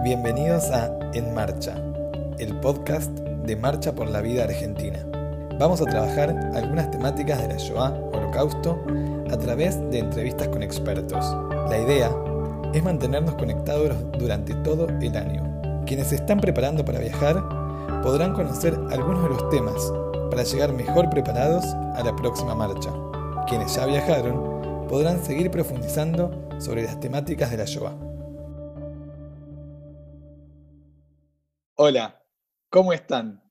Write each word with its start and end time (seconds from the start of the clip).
Bienvenidos 0.00 0.68
a 0.72 0.90
En 1.14 1.32
Marcha, 1.32 1.76
el 2.40 2.58
podcast 2.58 3.08
de 3.12 3.54
Marcha 3.54 3.94
por 3.94 4.08
la 4.08 4.20
Vida 4.20 4.42
Argentina. 4.42 4.98
Vamos 5.60 5.80
a 5.80 5.84
trabajar 5.84 6.30
algunas 6.56 6.90
temáticas 6.90 7.40
de 7.40 7.46
la 7.46 7.56
Shoah, 7.56 7.92
Holocausto, 8.12 8.84
a 9.30 9.36
través 9.36 9.78
de 9.92 10.00
entrevistas 10.00 10.48
con 10.48 10.64
expertos. 10.64 11.24
La 11.70 11.78
idea 11.78 12.10
es 12.74 12.82
mantenernos 12.82 13.36
conectados 13.36 13.94
durante 14.18 14.54
todo 14.56 14.88
el 14.88 15.16
año. 15.16 15.84
Quienes 15.86 16.08
se 16.08 16.16
están 16.16 16.40
preparando 16.40 16.84
para 16.84 16.98
viajar 16.98 17.40
podrán 18.02 18.34
conocer 18.34 18.76
algunos 18.90 19.22
de 19.22 19.28
los 19.28 19.48
temas 19.50 19.92
para 20.30 20.42
llegar 20.42 20.72
mejor 20.72 21.10
preparados 21.10 21.64
a 21.94 22.02
la 22.04 22.16
próxima 22.16 22.56
marcha. 22.56 22.90
Quienes 23.46 23.76
ya 23.76 23.86
viajaron 23.86 24.88
podrán 24.88 25.24
seguir 25.24 25.48
profundizando 25.52 26.32
sobre 26.58 26.82
las 26.82 26.98
temáticas 26.98 27.52
de 27.52 27.58
la 27.58 27.66
Shoah. 27.66 28.11
Hola, 31.74 32.22
¿cómo 32.68 32.92
están? 32.92 33.42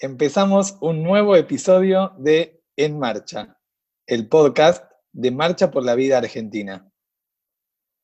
Empezamos 0.00 0.76
un 0.80 1.04
nuevo 1.04 1.36
episodio 1.36 2.12
de 2.18 2.60
En 2.74 2.98
Marcha, 2.98 3.56
el 4.04 4.28
podcast 4.28 4.90
de 5.12 5.30
Marcha 5.30 5.70
por 5.70 5.84
la 5.84 5.94
Vida 5.94 6.18
Argentina. 6.18 6.90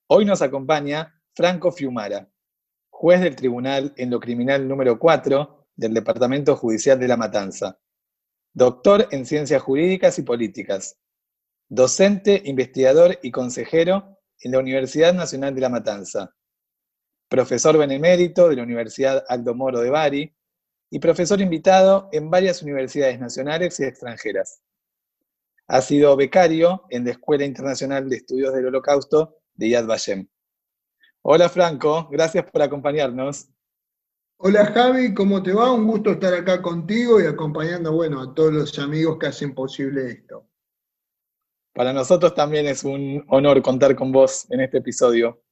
Hoy 0.08 0.24
nos 0.24 0.42
acompaña 0.42 1.20
Franco 1.34 1.72
Fiumara, 1.72 2.30
juez 2.88 3.20
del 3.20 3.34
Tribunal 3.34 3.92
en 3.96 4.10
lo 4.10 4.20
Criminal 4.20 4.68
número 4.68 4.96
4 4.96 5.66
del 5.74 5.92
Departamento 5.92 6.54
Judicial 6.54 6.96
de 7.00 7.08
La 7.08 7.16
Matanza, 7.16 7.80
doctor 8.54 9.08
en 9.10 9.26
Ciencias 9.26 9.60
Jurídicas 9.60 10.20
y 10.20 10.22
Políticas, 10.22 11.00
docente, 11.68 12.40
investigador 12.44 13.18
y 13.24 13.32
consejero 13.32 14.20
en 14.38 14.52
la 14.52 14.60
Universidad 14.60 15.12
Nacional 15.14 15.52
de 15.52 15.60
La 15.60 15.68
Matanza, 15.68 16.32
profesor 17.28 17.76
benemérito 17.76 18.48
de 18.48 18.56
la 18.56 18.62
Universidad 18.62 19.24
Aldo 19.28 19.54
Moro 19.54 19.80
de 19.80 19.90
Bari 19.90 20.34
y 20.90 20.98
profesor 20.98 21.40
invitado 21.40 22.08
en 22.12 22.30
varias 22.30 22.62
universidades 22.62 23.20
nacionales 23.20 23.78
y 23.80 23.84
extranjeras. 23.84 24.62
Ha 25.66 25.82
sido 25.82 26.16
becario 26.16 26.84
en 26.88 27.04
la 27.04 27.10
Escuela 27.10 27.44
Internacional 27.44 28.08
de 28.08 28.16
Estudios 28.16 28.54
del 28.54 28.66
Holocausto 28.66 29.36
de 29.54 29.68
Yad 29.68 29.86
Vashem. 29.86 30.26
Hola 31.22 31.50
Franco, 31.50 32.08
gracias 32.10 32.50
por 32.50 32.62
acompañarnos. 32.62 33.48
Hola 34.38 34.66
Javi, 34.66 35.12
¿cómo 35.12 35.42
te 35.42 35.52
va? 35.52 35.72
Un 35.72 35.86
gusto 35.86 36.12
estar 36.12 36.32
acá 36.32 36.62
contigo 36.62 37.20
y 37.20 37.26
acompañando, 37.26 37.92
bueno, 37.92 38.22
a 38.22 38.34
todos 38.34 38.52
los 38.52 38.78
amigos 38.78 39.18
que 39.18 39.26
hacen 39.26 39.54
posible 39.54 40.10
esto. 40.10 40.48
Para 41.74 41.92
nosotros 41.92 42.34
también 42.34 42.66
es 42.66 42.84
un 42.84 43.24
honor 43.28 43.60
contar 43.62 43.94
con 43.94 44.10
vos 44.10 44.46
en 44.50 44.60
este 44.60 44.78
episodio. 44.78 45.42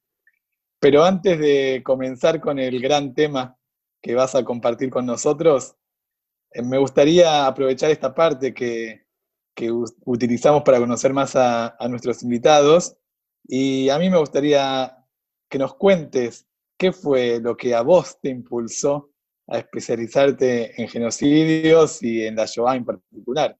Pero 0.79 1.03
antes 1.03 1.39
de 1.39 1.81
comenzar 1.83 2.39
con 2.39 2.59
el 2.59 2.79
gran 2.79 3.13
tema 3.13 3.57
que 4.01 4.15
vas 4.15 4.35
a 4.35 4.43
compartir 4.43 4.89
con 4.89 5.05
nosotros, 5.05 5.75
eh, 6.51 6.61
me 6.61 6.77
gustaría 6.77 7.47
aprovechar 7.47 7.91
esta 7.91 8.13
parte 8.13 8.53
que, 8.53 9.05
utilizamos 10.05 10.61
para 10.61 10.77
conocer 10.77 11.13
más 11.13 11.35
a, 11.35 11.75
nuestros 11.89 12.21
invitados 12.21 12.95
y 13.43 13.89
a 13.89 13.97
mí 13.97 14.07
me 14.07 14.19
gustaría 14.19 14.95
que 15.49 15.57
nos 15.57 15.73
cuentes 15.73 16.47
qué 16.77 16.91
fue 16.91 17.39
lo 17.39 17.57
que 17.57 17.73
a 17.73 17.81
vos 17.81 18.19
te 18.21 18.29
impulsó 18.29 19.09
a 19.47 19.57
especializarte 19.57 20.79
en 20.79 20.87
genocidios 20.87 22.03
y 22.03 22.27
en 22.27 22.35
la 22.35 22.45
Shoah 22.45 22.75
en 22.75 22.85
particular. 22.85 23.57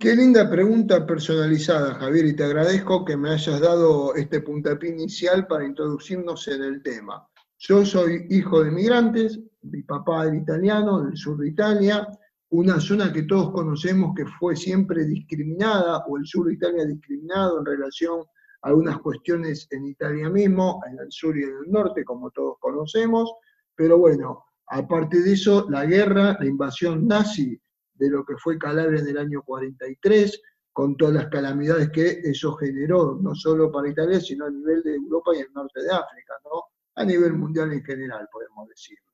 Qué 0.00 0.16
linda 0.16 0.48
pregunta 0.48 1.06
personalizada, 1.06 1.92
Javier, 1.96 2.24
y 2.24 2.34
te 2.34 2.44
agradezco 2.44 3.04
que 3.04 3.18
me 3.18 3.32
hayas 3.32 3.60
dado 3.60 4.14
este 4.14 4.40
puntapié 4.40 4.92
inicial 4.92 5.46
para 5.46 5.66
introducirnos 5.66 6.48
en 6.48 6.62
el 6.62 6.82
tema. 6.82 7.28
Yo 7.58 7.84
soy 7.84 8.26
hijo 8.30 8.64
de 8.64 8.70
migrantes, 8.70 9.38
mi 9.60 9.82
papá 9.82 10.24
era 10.24 10.34
italiano, 10.34 11.02
del 11.02 11.18
sur 11.18 11.36
de 11.36 11.48
Italia, 11.48 12.08
una 12.48 12.80
zona 12.80 13.12
que 13.12 13.24
todos 13.24 13.52
conocemos 13.52 14.14
que 14.16 14.24
fue 14.24 14.56
siempre 14.56 15.04
discriminada, 15.04 15.98
o 16.08 16.16
el 16.16 16.24
sur 16.24 16.46
de 16.46 16.54
Italia 16.54 16.86
discriminado 16.86 17.58
en 17.58 17.66
relación 17.66 18.20
a 18.62 18.68
algunas 18.68 19.00
cuestiones 19.00 19.68
en 19.70 19.84
Italia 19.84 20.30
mismo, 20.30 20.80
en 20.90 20.98
el 20.98 21.12
sur 21.12 21.36
y 21.36 21.42
en 21.42 21.50
el 21.50 21.70
norte, 21.70 22.06
como 22.06 22.30
todos 22.30 22.56
conocemos, 22.58 23.34
pero 23.74 23.98
bueno, 23.98 24.46
aparte 24.68 25.20
de 25.20 25.34
eso, 25.34 25.68
la 25.68 25.84
guerra, 25.84 26.38
la 26.40 26.46
invasión 26.46 27.06
nazi 27.06 27.60
de 28.00 28.10
lo 28.10 28.24
que 28.24 28.36
fue 28.38 28.58
Calabria 28.58 29.00
en 29.00 29.08
el 29.08 29.18
año 29.18 29.42
43, 29.42 30.42
con 30.72 30.96
todas 30.96 31.14
las 31.14 31.28
calamidades 31.28 31.90
que 31.90 32.20
eso 32.24 32.54
generó, 32.54 33.18
no 33.20 33.34
solo 33.34 33.70
para 33.70 33.90
Italia, 33.90 34.18
sino 34.20 34.46
a 34.46 34.50
nivel 34.50 34.82
de 34.82 34.94
Europa 34.94 35.32
y 35.34 35.40
el 35.40 35.52
norte 35.52 35.82
de 35.82 35.90
África, 35.90 36.34
¿no? 36.44 36.62
a 36.96 37.04
nivel 37.04 37.34
mundial 37.34 37.72
en 37.72 37.84
general, 37.84 38.26
podemos 38.32 38.68
decirlo. 38.68 39.04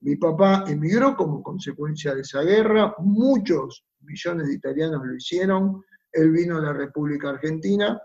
Mi 0.00 0.16
papá 0.16 0.64
emigró 0.66 1.16
como 1.16 1.42
consecuencia 1.42 2.14
de 2.14 2.20
esa 2.20 2.42
guerra, 2.42 2.94
muchos 2.98 3.84
millones 4.00 4.48
de 4.48 4.54
italianos 4.54 5.02
lo 5.04 5.14
hicieron, 5.14 5.82
él 6.12 6.30
vino 6.30 6.58
a 6.58 6.62
la 6.62 6.72
República 6.72 7.30
Argentina 7.30 8.00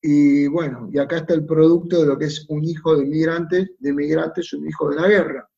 y 0.00 0.46
bueno, 0.48 0.88
y 0.92 0.98
acá 0.98 1.18
está 1.18 1.32
el 1.32 1.46
producto 1.46 2.00
de 2.00 2.06
lo 2.06 2.18
que 2.18 2.26
es 2.26 2.44
un 2.48 2.62
hijo 2.64 2.96
de 2.96 3.06
migrantes, 3.06 3.70
de 3.78 3.92
migrantes, 3.92 4.52
un 4.52 4.68
hijo 4.68 4.90
de 4.90 4.96
la 4.96 5.08
guerra, 5.08 5.48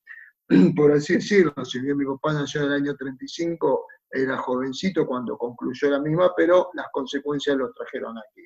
por 0.77 0.93
así 0.93 1.15
decirlo. 1.15 1.53
Si 1.65 1.81
bien 1.81 1.97
mi 1.97 2.05
papá 2.05 2.33
nació 2.33 2.61
en 2.63 2.67
el 2.69 2.73
año 2.75 2.95
35 2.95 3.87
era 4.11 4.39
jovencito 4.39 5.07
cuando 5.07 5.37
concluyó 5.37 5.91
la 5.91 6.01
misma, 6.01 6.33
pero 6.37 6.71
las 6.75 6.87
consecuencias 6.93 7.57
lo 7.57 7.73
trajeron 7.73 8.17
aquí. 8.19 8.45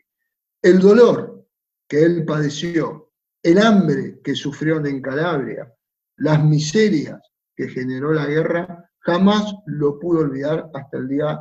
El 0.63 0.79
dolor 0.79 1.47
que 1.89 2.03
él 2.05 2.25
padeció, 2.25 3.13
el 3.43 3.59
hambre 3.59 4.21
que 4.23 4.35
sufrió 4.35 4.85
en 4.85 5.03
Calabria, 5.03 5.73
las 6.17 6.43
miserias 6.45 7.21
que 7.57 7.69
generó 7.69 8.13
la 8.13 8.27
guerra, 8.27 8.91
jamás 9.01 9.55
lo 9.67 9.99
pudo 9.99 10.21
olvidar 10.21 10.71
hasta 10.75 10.99
el 10.99 11.09
día 11.09 11.41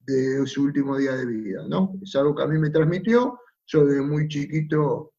de 0.00 0.46
su 0.46 0.64
último 0.64 0.96
día 0.96 1.12
de 1.12 1.26
vida, 1.26 1.64
¿no? 1.68 1.92
Es 2.02 2.14
algo 2.16 2.34
que 2.34 2.42
a 2.42 2.46
mí 2.46 2.58
me 2.58 2.70
transmitió, 2.70 3.38
yo 3.66 3.84
desde 3.84 4.02
muy 4.02 4.26
chiquito 4.28 5.12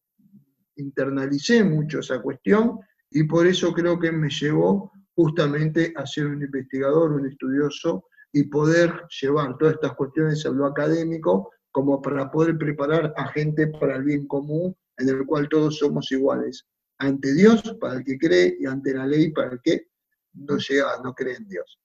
internalicé 0.75 1.63
mucho 1.63 1.99
esa 1.99 2.21
cuestión 2.21 2.79
y 3.09 3.23
por 3.23 3.47
eso 3.47 3.73
creo 3.73 3.99
que 3.99 4.11
me 4.11 4.29
llevó 4.29 4.91
justamente 5.13 5.93
a 5.95 6.05
ser 6.05 6.27
un 6.27 6.41
investigador, 6.41 7.13
un 7.13 7.27
estudioso 7.27 8.05
y 8.33 8.43
poder 8.43 9.05
llevar 9.21 9.57
todas 9.57 9.75
estas 9.75 9.95
cuestiones 9.95 10.45
a 10.45 10.49
lo 10.49 10.65
académico 10.65 11.51
como 11.71 12.01
para 12.01 12.29
poder 12.29 12.57
preparar 12.57 13.13
a 13.17 13.27
gente 13.29 13.67
para 13.67 13.95
el 13.95 14.03
bien 14.03 14.27
común 14.27 14.75
en 14.97 15.09
el 15.09 15.25
cual 15.25 15.49
todos 15.49 15.77
somos 15.77 16.11
iguales. 16.11 16.65
Ante 16.97 17.33
Dios 17.33 17.77
para 17.79 17.95
el 17.95 18.03
que 18.03 18.17
cree 18.17 18.57
y 18.59 18.65
ante 18.65 18.93
la 18.93 19.07
ley 19.07 19.31
para 19.31 19.53
el 19.53 19.61
que 19.63 19.87
no 20.33 20.57
llega, 20.57 20.99
no 21.03 21.13
cree 21.13 21.35
en 21.35 21.47
Dios. 21.47 21.79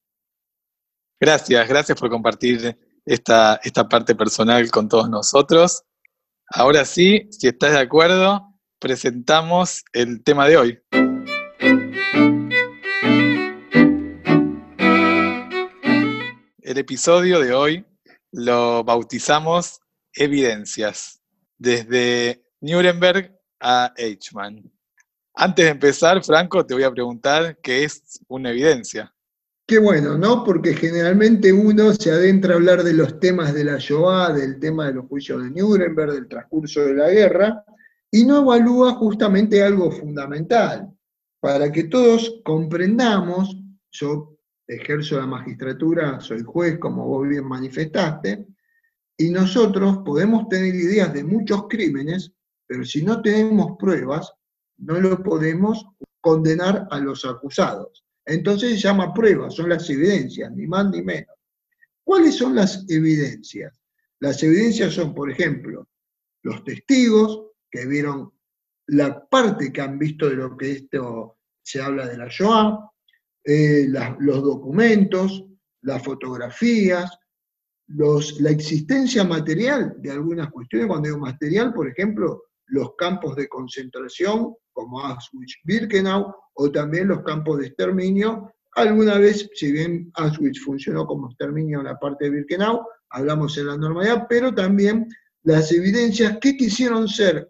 Gracias, 1.18 1.68
gracias 1.68 1.98
por 1.98 2.10
compartir 2.10 2.76
esta, 3.04 3.58
esta 3.62 3.88
parte 3.88 4.14
personal 4.14 4.70
con 4.70 4.88
todos 4.88 5.08
nosotros. 5.08 5.82
Ahora 6.48 6.84
sí, 6.84 7.28
si 7.30 7.48
estás 7.48 7.72
de 7.72 7.80
acuerdo, 7.80 8.54
presentamos 8.78 9.84
el 9.92 10.22
tema 10.22 10.46
de 10.46 10.56
hoy. 10.56 10.78
El 16.66 16.78
episodio 16.78 17.38
de 17.38 17.54
hoy 17.54 17.87
lo 18.32 18.82
bautizamos 18.82 19.78
Evidencias, 20.12 21.22
desde 21.56 22.43
Nuremberg 22.60 23.38
a 23.60 23.94
Eichmann. 23.97 24.69
Antes 25.32 25.65
de 25.65 25.71
empezar, 25.71 26.25
Franco, 26.25 26.66
te 26.66 26.75
voy 26.75 26.82
a 26.82 26.91
preguntar 26.91 27.56
qué 27.62 27.84
es 27.84 28.19
una 28.27 28.50
evidencia. 28.50 29.15
Qué 29.65 29.78
bueno, 29.78 30.19
¿no? 30.19 30.43
Porque 30.43 30.75
generalmente 30.75 31.53
uno 31.53 31.93
se 31.93 32.10
adentra 32.10 32.54
a 32.54 32.56
hablar 32.56 32.83
de 32.83 32.94
los 32.94 33.21
temas 33.21 33.54
de 33.54 33.62
la 33.62 33.77
Shoah, 33.78 34.33
del 34.33 34.59
tema 34.59 34.88
de 34.88 34.94
los 34.94 35.06
juicios 35.06 35.44
de 35.44 35.50
Nuremberg, 35.50 36.15
del 36.15 36.27
transcurso 36.27 36.81
de 36.81 36.94
la 36.94 37.09
guerra, 37.10 37.65
y 38.10 38.25
no 38.25 38.38
evalúa 38.38 38.94
justamente 38.94 39.62
algo 39.62 39.93
fundamental. 39.93 40.91
Para 41.39 41.71
que 41.71 41.84
todos 41.84 42.41
comprendamos, 42.45 43.57
ejerzo 44.66 45.18
la 45.18 45.27
magistratura, 45.27 46.21
soy 46.21 46.42
juez, 46.42 46.78
como 46.78 47.07
vos 47.07 47.28
bien 47.28 47.47
manifestaste, 47.47 48.47
y 49.16 49.30
nosotros 49.30 49.98
podemos 50.04 50.48
tener 50.48 50.74
ideas 50.74 51.13
de 51.13 51.24
muchos 51.24 51.66
crímenes, 51.68 52.33
pero 52.66 52.84
si 52.84 53.03
no 53.03 53.22
tenemos 53.22 53.77
pruebas, 53.78 54.33
no 54.78 55.01
lo 55.01 55.22
podemos 55.22 55.86
condenar 56.21 56.86
a 56.91 56.98
los 56.98 57.24
acusados. 57.24 58.04
Entonces 58.24 58.72
se 58.72 58.78
llama 58.78 59.15
pruebas, 59.15 59.54
son 59.54 59.68
las 59.68 59.89
evidencias, 59.89 60.51
ni 60.53 60.66
más 60.66 60.91
ni 60.91 61.03
menos. 61.03 61.34
¿Cuáles 62.04 62.36
son 62.36 62.54
las 62.54 62.84
evidencias? 62.89 63.80
Las 64.21 64.42
evidencias 64.42 64.92
son, 64.92 65.15
por 65.15 65.30
ejemplo, 65.30 65.89
los 66.42 66.65
testigos 66.65 67.53
que 67.71 67.86
vieron 67.86 68.33
la 68.89 69.27
parte 69.27 69.72
que 69.72 69.80
han 69.80 69.98
visto 69.98 70.28
de 70.28 70.36
lo 70.36 70.57
que 70.57 70.72
esto 70.72 71.39
se 71.62 71.80
habla 71.80 72.07
de 72.07 72.19
la 72.19 72.28
Shoah, 72.28 72.91
eh, 73.48 73.87
los 74.19 74.43
documentos, 74.43 75.45
las 75.83 76.03
fotografías, 76.03 77.16
la 77.87 78.51
existencia 78.51 79.22
material 79.22 79.95
de 79.98 80.10
algunas 80.10 80.51
cuestiones. 80.51 80.89
Cuando 80.89 81.09
digo 81.09 81.21
material, 81.21 81.72
por 81.72 81.89
ejemplo, 81.89 82.43
los 82.66 82.97
campos 82.98 83.37
de 83.37 83.47
concentración, 83.47 84.53
como 84.72 85.01
Auschwitz-Birkenau, 85.01 86.34
o 86.54 86.71
también 86.72 87.07
los 87.07 87.22
campos 87.22 87.59
de 87.60 87.69
exterminio. 87.69 88.53
Alguna 88.75 89.19
vez, 89.19 89.48
si 89.54 89.71
bien 89.71 90.10
Auschwitz 90.15 90.60
funcionó 90.65 91.07
como 91.07 91.28
exterminio 91.28 91.78
en 91.78 91.87
la 91.87 91.98
parte 92.01 92.25
de 92.25 92.31
Birkenau, 92.31 92.84
hablamos 93.10 93.57
en 93.59 93.69
la 93.69 93.77
normalidad, 93.77 94.27
pero 94.28 94.53
también 94.53 95.07
las 95.45 95.71
evidencias 95.71 96.39
que 96.41 96.57
quisieron 96.57 97.07
ser 97.07 97.48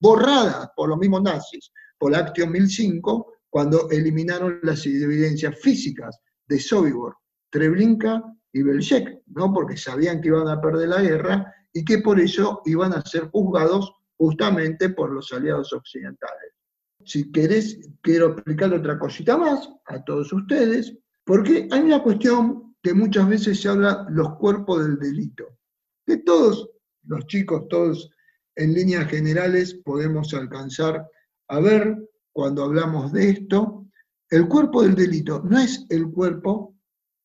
borradas 0.00 0.70
por 0.74 0.88
los 0.88 0.98
mismos 0.98 1.22
nazis, 1.22 1.70
por 1.98 2.12
la 2.12 2.20
Action 2.20 2.50
1005, 2.50 3.33
cuando 3.54 3.88
eliminaron 3.88 4.58
las 4.64 4.84
evidencias 4.84 5.56
físicas 5.60 6.18
de 6.48 6.58
Sobibor, 6.58 7.18
Treblinka 7.50 8.20
y 8.52 8.64
Belzec, 8.64 9.22
¿no? 9.26 9.52
porque 9.52 9.76
sabían 9.76 10.20
que 10.20 10.26
iban 10.26 10.48
a 10.48 10.60
perder 10.60 10.88
la 10.88 11.00
guerra 11.00 11.54
y 11.72 11.84
que 11.84 11.98
por 11.98 12.18
eso 12.18 12.62
iban 12.64 12.92
a 12.94 13.02
ser 13.02 13.28
juzgados 13.30 13.92
justamente 14.16 14.88
por 14.88 15.12
los 15.12 15.32
aliados 15.32 15.72
occidentales. 15.72 16.52
Si 17.04 17.30
querés, 17.30 17.78
quiero 18.00 18.32
explicar 18.32 18.74
otra 18.74 18.98
cosita 18.98 19.36
más 19.36 19.70
a 19.86 20.02
todos 20.02 20.32
ustedes, 20.32 20.92
porque 21.22 21.68
hay 21.70 21.80
una 21.82 22.02
cuestión 22.02 22.74
que 22.82 22.92
muchas 22.92 23.28
veces 23.28 23.60
se 23.60 23.68
habla 23.68 24.04
los 24.10 24.34
cuerpos 24.34 24.82
del 24.82 24.98
delito, 24.98 25.46
que 26.04 26.16
todos 26.16 26.70
los 27.04 27.24
chicos, 27.28 27.68
todos 27.68 28.10
en 28.56 28.74
líneas 28.74 29.08
generales 29.08 29.74
podemos 29.84 30.34
alcanzar 30.34 31.08
a 31.46 31.60
ver 31.60 31.96
cuando 32.34 32.64
hablamos 32.64 33.12
de 33.12 33.30
esto. 33.30 33.86
El 34.28 34.48
cuerpo 34.48 34.82
del 34.82 34.94
delito 34.94 35.40
no 35.44 35.58
es 35.58 35.86
el 35.88 36.10
cuerpo 36.10 36.74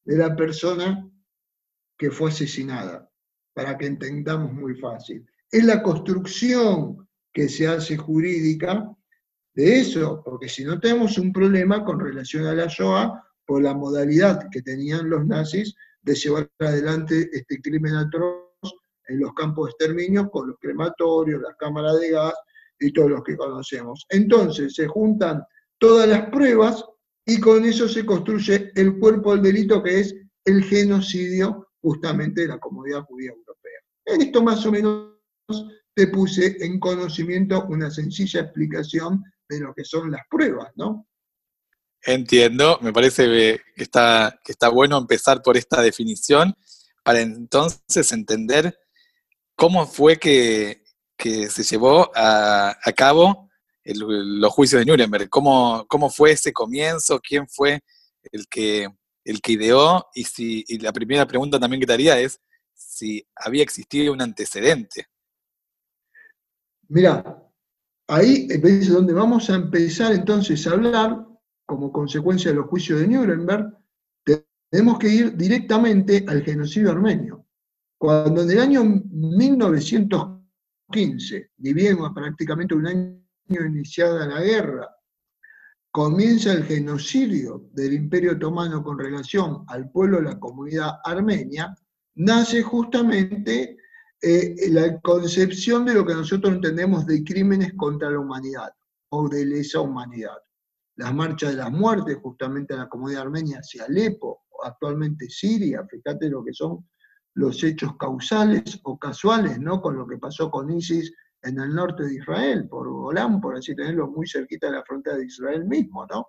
de 0.05 0.17
la 0.17 0.35
persona 0.35 1.09
que 1.97 2.11
fue 2.11 2.29
asesinada, 2.29 3.09
para 3.53 3.77
que 3.77 3.87
entendamos 3.87 4.53
muy 4.53 4.75
fácil. 4.75 5.25
Es 5.51 5.65
la 5.65 5.81
construcción 5.81 7.07
que 7.33 7.49
se 7.49 7.67
hace 7.67 7.97
jurídica 7.97 8.89
de 9.55 9.79
eso, 9.79 10.21
porque 10.23 10.47
si 10.47 10.63
no 10.63 10.79
tenemos 10.79 11.17
un 11.17 11.33
problema 11.33 11.83
con 11.83 11.99
relación 11.99 12.45
a 12.45 12.53
la 12.53 12.67
Shoah 12.67 13.21
por 13.45 13.63
la 13.63 13.73
modalidad 13.73 14.47
que 14.51 14.61
tenían 14.61 15.09
los 15.09 15.25
nazis 15.25 15.75
de 16.03 16.13
llevar 16.13 16.49
adelante 16.59 17.29
este 17.33 17.59
crimen 17.61 17.95
atroz 17.95 18.45
en 19.07 19.19
los 19.19 19.33
campos 19.33 19.65
de 19.65 19.71
exterminio 19.71 20.29
con 20.29 20.49
los 20.49 20.59
crematorios, 20.59 21.41
las 21.41 21.55
cámaras 21.57 21.99
de 21.99 22.11
gas 22.11 22.35
y 22.79 22.91
todos 22.91 23.09
los 23.09 23.23
que 23.23 23.37
conocemos. 23.37 24.05
Entonces 24.09 24.73
se 24.75 24.87
juntan 24.87 25.43
todas 25.77 26.07
las 26.07 26.29
pruebas 26.29 26.83
y 27.25 27.39
con 27.39 27.65
eso 27.65 27.87
se 27.87 28.05
construye 28.05 28.71
el 28.75 28.97
cuerpo 28.99 29.33
del 29.33 29.43
delito 29.43 29.83
que 29.83 29.99
es 29.99 30.15
el 30.45 30.63
genocidio 30.63 31.67
justamente 31.81 32.41
de 32.41 32.47
la 32.47 32.59
comunidad 32.59 33.03
judía 33.03 33.31
europea. 33.31 33.79
En 34.05 34.21
esto 34.21 34.43
más 34.43 34.65
o 34.65 34.71
menos 34.71 35.13
te 35.93 36.07
puse 36.07 36.57
en 36.61 36.79
conocimiento 36.79 37.65
una 37.69 37.91
sencilla 37.91 38.41
explicación 38.41 39.23
de 39.47 39.59
lo 39.59 39.73
que 39.73 39.83
son 39.83 40.11
las 40.11 40.21
pruebas, 40.29 40.71
¿no? 40.75 41.07
Entiendo, 42.01 42.79
me 42.81 42.93
parece 42.93 43.27
que 43.75 43.83
está, 43.83 44.39
que 44.43 44.53
está 44.53 44.69
bueno 44.69 44.97
empezar 44.97 45.41
por 45.41 45.57
esta 45.57 45.81
definición 45.81 46.55
para 47.03 47.19
entonces 47.19 48.11
entender 48.11 48.79
cómo 49.55 49.85
fue 49.85 50.17
que, 50.17 50.78
que 51.19 51.49
se 51.49 51.63
llevó 51.63 52.09
a, 52.15 52.73
cabo 52.95 53.49
los 53.83 54.53
juicios 54.53 54.79
de 54.79 54.85
Nuremberg. 54.85 55.29
¿Cómo, 55.29 55.85
¿Cómo 55.89 56.09
fue 56.09 56.31
ese 56.31 56.53
comienzo? 56.53 57.19
¿Quién 57.19 57.47
fue 57.47 57.81
el 58.31 58.47
que, 58.47 58.87
el 59.25 59.41
que 59.41 59.51
ideó? 59.51 60.07
Y, 60.15 60.23
si, 60.23 60.63
y 60.67 60.79
la 60.79 60.93
primera 60.93 61.27
pregunta 61.27 61.59
también 61.59 61.81
que 61.81 61.87
te 61.87 61.93
haría 61.93 62.17
es 62.17 62.39
si 62.73 63.27
había 63.35 63.63
existido 63.63 64.13
un 64.13 64.21
antecedente. 64.21 65.07
Mira, 66.87 67.43
ahí 68.07 68.47
es 68.49 68.89
donde 68.89 69.13
vamos 69.13 69.49
a 69.49 69.55
empezar 69.55 70.13
entonces 70.13 70.65
a 70.65 70.71
hablar, 70.71 71.25
como 71.65 71.91
consecuencia 71.91 72.51
de 72.51 72.57
los 72.57 72.67
juicios 72.67 73.01
de 73.01 73.07
Nuremberg, 73.07 73.77
tenemos 74.71 74.99
que 74.99 75.09
ir 75.09 75.35
directamente 75.35 76.23
al 76.27 76.43
genocidio 76.43 76.91
armenio. 76.91 77.45
Cuando 77.97 78.43
en 78.43 78.51
el 78.51 78.59
año 78.59 78.85
1914, 78.85 80.38
15, 80.91 81.51
vivimos 81.57 82.11
prácticamente 82.13 82.75
un 82.75 82.87
año 82.87 83.21
iniciada 83.49 84.27
la 84.27 84.41
guerra, 84.41 84.89
comienza 85.91 86.53
el 86.53 86.63
genocidio 86.63 87.69
del 87.73 87.93
Imperio 87.93 88.33
Otomano 88.33 88.83
con 88.83 88.99
relación 88.99 89.63
al 89.67 89.89
pueblo 89.91 90.17
de 90.17 90.23
la 90.23 90.39
comunidad 90.39 90.99
armenia, 91.03 91.75
nace 92.15 92.61
justamente 92.61 93.77
eh, 94.21 94.69
la 94.69 94.99
concepción 94.99 95.85
de 95.85 95.93
lo 95.93 96.05
que 96.05 96.13
nosotros 96.13 96.53
entendemos 96.53 97.05
de 97.05 97.23
crímenes 97.23 97.73
contra 97.75 98.09
la 98.09 98.19
humanidad 98.19 98.69
o 99.09 99.29
de 99.29 99.45
lesa 99.45 99.79
humanidad. 99.79 100.37
Las 100.97 101.13
marchas 101.13 101.51
de 101.51 101.57
las 101.57 101.71
muertes 101.71 102.17
justamente 102.21 102.73
a 102.73 102.77
la 102.77 102.89
comunidad 102.89 103.21
armenia 103.21 103.59
hacia 103.59 103.85
Alepo, 103.85 104.43
actualmente 104.63 105.29
Siria, 105.29 105.85
fíjate 105.89 106.29
lo 106.29 106.43
que 106.43 106.53
son 106.53 106.89
los 107.35 107.63
hechos 107.63 107.95
causales 107.97 108.79
o 108.83 108.97
casuales, 108.97 109.59
¿no? 109.59 109.81
Con 109.81 109.97
lo 109.97 110.07
que 110.07 110.17
pasó 110.17 110.49
con 110.49 110.69
ISIS 110.71 111.13
en 111.41 111.59
el 111.59 111.73
norte 111.73 112.03
de 112.03 112.15
Israel, 112.15 112.67
por 112.67 112.89
Golán, 112.89 113.39
por 113.39 113.55
así 113.55 113.75
tenerlo 113.75 114.07
muy 114.07 114.27
cerquita 114.27 114.67
de 114.67 114.73
la 114.73 114.83
frontera 114.83 115.17
de 115.17 115.25
Israel 115.25 115.65
mismo, 115.65 116.05
¿no? 116.07 116.27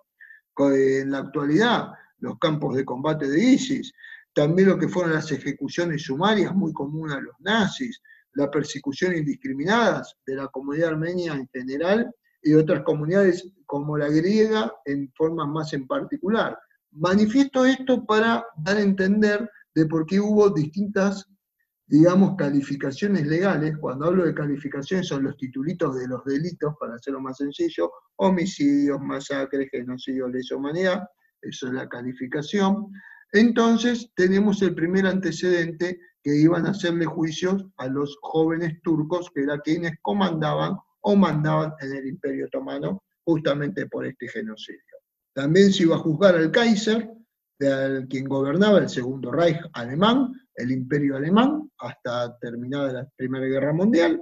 En 0.73 1.11
la 1.11 1.19
actualidad, 1.19 1.91
los 2.19 2.37
campos 2.37 2.75
de 2.75 2.85
combate 2.85 3.27
de 3.27 3.39
ISIS, 3.39 3.91
también 4.33 4.69
lo 4.69 4.77
que 4.77 4.87
fueron 4.87 5.13
las 5.13 5.31
ejecuciones 5.31 6.03
sumarias, 6.03 6.55
muy 6.55 6.71
comunes 6.71 7.17
a 7.17 7.21
los 7.21 7.35
nazis, 7.39 8.01
la 8.33 8.49
persecución 8.49 9.15
indiscriminada 9.15 10.03
de 10.25 10.35
la 10.35 10.47
comunidad 10.47 10.89
armenia 10.89 11.33
en 11.33 11.49
general 11.49 12.09
y 12.41 12.53
otras 12.53 12.83
comunidades 12.83 13.47
como 13.65 13.97
la 13.97 14.07
griega 14.09 14.71
en 14.85 15.11
forma 15.15 15.45
más 15.45 15.73
en 15.73 15.85
particular. 15.87 16.57
Manifiesto 16.91 17.65
esto 17.65 18.05
para 18.05 18.45
dar 18.57 18.77
a 18.77 18.81
entender 18.81 19.49
de 19.75 19.85
por 19.85 20.05
qué 20.05 20.19
hubo 20.19 20.49
distintas, 20.49 21.25
digamos, 21.87 22.35
calificaciones 22.35 23.27
legales. 23.27 23.77
Cuando 23.77 24.05
hablo 24.05 24.25
de 24.25 24.33
calificaciones 24.33 25.07
son 25.07 25.23
los 25.23 25.37
titulitos 25.37 25.97
de 25.97 26.07
los 26.07 26.23
delitos, 26.25 26.73
para 26.79 26.95
hacerlo 26.95 27.21
más 27.21 27.37
sencillo, 27.37 27.91
homicidios, 28.17 28.99
masacres, 29.01 29.69
genocidio, 29.71 30.27
lesa 30.27 30.55
humanidad, 30.55 31.03
eso 31.41 31.67
es 31.67 31.73
la 31.73 31.87
calificación. 31.89 32.87
Entonces 33.33 34.11
tenemos 34.15 34.61
el 34.61 34.75
primer 34.75 35.05
antecedente 35.07 35.99
que 36.23 36.35
iban 36.35 36.65
a 36.65 36.71
hacerle 36.71 37.05
juicios 37.05 37.65
a 37.77 37.87
los 37.87 38.17
jóvenes 38.21 38.79
turcos, 38.83 39.31
que 39.33 39.43
eran 39.43 39.59
quienes 39.63 39.93
comandaban 40.01 40.75
o 41.01 41.15
mandaban 41.15 41.73
en 41.79 41.95
el 41.95 42.07
Imperio 42.07 42.45
Otomano 42.45 43.01
justamente 43.23 43.87
por 43.87 44.05
este 44.05 44.27
genocidio. 44.27 44.81
También 45.33 45.71
se 45.71 45.83
iba 45.83 45.95
a 45.95 45.99
juzgar 45.99 46.35
al 46.35 46.51
Kaiser, 46.51 47.09
de 47.61 48.07
quien 48.07 48.25
gobernaba 48.25 48.79
el 48.79 48.89
Segundo 48.89 49.31
Reich 49.31 49.59
alemán, 49.73 50.33
el 50.55 50.71
Imperio 50.71 51.15
Alemán, 51.15 51.69
hasta 51.77 52.35
terminada 52.39 52.91
la 52.91 53.09
Primera 53.15 53.45
Guerra 53.45 53.71
Mundial. 53.71 54.19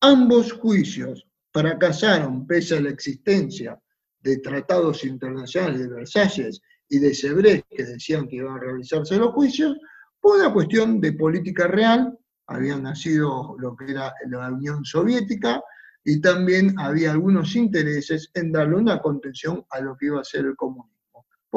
Ambos 0.00 0.52
juicios 0.52 1.26
fracasaron 1.52 2.46
pese 2.46 2.78
a 2.78 2.80
la 2.80 2.88
existencia 2.88 3.78
de 4.20 4.38
tratados 4.38 5.04
internacionales 5.04 5.80
de 5.80 5.88
Versalles 5.88 6.60
y 6.88 6.98
de 6.98 7.14
Sebré 7.14 7.64
que 7.68 7.84
decían 7.84 8.26
que 8.26 8.36
iban 8.36 8.56
a 8.56 8.60
realizarse 8.60 9.16
los 9.16 9.34
juicios, 9.34 9.76
por 10.20 10.38
una 10.38 10.52
cuestión 10.52 11.00
de 11.00 11.12
política 11.12 11.66
real, 11.66 12.18
había 12.46 12.78
nacido 12.78 13.54
lo 13.58 13.76
que 13.76 13.90
era 13.90 14.14
la 14.28 14.50
Unión 14.50 14.84
Soviética, 14.84 15.62
y 16.04 16.22
también 16.22 16.74
había 16.78 17.12
algunos 17.12 17.54
intereses 17.54 18.30
en 18.32 18.50
darle 18.50 18.76
una 18.76 18.98
contención 19.00 19.66
a 19.68 19.80
lo 19.80 19.94
que 19.94 20.06
iba 20.06 20.20
a 20.22 20.24
ser 20.24 20.46
el 20.46 20.56
comunismo. 20.56 20.97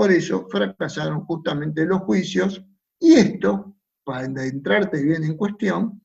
Por 0.01 0.11
eso 0.11 0.47
fracasaron 0.49 1.25
justamente 1.25 1.85
los 1.85 2.01
juicios 2.01 2.65
y 2.99 3.13
esto, 3.13 3.77
para 4.03 4.25
entrarte 4.25 4.99
bien 5.03 5.23
en 5.23 5.37
cuestión, 5.37 6.01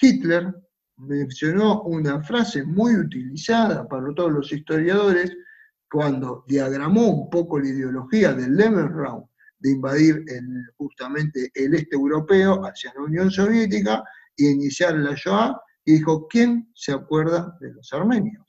Hitler 0.00 0.52
mencionó 0.96 1.82
una 1.82 2.20
frase 2.24 2.64
muy 2.64 2.96
utilizada 2.96 3.86
para 3.86 4.12
todos 4.14 4.32
los 4.32 4.52
historiadores 4.52 5.32
cuando 5.88 6.44
diagramó 6.48 7.06
un 7.06 7.30
poco 7.30 7.60
la 7.60 7.68
ideología 7.68 8.32
del 8.32 8.56
Lebensraum 8.56 9.24
de 9.60 9.70
invadir 9.70 10.24
justamente 10.76 11.48
el 11.54 11.74
este 11.74 11.94
europeo 11.94 12.62
hacia 12.64 12.92
la 12.96 13.02
Unión 13.02 13.30
Soviética 13.30 14.02
y 14.34 14.48
iniciar 14.48 14.96
la 14.96 15.14
Shoah, 15.14 15.56
y 15.84 15.92
dijo, 15.98 16.26
¿quién 16.26 16.68
se 16.74 16.90
acuerda 16.90 17.56
de 17.60 17.74
los 17.74 17.92
armenios? 17.92 18.44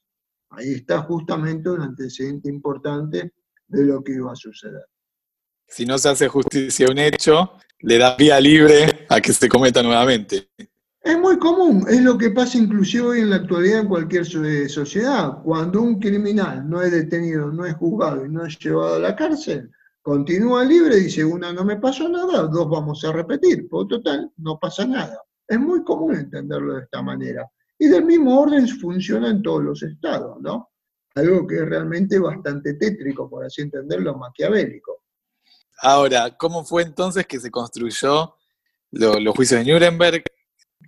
Ahí 0.50 0.74
está 0.74 1.04
justamente 1.04 1.70
un 1.70 1.84
antecedente 1.84 2.50
importante 2.50 3.32
de 3.68 3.86
lo 3.86 4.04
que 4.04 4.14
iba 4.14 4.32
a 4.32 4.36
suceder. 4.36 4.86
Si 5.68 5.86
no 5.86 5.98
se 5.98 6.10
hace 6.10 6.28
justicia 6.28 6.88
a 6.88 6.92
un 6.92 6.98
hecho, 6.98 7.54
le 7.80 7.98
da 7.98 8.16
vía 8.16 8.40
libre 8.40 9.06
a 9.10 9.20
que 9.22 9.34
se 9.34 9.50
cometa 9.50 9.84
nuevamente. 9.84 10.50
Es 11.02 11.18
muy 11.18 11.38
común, 11.38 11.86
es 11.88 12.02
lo 12.02 12.18
que 12.18 12.32
pasa 12.32 12.58
inclusive 12.58 13.08
hoy 13.08 13.20
en 13.22 13.30
la 13.30 13.38
actualidad 13.38 13.82
en 13.82 13.88
cualquier 13.88 14.26
sociedad. 14.26 15.42
Cuando 15.44 15.82
un 15.82 16.00
criminal 16.00 16.70
no 16.70 16.82
es 16.82 16.92
detenido, 16.92 17.52
no 17.52 17.66
es 17.66 17.76
juzgado 17.76 18.26
y 18.26 18.30
no 18.30 18.46
es 18.46 18.58
llevado 18.60 18.96
a 18.96 19.00
la 19.00 19.16
cárcel, 19.16 19.72
continúa 20.02 20.66
libre, 20.66 20.98
dice, 20.98 21.24
una 21.24 21.54
no 21.54 21.64
me 21.64 21.78
pasó 21.78 22.10
nada, 22.10 22.44
dos 22.48 22.70
vamos 22.70 23.04
a 23.06 23.12
repetir, 23.12 23.70
por 23.70 23.88
total, 23.88 24.32
no 24.38 24.60
pasa 24.60 24.86
nada. 24.86 25.22
Es 25.48 25.60
muy 25.60 25.84
común 25.84 26.16
entenderlo 26.16 26.76
de 26.76 26.84
esta 26.84 27.02
manera. 27.02 27.50
y 27.80 27.88
del 27.88 28.06
mismo 28.06 28.42
orden 28.42 28.68
funciona 28.68 29.30
en 29.30 29.42
todos 29.44 29.64
los 29.64 29.84
estados, 29.84 30.42
¿no? 30.42 30.72
Algo 31.18 31.48
que 31.48 31.56
es 31.56 31.66
realmente 31.66 32.20
bastante 32.20 32.76
tétrico, 32.76 33.28
por 33.28 33.44
así 33.44 33.64
entenderlo, 33.64 34.16
maquiavélico. 34.16 35.04
Ahora, 35.82 36.38
¿cómo 36.38 36.64
fue 36.64 36.84
entonces 36.84 37.26
que 37.26 37.40
se 37.40 37.50
construyó 37.50 38.36
los 38.92 39.36
juicios 39.36 39.66
de 39.66 39.74
Nuremberg? 39.74 40.24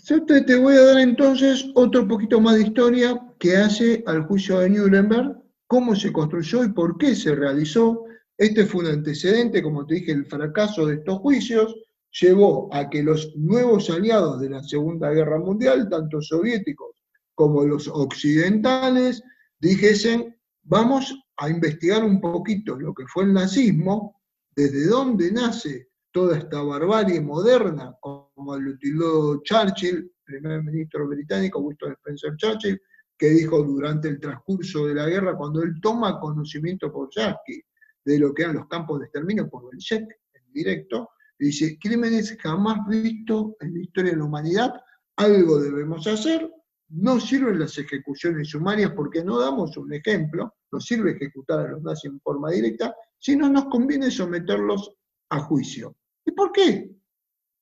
Yo 0.05 0.23
te, 0.25 0.55
voy 0.55 0.75
a 0.75 0.83
dar 0.83 0.99
entonces 0.99 1.65
otro 1.73 2.07
poquito 2.07 2.39
más 2.39 2.55
de 2.55 2.61
historia 2.61 3.19
que 3.39 3.57
hace 3.57 4.03
al 4.05 4.27
juicio 4.27 4.59
de 4.59 4.69
Nuremberg, 4.69 5.35
cómo 5.65 5.95
se 5.95 6.13
construyó 6.13 6.63
y 6.63 6.73
por 6.73 6.99
qué 6.99 7.15
se 7.15 7.33
realizó. 7.33 8.03
Este 8.37 8.67
fue 8.67 8.81
un 8.81 8.91
antecedente, 8.91 9.63
como 9.63 9.87
te 9.87 9.95
dije, 9.95 10.11
el 10.11 10.27
fracaso 10.27 10.85
de 10.85 10.95
estos 10.95 11.17
juicios 11.19 11.75
llevó 12.21 12.69
a 12.71 12.87
que 12.87 13.01
los 13.01 13.35
nuevos 13.35 13.89
aliados 13.89 14.39
de 14.39 14.51
la 14.51 14.61
Segunda 14.61 15.09
Guerra 15.09 15.39
Mundial, 15.39 15.89
tanto 15.89 16.21
soviéticos 16.21 16.95
como 17.33 17.63
los 17.63 17.87
occidentales, 17.87 19.23
dijesen, 19.59 20.35
vamos 20.63 21.15
a 21.37 21.49
investigar 21.49 22.03
un 22.03 22.19
poquito 22.19 22.79
lo 22.79 22.93
que 22.93 23.05
fue 23.07 23.23
el 23.25 23.33
nazismo, 23.33 24.21
desde 24.55 24.87
dónde 24.87 25.31
nace 25.31 25.89
toda 26.11 26.37
esta 26.37 26.61
barbarie 26.61 27.21
moderna, 27.21 27.95
como 27.99 28.57
lo 28.57 28.71
utilizó 28.71 29.41
Churchill, 29.43 30.11
primer 30.23 30.63
ministro 30.63 31.07
británico, 31.07 31.59
Winston 31.59 31.93
Spencer 31.93 32.35
Churchill, 32.37 32.81
que 33.17 33.29
dijo 33.29 33.61
durante 33.63 34.07
el 34.07 34.19
transcurso 34.19 34.87
de 34.87 34.95
la 34.95 35.07
guerra, 35.07 35.37
cuando 35.37 35.61
él 35.61 35.73
toma 35.81 36.19
conocimiento 36.19 36.91
por 36.91 37.09
Yaski 37.13 37.61
de 38.05 38.17
lo 38.17 38.33
que 38.33 38.43
eran 38.43 38.55
los 38.55 38.67
campos 38.67 38.99
de 38.99 39.05
exterminio 39.05 39.49
por 39.49 39.69
Belchek, 39.69 40.03
en 40.33 40.53
directo, 40.53 41.09
dice, 41.37 41.77
crímenes 41.79 42.37
jamás 42.41 42.79
vistos 42.87 43.53
en 43.59 43.73
la 43.73 43.81
historia 43.81 44.11
de 44.11 44.17
la 44.17 44.23
humanidad, 44.23 44.73
algo 45.17 45.59
debemos 45.59 46.07
hacer, 46.07 46.49
no 46.89 47.19
sirven 47.19 47.59
las 47.59 47.77
ejecuciones 47.77 48.49
sumarias 48.49 48.91
porque 48.95 49.23
no 49.23 49.39
damos 49.39 49.77
un 49.77 49.93
ejemplo, 49.93 50.55
no 50.71 50.79
sirve 50.79 51.11
ejecutar 51.11 51.59
a 51.59 51.71
los 51.71 51.81
nazis 51.81 52.11
en 52.11 52.19
forma 52.19 52.51
directa, 52.51 52.95
sino 53.17 53.49
nos 53.49 53.65
conviene 53.65 54.09
someterlos 54.09 54.93
a 55.29 55.39
juicio. 55.41 55.95
¿Y 56.25 56.31
por 56.31 56.51
qué 56.51 56.91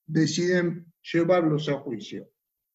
deciden 0.06 0.94
llevarlos 1.02 1.68
a 1.70 1.80
juicio? 1.80 2.30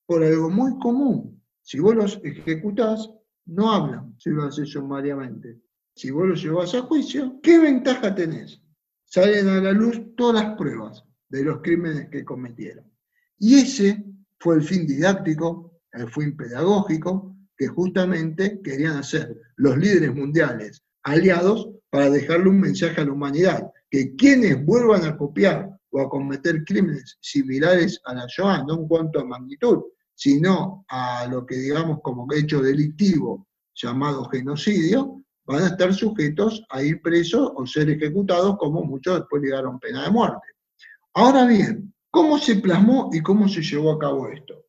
Por 0.07 0.23
algo 0.23 0.51
muy 0.51 0.79
común. 0.79 1.43
Si 1.63 1.79
vos 1.79 1.95
los 1.95 2.21
ejecutás, 2.25 3.09
no 3.47 3.73
hablan 3.73 4.15
si 4.19 4.31
lo 4.31 4.45
haces 4.45 4.71
sumariamente. 4.71 5.61
Si 5.95 6.11
vos 6.11 6.27
los 6.27 6.43
llevas 6.43 6.75
a 6.75 6.83
juicio, 6.83 7.41
¿qué 7.43 7.59
ventaja 7.59 8.15
tenés? 8.15 8.61
Salen 9.05 9.49
a 9.49 9.61
la 9.61 9.73
luz 9.73 10.15
todas 10.17 10.43
las 10.43 10.57
pruebas 10.57 11.05
de 11.29 11.45
los 11.45 11.61
crímenes 11.61 12.09
que 12.09 12.25
cometieron. 12.25 12.91
Y 13.39 13.57
ese 13.57 14.05
fue 14.39 14.57
el 14.57 14.63
fin 14.63 14.87
didáctico, 14.87 15.72
el 15.93 16.11
fin 16.11 16.37
pedagógico 16.37 17.35
que 17.57 17.69
justamente 17.69 18.61
querían 18.63 18.97
hacer 18.97 19.37
los 19.57 19.77
líderes 19.77 20.15
mundiales 20.15 20.83
aliados 21.05 21.69
para 21.91 22.11
dejarle 22.11 22.49
un 22.49 22.61
mensaje 22.61 23.01
a 23.01 23.05
la 23.05 23.13
humanidad, 23.13 23.71
que 23.91 24.15
quienes 24.17 24.65
vuelvan 24.65 25.05
a 25.05 25.17
copiar 25.17 25.69
o 25.91 26.01
a 26.01 26.09
cometer 26.09 26.65
crímenes 26.65 27.19
similares 27.21 28.01
a 28.07 28.15
la 28.15 28.27
Shoah, 28.27 28.65
no 28.65 28.75
en 28.75 28.89
cuanto 28.89 29.21
a 29.21 29.25
magnitud, 29.25 29.83
sino 30.15 30.85
a 30.89 31.27
lo 31.27 31.45
que 31.45 31.57
digamos 31.57 32.01
como 32.03 32.27
hecho 32.33 32.63
delictivo 32.63 33.47
llamado 33.75 34.25
genocidio, 34.31 35.23
van 35.45 35.65
a 35.65 35.67
estar 35.69 35.93
sujetos 35.93 36.65
a 36.71 36.83
ir 36.83 37.03
presos 37.03 37.53
o 37.57 37.67
ser 37.67 37.91
ejecutados, 37.91 38.57
como 38.59 38.83
muchos 38.83 39.19
después 39.19 39.43
llegaron 39.43 39.79
pena 39.81 40.05
de 40.05 40.11
muerte. 40.11 40.47
Ahora 41.15 41.47
bien, 41.47 41.93
¿cómo 42.11 42.39
se 42.39 42.57
plasmó 42.57 43.11
y 43.13 43.21
cómo 43.21 43.49
se 43.49 43.63
llevó 43.63 43.93
a 43.93 43.99
cabo 43.99 44.29
esto? 44.29 44.65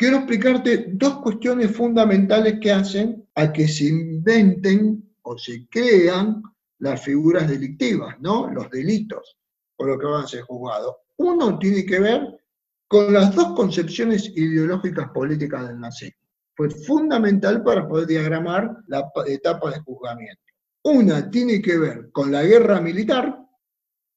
Quiero 0.00 0.16
explicarte 0.16 0.86
dos 0.92 1.18
cuestiones 1.18 1.76
fundamentales 1.76 2.58
que 2.58 2.72
hacen 2.72 3.28
a 3.34 3.52
que 3.52 3.68
se 3.68 3.84
inventen 3.84 5.14
o 5.20 5.36
se 5.36 5.68
crean 5.68 6.42
las 6.78 7.02
figuras 7.02 7.46
delictivas, 7.46 8.18
¿no? 8.18 8.50
Los 8.50 8.70
delitos 8.70 9.36
por 9.76 9.88
lo 9.88 9.98
que 9.98 10.06
van 10.06 10.24
a 10.24 10.26
ser 10.26 10.40
juzgados. 10.44 10.96
Uno 11.18 11.58
tiene 11.58 11.84
que 11.84 12.00
ver 12.00 12.40
con 12.88 13.12
las 13.12 13.34
dos 13.34 13.52
concepciones 13.54 14.32
ideológicas 14.34 15.10
políticas 15.10 15.68
del 15.68 15.78
nazismo. 15.78 16.16
Fue 16.56 16.70
fundamental 16.70 17.62
para 17.62 17.86
poder 17.86 18.06
diagramar 18.06 18.74
la 18.86 19.12
etapa 19.26 19.70
de 19.70 19.80
juzgamiento. 19.80 20.42
Una 20.82 21.30
tiene 21.30 21.60
que 21.60 21.76
ver 21.76 22.10
con 22.10 22.32
la 22.32 22.42
guerra 22.42 22.80
militar, 22.80 23.38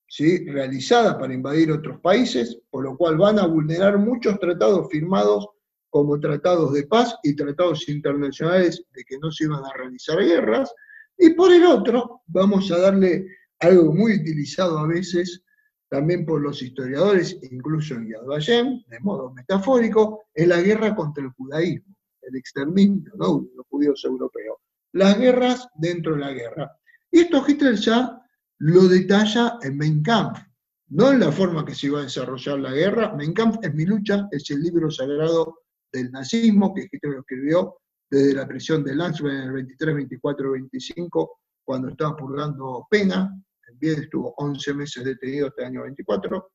¿sí? 0.08 0.46
realizada 0.46 1.20
para 1.20 1.34
invadir 1.34 1.74
otros 1.74 2.00
países, 2.00 2.58
por 2.70 2.86
lo 2.86 2.96
cual 2.96 3.18
van 3.18 3.38
a 3.38 3.48
vulnerar 3.48 3.98
muchos 3.98 4.40
tratados 4.40 4.88
firmados 4.90 5.50
como 5.94 6.20
tratados 6.20 6.74
de 6.74 6.88
paz 6.88 7.16
y 7.22 7.36
tratados 7.36 7.88
internacionales 7.88 8.84
de 8.96 9.04
que 9.04 9.20
no 9.20 9.32
se 9.32 9.44
iban 9.44 9.64
a 9.64 9.78
realizar 9.78 10.18
guerras. 10.18 10.74
Y 11.16 11.36
por 11.36 11.54
el 11.54 11.64
otro, 11.66 12.24
vamos 12.26 12.72
a 12.72 12.80
darle 12.80 13.28
algo 13.60 13.94
muy 13.94 14.16
utilizado 14.16 14.80
a 14.80 14.88
veces 14.88 15.44
también 15.90 16.26
por 16.26 16.42
los 16.42 16.64
historiadores, 16.64 17.38
incluso 17.44 17.94
en 17.94 18.10
Yad 18.10 18.26
Vashem, 18.26 18.84
de 18.88 19.00
modo 19.02 19.32
metafórico, 19.36 20.24
es 20.34 20.48
la 20.48 20.62
guerra 20.62 20.96
contra 20.96 21.24
el 21.24 21.30
judaísmo, 21.30 21.96
el 22.24 22.38
exterminio 22.38 23.12
de 23.12 23.56
los 23.56 23.68
judíos 23.70 24.04
europeos. 24.04 24.58
Las 24.94 25.20
guerras 25.20 25.68
dentro 25.76 26.16
de 26.16 26.22
la 26.22 26.32
guerra. 26.32 26.76
Y 27.12 27.20
esto 27.20 27.46
Hitler 27.48 27.76
ya 27.76 28.20
lo 28.58 28.88
detalla 28.88 29.60
en 29.62 29.78
Mein 29.78 30.02
Kampf, 30.02 30.40
no 30.88 31.12
en 31.12 31.20
la 31.20 31.32
forma 31.32 31.64
que 31.64 31.76
se 31.76 31.86
iba 31.86 32.00
a 32.00 32.04
desarrollar 32.04 32.58
la 32.58 32.72
guerra. 32.72 33.14
Mein 33.16 33.36
Kampf 33.36 33.60
es 33.62 33.76
mi 33.76 33.86
lucha, 33.86 34.28
es 34.32 34.50
el 34.50 34.64
libro 34.64 34.90
sagrado 34.90 35.63
del 35.94 36.12
nazismo 36.12 36.74
que 36.74 36.90
Hitler 36.92 37.20
escribió 37.20 37.78
desde 38.10 38.34
la 38.34 38.48
prisión 38.48 38.84
de 38.84 38.96
Landsberg 38.96 39.36
en 39.36 39.42
el 39.44 39.52
23, 39.54 39.96
24, 39.96 40.52
25, 40.52 41.40
cuando 41.64 41.90
estaba 41.90 42.18
purgando 42.18 42.86
pena, 42.90 43.32
bien 43.80 44.02
estuvo 44.02 44.34
11 44.38 44.74
meses 44.74 45.04
detenido 45.04 45.48
hasta 45.48 45.62
el 45.62 45.68
año 45.70 45.84
24. 45.84 46.52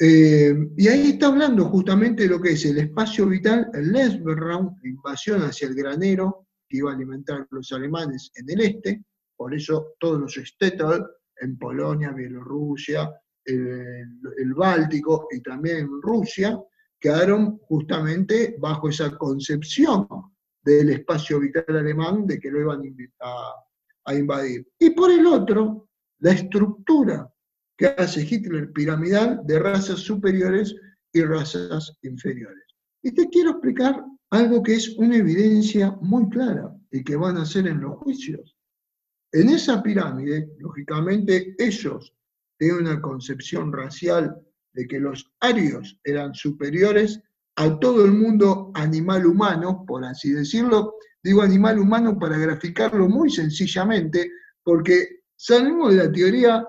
Eh, 0.00 0.54
y 0.76 0.88
ahí 0.88 1.10
está 1.10 1.28
hablando 1.28 1.66
justamente 1.66 2.24
de 2.24 2.28
lo 2.28 2.40
que 2.40 2.52
es 2.52 2.64
el 2.66 2.78
espacio 2.78 3.26
vital, 3.26 3.70
el 3.72 3.92
Lesberraum, 3.92 4.76
la 4.82 4.88
invasión 4.88 5.42
hacia 5.42 5.68
el 5.68 5.74
granero 5.74 6.48
que 6.68 6.78
iba 6.78 6.90
a 6.90 6.94
alimentar 6.94 7.42
a 7.42 7.48
los 7.50 7.70
alemanes 7.72 8.32
en 8.34 8.50
el 8.50 8.60
este, 8.60 9.04
por 9.36 9.54
eso 9.54 9.94
todos 10.00 10.20
los 10.20 10.34
Stettel 10.34 11.04
en 11.40 11.58
Polonia, 11.58 12.12
Bielorrusia, 12.12 13.10
el, 13.44 14.54
Báltico 14.54 15.28
y 15.30 15.40
también 15.42 15.78
en 15.78 16.02
Rusia, 16.02 16.58
quedaron 17.04 17.58
justamente 17.68 18.56
bajo 18.58 18.88
esa 18.88 19.14
concepción 19.18 20.08
del 20.64 20.88
espacio 20.88 21.38
vital 21.38 21.66
alemán 21.68 22.26
de 22.26 22.40
que 22.40 22.50
lo 22.50 22.62
iban 22.62 22.80
a 24.06 24.14
invadir. 24.14 24.66
Y 24.78 24.88
por 24.88 25.10
el 25.10 25.26
otro, 25.26 25.90
la 26.20 26.32
estructura 26.32 27.30
que 27.76 27.88
hace 27.88 28.22
Hitler 28.22 28.72
piramidal 28.72 29.42
de 29.44 29.58
razas 29.58 29.98
superiores 29.98 30.74
y 31.12 31.20
razas 31.20 31.94
inferiores. 32.00 32.64
Y 33.02 33.12
te 33.12 33.28
quiero 33.28 33.50
explicar 33.50 34.02
algo 34.30 34.62
que 34.62 34.76
es 34.76 34.96
una 34.96 35.18
evidencia 35.18 35.90
muy 36.00 36.30
clara 36.30 36.74
y 36.90 37.04
que 37.04 37.16
van 37.16 37.36
a 37.36 37.42
hacer 37.42 37.66
en 37.66 37.82
los 37.82 37.98
juicios. 37.98 38.56
En 39.30 39.50
esa 39.50 39.82
pirámide, 39.82 40.48
lógicamente, 40.58 41.54
ellos 41.58 42.14
tienen 42.56 42.86
una 42.86 43.02
concepción 43.02 43.74
racial 43.74 44.40
de 44.74 44.86
que 44.86 45.00
los 45.00 45.32
arios 45.40 45.98
eran 46.04 46.34
superiores 46.34 47.20
a 47.56 47.78
todo 47.78 48.04
el 48.04 48.12
mundo 48.12 48.70
animal 48.74 49.26
humano, 49.26 49.84
por 49.86 50.04
así 50.04 50.30
decirlo. 50.32 50.94
Digo 51.22 51.40
animal 51.40 51.78
humano 51.78 52.18
para 52.18 52.36
graficarlo 52.36 53.08
muy 53.08 53.30
sencillamente, 53.30 54.30
porque 54.62 55.24
Salimos 55.36 55.90
de 55.90 56.04
la 56.04 56.12
teoría 56.12 56.66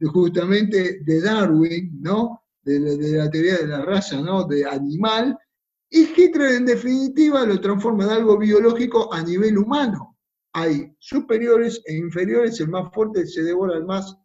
justamente 0.00 1.00
de 1.00 1.20
Darwin, 1.20 2.00
¿no? 2.00 2.42
De 2.62 2.78
la, 2.78 3.30
teoría 3.30 3.58
de 3.58 3.66
la 3.66 3.82
raza, 3.82 4.20
¿no? 4.20 4.44
De 4.44 4.64
animal, 4.64 5.36
y 5.90 6.08
Hitler 6.16 6.52
en 6.52 6.66
definitiva 6.66 7.44
lo 7.44 7.60
transforma 7.60 8.04
en 8.04 8.10
algo 8.10 8.38
biológico 8.38 9.12
a 9.12 9.22
nivel 9.22 9.58
humano. 9.58 10.16
Hay 10.52 10.94
superiores 11.00 11.82
e 11.86 11.94
inferiores, 11.96 12.60
el 12.60 12.68
más 12.68 12.92
fuerte 12.94 13.26
se 13.26 13.42
devora 13.42 13.76
al 13.76 13.84
más, 13.84 14.16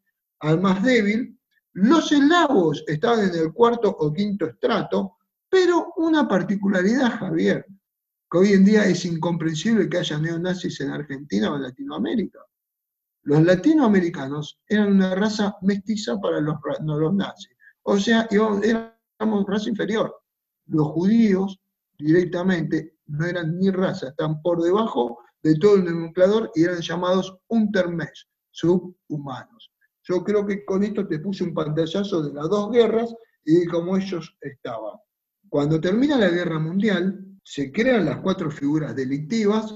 al 0.41 0.61
más 0.61 0.83
débil. 0.83 1.38
Los 1.81 2.12
eslavos 2.12 2.83
estaban 2.88 3.29
en 3.29 3.36
el 3.36 3.53
cuarto 3.53 3.89
o 3.89 4.12
quinto 4.12 4.48
estrato, 4.48 5.15
pero 5.48 5.93
una 5.95 6.27
particularidad, 6.27 7.19
Javier, 7.19 7.65
que 8.29 8.38
hoy 8.38 8.51
en 8.51 8.65
día 8.65 8.83
es 8.83 9.05
incomprensible 9.05 9.88
que 9.88 10.00
haya 10.00 10.17
neonazis 10.17 10.81
en 10.81 10.91
Argentina 10.91 11.50
o 11.50 11.55
en 11.55 11.63
Latinoamérica. 11.63 12.39
Los 13.24 13.43
latinoamericanos 13.43 14.59
eran 14.67 14.91
una 14.91 15.15
raza 15.15 15.55
mestiza 15.62 16.19
para 16.19 16.41
los, 16.41 16.57
los 16.81 17.13
nazis. 17.13 17.55
O 17.83 17.98
sea, 17.98 18.27
éramos 18.29 19.45
raza 19.48 19.69
inferior. 19.69 20.13
Los 20.65 20.88
judíos 20.88 21.62
directamente 21.98 22.98
no 23.07 23.25
eran 23.25 23.57
ni 23.57 23.71
raza, 23.71 24.09
están 24.09 24.41
por 24.41 24.62
debajo 24.62 25.19
de 25.43 25.57
todo 25.57 25.75
el 25.75 25.86
nomenclador 25.86 26.51
y 26.55 26.65
eran 26.65 26.81
llamados 26.81 27.38
untermesh, 27.48 28.27
subhumanos. 28.51 29.71
Yo 30.09 30.23
creo 30.23 30.43
que 30.45 30.65
con 30.65 30.83
esto 30.83 31.07
te 31.07 31.19
puse 31.19 31.43
un 31.43 31.53
pantallazo 31.53 32.23
de 32.23 32.33
las 32.33 32.49
dos 32.49 32.71
guerras 32.71 33.13
y 33.45 33.59
de 33.59 33.67
cómo 33.67 33.95
ellos 33.95 34.35
estaban. 34.41 34.95
Cuando 35.47 35.79
termina 35.79 36.17
la 36.17 36.29
guerra 36.29 36.57
mundial, 36.57 37.23
se 37.43 37.71
crean 37.71 38.05
las 38.05 38.17
cuatro 38.17 38.49
figuras 38.49 38.95
delictivas, 38.95 39.71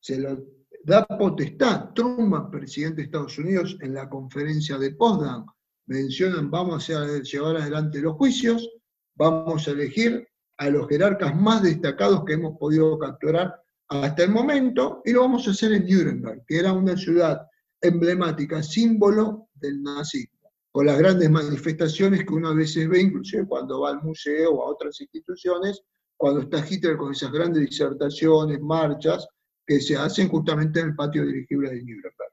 se 0.00 0.18
lo 0.18 0.44
da 0.84 1.06
potestad 1.06 1.92
Truman, 1.94 2.50
presidente 2.50 2.96
de 2.96 3.02
Estados 3.04 3.38
Unidos, 3.38 3.76
en 3.80 3.94
la 3.94 4.08
conferencia 4.08 4.78
de 4.78 4.96
Potsdam, 4.96 5.46
mencionan 5.86 6.50
vamos 6.50 6.90
a 6.90 7.20
llevar 7.20 7.56
adelante 7.56 8.00
los 8.00 8.16
juicios, 8.16 8.68
vamos 9.14 9.68
a 9.68 9.70
elegir 9.70 10.26
a 10.58 10.70
los 10.70 10.88
jerarcas 10.88 11.36
más 11.40 11.62
destacados 11.62 12.24
que 12.24 12.34
hemos 12.34 12.58
podido 12.58 12.98
capturar 12.98 13.54
hasta 13.88 14.24
el 14.24 14.30
momento 14.30 15.02
y 15.04 15.12
lo 15.12 15.20
vamos 15.20 15.46
a 15.46 15.52
hacer 15.52 15.72
en 15.72 15.86
Nuremberg, 15.86 16.44
que 16.46 16.58
era 16.58 16.72
una 16.72 16.96
ciudad 16.96 17.46
emblemática, 17.82 18.62
símbolo 18.62 19.48
del 19.54 19.82
nazismo, 19.82 20.50
con 20.70 20.86
las 20.86 20.98
grandes 20.98 21.28
manifestaciones 21.30 22.24
que 22.24 22.32
uno 22.32 22.48
a 22.48 22.54
veces 22.54 22.88
ve, 22.88 23.00
inclusive 23.02 23.46
cuando 23.46 23.80
va 23.80 23.90
al 23.90 24.02
museo 24.02 24.52
o 24.52 24.62
a 24.62 24.70
otras 24.70 25.00
instituciones, 25.00 25.82
cuando 26.16 26.42
está 26.42 26.64
Hitler 26.66 26.96
con 26.96 27.12
esas 27.12 27.32
grandes 27.32 27.68
disertaciones, 27.68 28.60
marchas, 28.60 29.26
que 29.66 29.80
se 29.80 29.96
hacen 29.96 30.28
justamente 30.28 30.80
en 30.80 30.88
el 30.88 30.94
patio 30.94 31.26
dirigible 31.26 31.70
de 31.70 31.82
Nuremberg. 31.82 32.32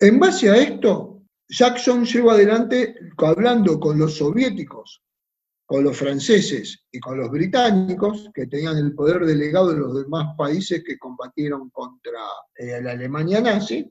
En 0.00 0.18
base 0.18 0.50
a 0.50 0.56
esto, 0.56 1.22
Jackson 1.48 2.04
lleva 2.04 2.32
adelante, 2.32 2.96
hablando 3.18 3.78
con 3.78 3.98
los 3.98 4.16
soviéticos, 4.16 5.02
con 5.66 5.84
los 5.84 5.96
franceses 5.96 6.84
y 6.90 7.00
con 7.00 7.18
los 7.18 7.30
británicos, 7.30 8.28
que 8.34 8.46
tenían 8.46 8.76
el 8.78 8.94
poder 8.94 9.24
delegado 9.24 9.72
de 9.72 9.78
los 9.78 10.02
demás 10.02 10.34
países 10.36 10.82
que 10.84 10.98
combatieron 10.98 11.70
contra 11.70 12.20
eh, 12.56 12.80
la 12.82 12.92
Alemania 12.92 13.40
nazi, 13.40 13.90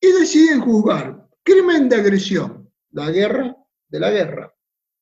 y 0.00 0.12
deciden 0.12 0.60
juzgar 0.60 1.28
crimen 1.42 1.88
de 1.88 1.96
agresión, 1.96 2.70
la 2.90 3.10
guerra 3.10 3.56
de 3.88 4.00
la 4.00 4.10
guerra, 4.10 4.54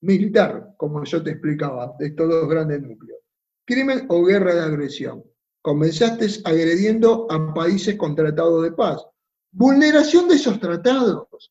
militar, 0.03 0.75
como 0.76 1.03
yo 1.05 1.23
te 1.23 1.31
explicaba, 1.31 1.95
de 1.99 2.07
estos 2.07 2.29
dos 2.29 2.49
grandes 2.49 2.81
núcleos. 2.81 3.21
Crimen 3.65 4.07
o 4.09 4.25
guerra 4.25 4.55
de 4.55 4.61
agresión. 4.61 5.25
Comenzaste 5.61 6.26
agrediendo 6.45 7.26
a 7.31 7.53
países 7.53 7.97
con 7.97 8.15
tratado 8.15 8.62
de 8.62 8.71
paz. 8.71 9.05
Vulneración 9.50 10.29
de 10.29 10.37
esos 10.37 10.61
tratados. 10.61 11.50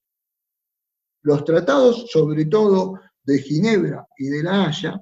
Los 1.23 1.43
tratados, 1.43 2.09
sobre 2.11 2.45
todo 2.45 2.99
de 3.23 3.39
Ginebra 3.39 4.07
y 4.17 4.27
de 4.27 4.43
La 4.43 4.67
Haya, 4.67 5.01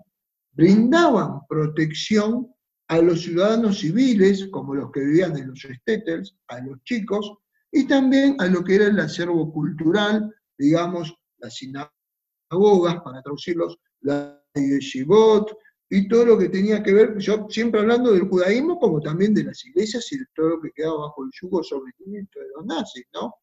brindaban 0.53 1.41
protección 1.47 2.51
a 2.87 2.97
los 2.99 3.21
ciudadanos 3.21 3.79
civiles, 3.79 4.47
como 4.51 4.73
los 4.73 4.91
que 4.91 5.01
vivían 5.01 5.37
en 5.37 5.49
los 5.49 5.59
stetels, 5.59 6.35
a 6.47 6.61
los 6.61 6.81
chicos, 6.83 7.31
y 7.73 7.87
también 7.87 8.35
a 8.39 8.45
lo 8.45 8.63
que 8.63 8.75
era 8.75 8.85
el 8.85 8.99
acervo 8.99 9.51
cultural, 9.51 10.33
digamos, 10.57 11.13
las 11.39 11.55
sinagogas, 11.55 13.01
para 13.03 13.21
traducirlos, 13.23 13.79
la 14.01 14.39
yeshivot, 14.53 15.57
y 15.89 16.07
todo 16.07 16.25
lo 16.25 16.37
que 16.37 16.49
tenía 16.49 16.83
que 16.83 16.93
ver, 16.93 17.17
yo 17.17 17.47
siempre 17.49 17.81
hablando 17.81 18.13
del 18.13 18.29
judaísmo, 18.29 18.79
como 18.79 19.01
también 19.01 19.33
de 19.33 19.43
las 19.43 19.65
iglesias 19.65 20.09
y 20.11 20.19
de 20.19 20.25
todo 20.35 20.49
lo 20.49 20.61
que 20.61 20.71
quedaba 20.71 21.07
bajo 21.07 21.23
el 21.23 21.31
yugo 21.41 21.63
sometimiento 21.63 22.39
de 22.39 22.47
los 22.55 22.65
nazis, 22.65 23.05
¿no? 23.13 23.33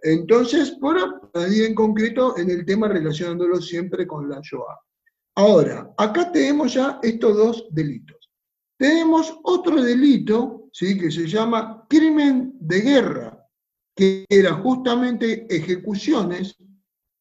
Entonces, 0.00 0.70
por 0.72 0.96
ahí 1.34 1.62
en 1.62 1.74
concreto 1.74 2.38
en 2.38 2.50
el 2.50 2.64
tema 2.64 2.88
relacionándolo 2.88 3.60
siempre 3.60 4.06
con 4.06 4.28
la 4.28 4.40
Shoah. 4.42 4.78
Ahora, 5.36 5.92
acá 5.98 6.32
tenemos 6.32 6.74
ya 6.74 7.00
estos 7.02 7.36
dos 7.36 7.68
delitos. 7.70 8.30
Tenemos 8.78 9.38
otro 9.42 9.82
delito, 9.82 10.68
¿sí? 10.72 10.98
que 10.98 11.10
se 11.10 11.26
llama 11.26 11.84
crimen 11.88 12.54
de 12.60 12.80
guerra, 12.80 13.37
que 13.98 14.24
era 14.28 14.54
justamente 14.54 15.44
ejecuciones, 15.52 16.56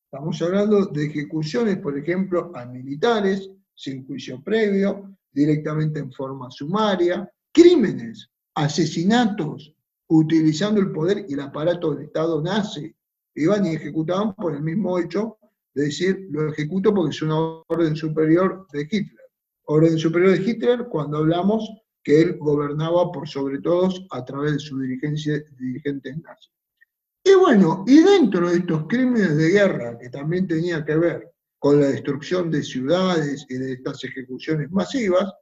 estamos 0.06 0.40
hablando 0.44 0.86
de 0.86 1.06
ejecuciones, 1.08 1.78
por 1.78 1.98
ejemplo, 1.98 2.52
a 2.54 2.68
militares, 2.68 3.50
sin 3.74 4.06
juicio 4.06 4.44
previo, 4.44 5.18
directamente 5.32 5.98
en 5.98 6.12
forma 6.12 6.52
sumaria, 6.52 7.28
crímenes, 7.52 8.30
asesinatos, 8.54 9.74
utilizando 10.10 10.80
el 10.80 10.92
poder 10.92 11.26
y 11.28 11.34
el 11.34 11.40
aparato 11.40 11.96
del 11.96 12.06
Estado 12.06 12.44
nazi. 12.44 12.96
Iban 13.34 13.66
y 13.66 13.70
ejecutaban 13.70 14.36
por 14.36 14.54
el 14.54 14.62
mismo 14.62 15.00
hecho 15.00 15.40
de 15.74 15.86
decir, 15.86 16.28
lo 16.30 16.48
ejecuto 16.48 16.94
porque 16.94 17.10
es 17.10 17.22
una 17.24 17.40
orden 17.70 17.96
superior 17.96 18.68
de 18.72 18.82
Hitler. 18.82 19.26
Orden 19.63 19.98
superior 19.98 20.38
de 20.38 20.48
Hitler 20.48 20.88
cuando 20.92 21.18
hablamos 21.18 21.68
que 22.04 22.22
él 22.22 22.38
gobernaba 22.38 23.12
por 23.12 23.28
sobre 23.28 23.62
todos 23.62 24.06
a 24.12 24.24
través 24.24 24.54
de 24.54 24.60
su 24.60 24.78
dirigencia, 24.78 25.44
dirigentes 25.58 26.16
nazis. 26.20 26.57
Y 27.28 27.36
bueno, 27.36 27.84
y 27.86 28.00
dentro 28.04 28.50
de 28.50 28.60
estos 28.60 28.88
crímenes 28.88 29.36
de 29.36 29.50
guerra, 29.50 29.98
que 30.00 30.10
también 30.10 30.48
tenía 30.48 30.86
que 30.86 30.96
ver 30.96 31.34
con 31.60 31.82
la 31.82 31.88
destrucción 31.88 32.50
de 32.50 32.63
ciudades 32.63 33.46
y 33.50 33.56
de 33.56 33.74
estas 33.74 34.02
ejecuciones 34.06 34.72
masivas, 34.72 35.34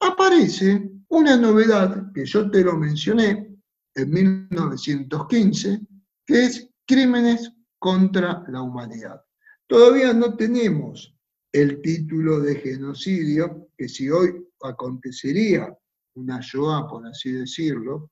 aparece 0.00 0.90
una 1.06 1.36
novedad 1.36 2.10
que 2.12 2.24
yo 2.24 2.50
te 2.50 2.64
lo 2.64 2.76
mencioné, 2.76 3.56
en 3.94 4.10
1915, 4.10 5.80
que 6.26 6.44
es 6.46 6.68
Crímenes 6.84 7.52
contra 7.78 8.42
la 8.48 8.62
Humanidad. 8.62 9.20
Todavía 9.68 10.12
no 10.12 10.34
tenemos 10.34 11.14
el 11.52 11.80
título 11.80 12.40
de 12.40 12.56
genocidio, 12.56 13.68
que 13.78 13.88
si 13.88 14.10
hoy 14.10 14.34
acontecería 14.62 15.72
una 16.14 16.40
Shoah, 16.40 16.88
por 16.88 17.06
así 17.06 17.30
decirlo, 17.30 18.10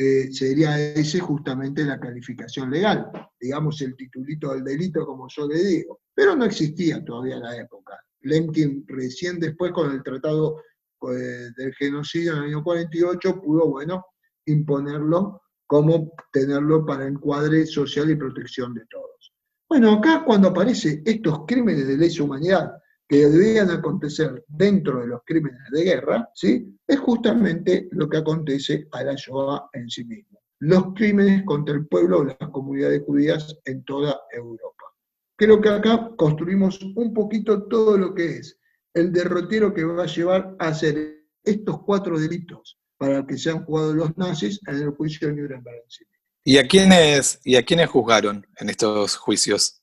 eh, 0.00 0.32
sería 0.32 0.78
ese 0.78 1.18
justamente 1.18 1.84
la 1.84 1.98
calificación 1.98 2.70
legal, 2.70 3.10
digamos 3.40 3.82
el 3.82 3.96
titulito 3.96 4.54
del 4.54 4.62
delito, 4.62 5.04
como 5.04 5.26
yo 5.28 5.48
le 5.48 5.58
digo. 5.58 6.02
Pero 6.14 6.36
no 6.36 6.44
existía 6.44 7.04
todavía 7.04 7.34
en 7.34 7.42
la 7.42 7.56
época. 7.56 7.98
Lemkin 8.20 8.84
recién 8.86 9.40
después 9.40 9.72
con 9.72 9.90
el 9.90 10.04
tratado 10.04 10.62
eh, 11.10 11.50
del 11.56 11.74
genocidio 11.74 12.32
en 12.32 12.38
el 12.38 12.44
año 12.44 12.62
48 12.62 13.42
pudo, 13.42 13.66
bueno, 13.66 14.04
imponerlo 14.46 15.42
como 15.66 16.12
tenerlo 16.32 16.86
para 16.86 17.08
encuadre 17.08 17.66
social 17.66 18.08
y 18.08 18.14
protección 18.14 18.74
de 18.74 18.86
todos. 18.88 19.34
Bueno, 19.68 19.94
acá 19.94 20.22
cuando 20.24 20.48
aparecen 20.48 21.02
estos 21.04 21.44
crímenes 21.44 21.88
de 21.88 21.96
lesa 21.96 22.22
humanidad 22.22 22.70
que 23.08 23.26
deberían 23.26 23.70
acontecer 23.70 24.44
dentro 24.48 25.00
de 25.00 25.06
los 25.06 25.22
crímenes 25.24 25.62
de 25.72 25.82
guerra, 25.82 26.28
¿sí? 26.34 26.78
es 26.86 26.98
justamente 26.98 27.88
lo 27.92 28.08
que 28.08 28.18
acontece 28.18 28.86
a 28.92 29.02
la 29.02 29.14
Shoah 29.14 29.70
en 29.72 29.88
sí 29.88 30.04
mismo. 30.04 30.38
Los 30.60 30.92
crímenes 30.94 31.44
contra 31.44 31.74
el 31.74 31.86
pueblo 31.86 32.18
o 32.18 32.24
las 32.24 32.36
comunidades 32.52 33.02
judías 33.06 33.56
en 33.64 33.82
toda 33.84 34.20
Europa. 34.30 34.84
Creo 35.36 35.60
que 35.60 35.68
acá 35.68 36.10
construimos 36.16 36.80
un 36.96 37.14
poquito 37.14 37.62
todo 37.68 37.96
lo 37.96 38.14
que 38.14 38.38
es 38.38 38.58
el 38.92 39.12
derrotero 39.12 39.72
que 39.72 39.84
va 39.84 40.02
a 40.02 40.06
llevar 40.06 40.56
a 40.58 40.68
hacer 40.68 41.24
estos 41.44 41.82
cuatro 41.84 42.18
delitos 42.18 42.78
para 42.98 43.24
que 43.26 43.38
sean 43.38 43.64
jugados 43.64 43.94
los 43.94 44.18
nazis 44.18 44.60
en 44.66 44.76
el 44.76 44.90
juicio 44.90 45.28
de 45.28 45.34
Nuremberg. 45.34 45.84
¿Y 46.44 46.58
a 46.58 46.66
quiénes, 46.66 47.40
y 47.44 47.56
a 47.56 47.64
quiénes 47.64 47.88
juzgaron 47.88 48.46
en 48.56 48.68
estos 48.68 49.16
juicios? 49.16 49.77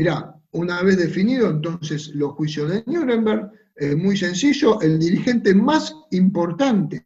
Mirá, 0.00 0.34
una 0.52 0.82
vez 0.82 0.96
definido 0.96 1.50
entonces 1.50 2.14
los 2.14 2.32
juicios 2.32 2.70
de 2.70 2.82
Nuremberg, 2.86 3.52
es 3.76 3.94
muy 3.98 4.16
sencillo, 4.16 4.80
el 4.80 4.98
dirigente 4.98 5.54
más 5.54 5.94
importante 6.10 7.04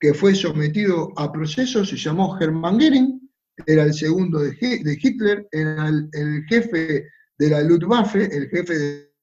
que 0.00 0.12
fue 0.12 0.34
sometido 0.34 1.12
a 1.18 1.30
proceso 1.30 1.84
se 1.84 1.96
llamó 1.96 2.36
Hermann 2.40 2.80
Göring, 2.80 3.30
era 3.64 3.84
el 3.84 3.94
segundo 3.94 4.40
de, 4.40 4.56
Hitler, 4.60 5.46
era 5.52 5.86
el, 5.86 6.44
jefe 6.48 7.06
de 7.38 7.48
la 7.48 7.62
Luftwaffe, 7.62 8.24
el 8.36 8.48
jefe, 8.48 8.76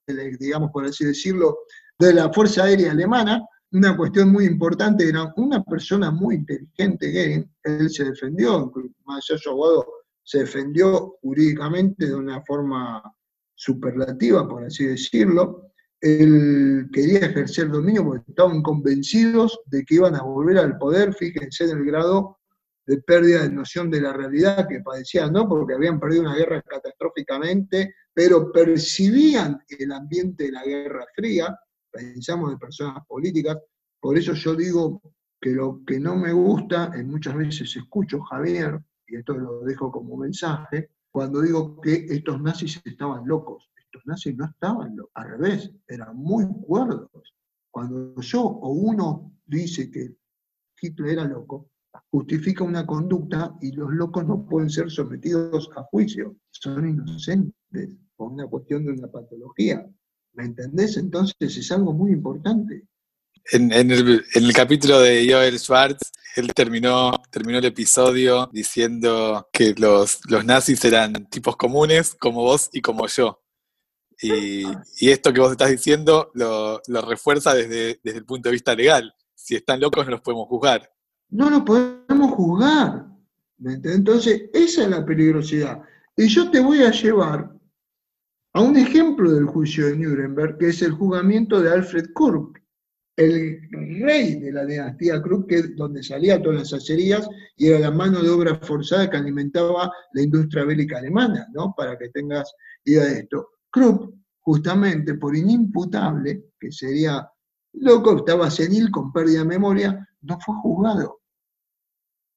de, 0.07 0.37
digamos 0.39 0.71
por 0.71 0.85
así 0.85 1.03
decirlo, 1.03 1.57
de 1.99 2.13
la 2.13 2.31
Fuerza 2.31 2.63
Aérea 2.63 2.93
Alemana, 2.93 3.45
una 3.73 3.97
cuestión 3.97 4.31
muy 4.31 4.45
importante, 4.45 5.09
era 5.09 5.33
una 5.35 5.61
persona 5.65 6.09
muy 6.09 6.35
inteligente, 6.35 7.11
Göring, 7.11 7.51
él 7.63 7.89
se 7.89 8.05
defendió, 8.05 8.71
más 9.03 9.25
allá 9.29 9.35
de 9.35 9.39
su 9.39 9.49
abogado, 9.49 9.98
se 10.29 10.41
defendió 10.41 11.17
jurídicamente 11.23 12.05
de 12.05 12.13
una 12.13 12.43
forma 12.43 13.01
superlativa, 13.55 14.47
por 14.47 14.63
así 14.63 14.85
decirlo. 14.85 15.71
Él 15.99 16.87
quería 16.93 17.21
ejercer 17.21 17.69
dominio 17.69 18.05
porque 18.05 18.29
estaban 18.29 18.61
convencidos 18.61 19.59
de 19.65 19.83
que 19.83 19.95
iban 19.95 20.13
a 20.13 20.21
volver 20.21 20.59
al 20.59 20.77
poder, 20.77 21.15
fíjense 21.15 21.63
en 21.63 21.79
el 21.79 21.83
grado 21.83 22.37
de 22.85 23.01
pérdida 23.01 23.41
de 23.41 23.49
noción 23.49 23.89
de 23.89 24.01
la 24.01 24.13
realidad 24.13 24.67
que 24.67 24.81
padecían, 24.81 25.33
¿no? 25.33 25.49
Porque 25.49 25.73
habían 25.73 25.99
perdido 25.99 26.21
una 26.21 26.35
guerra 26.35 26.61
catastróficamente, 26.61 27.95
pero 28.13 28.51
percibían 28.51 29.59
el 29.79 29.91
ambiente 29.91 30.43
de 30.43 30.51
la 30.51 30.63
Guerra 30.63 31.07
Fría, 31.15 31.57
pensamos 31.91 32.51
de 32.51 32.57
personas 32.57 33.03
políticas, 33.07 33.57
por 33.99 34.15
eso 34.15 34.33
yo 34.33 34.53
digo 34.53 35.01
que 35.41 35.49
lo 35.49 35.81
que 35.87 35.99
no 35.99 36.15
me 36.15 36.31
gusta, 36.33 36.91
en 36.93 37.09
muchas 37.09 37.35
veces 37.35 37.75
escucho 37.75 38.21
Javier, 38.21 38.79
y 39.09 39.17
esto 39.17 39.33
lo 39.33 39.61
dejo 39.61 39.91
como 39.91 40.17
mensaje, 40.17 40.89
cuando 41.11 41.41
digo 41.41 41.81
que 41.81 42.05
estos 42.09 42.41
nazis 42.41 42.81
estaban 42.85 43.27
locos. 43.27 43.69
Estos 43.77 44.05
nazis 44.05 44.35
no 44.37 44.45
estaban 44.45 44.95
locos, 44.95 45.11
al 45.15 45.29
revés, 45.31 45.71
eran 45.87 46.15
muy 46.15 46.45
cuerdos. 46.65 47.09
Cuando 47.71 48.19
yo 48.21 48.41
o 48.41 48.69
uno 48.69 49.33
dice 49.45 49.89
que 49.89 50.15
Hitler 50.81 51.13
era 51.13 51.25
loco, 51.25 51.69
justifica 52.11 52.63
una 52.63 52.85
conducta 52.85 53.55
y 53.61 53.71
los 53.71 53.91
locos 53.91 54.25
no 54.25 54.45
pueden 54.45 54.69
ser 54.69 54.89
sometidos 54.91 55.69
a 55.75 55.83
juicio, 55.83 56.35
son 56.51 56.87
inocentes 56.87 57.53
por 58.15 58.31
una 58.31 58.47
cuestión 58.47 58.85
de 58.85 58.93
una 58.93 59.07
patología. 59.07 59.87
¿Me 60.33 60.45
entendés? 60.45 60.97
Entonces 60.97 61.35
es 61.39 61.71
algo 61.71 61.93
muy 61.93 62.11
importante. 62.11 62.83
En, 63.51 63.71
el, 63.71 64.53
capítulo 64.53 64.99
de 64.99 65.27
Joel 65.31 65.57
Schwartz, 65.57 66.11
él 66.39 66.53
terminó, 66.53 67.11
terminó 67.29 67.59
el 67.59 67.65
episodio 67.65 68.49
diciendo 68.51 69.49
que 69.53 69.75
los, 69.77 70.19
los 70.29 70.43
nazis 70.45 70.83
eran 70.85 71.29
tipos 71.29 71.55
comunes, 71.55 72.15
como 72.19 72.41
vos 72.41 72.69
y 72.73 72.81
como 72.81 73.07
yo. 73.07 73.41
Y, 74.21 74.65
esto 75.09 75.31
que 75.31 75.39
vos 75.39 75.51
estás 75.51 75.69
diciendo 75.69 76.31
lo, 76.33 76.81
refuerza 77.07 77.53
desde, 77.53 77.99
desde 78.03 78.19
el 78.19 78.25
punto 78.25 78.49
de 78.49 78.53
vista 78.53 78.75
legal. 78.75 79.13
Si 79.33 79.55
están 79.55 79.79
locos 79.79 80.05
no 80.05 80.11
los 80.11 80.21
podemos 80.21 80.47
juzgar. 80.47 80.91
No 81.29 81.49
los 81.49 81.61
podemos 81.61 82.31
juzgar. 82.31 83.05
Entonces, 83.63 84.49
esa 84.53 84.83
es 84.83 84.89
la 84.89 85.05
peligrosidad. 85.05 85.81
Y 86.17 86.27
yo 86.27 86.49
te 86.51 86.59
voy 86.59 86.83
a 86.83 86.91
llevar 86.91 87.51
a 88.53 88.61
un 88.61 88.77
ejemplo 88.77 89.31
del 89.31 89.45
juicio 89.45 89.87
de 89.87 89.97
Nuremberg, 89.97 90.57
que 90.57 90.69
es 90.69 90.81
el 90.81 90.91
juzgamiento 90.91 91.61
de 91.61 91.71
Alfred 91.71 92.07
Krupp, 92.13 92.57
el 93.19 93.59
rey 94.01 94.35
de 94.35 94.51
la 94.53 94.65
dinastía 94.65 95.21
Krupp, 95.21 95.49
que 95.49 95.55
es 95.55 95.75
donde 95.75 96.01
salía 96.01 96.41
todas 96.41 96.59
las 96.59 96.73
acerías 96.73 97.27
y 97.57 97.67
era 97.67 97.79
la 97.79 97.91
mano 97.91 98.21
de 98.21 98.29
obra 98.29 98.55
forzada 98.55 99.09
que 99.09 99.17
alimentaba 99.17 99.91
la 100.13 100.21
industria 100.21 100.63
bélica 100.63 100.99
alemana, 100.99 101.45
¿no? 101.53 101.73
Para 101.75 101.97
que 101.97 102.07
tengas 102.09 102.53
idea 102.85 103.03
de 103.03 103.19
esto. 103.19 103.49
Krupp, 103.69 104.15
justamente 104.39 105.15
por 105.15 105.35
inimputable, 105.35 106.45
que 106.57 106.71
sería 106.71 107.29
loco, 107.73 108.15
estaba 108.15 108.49
senil 108.49 108.89
con 108.89 109.11
pérdida 109.11 109.39
de 109.39 109.45
memoria, 109.45 110.09
no 110.21 110.39
fue 110.39 110.55
juzgado. 110.55 111.19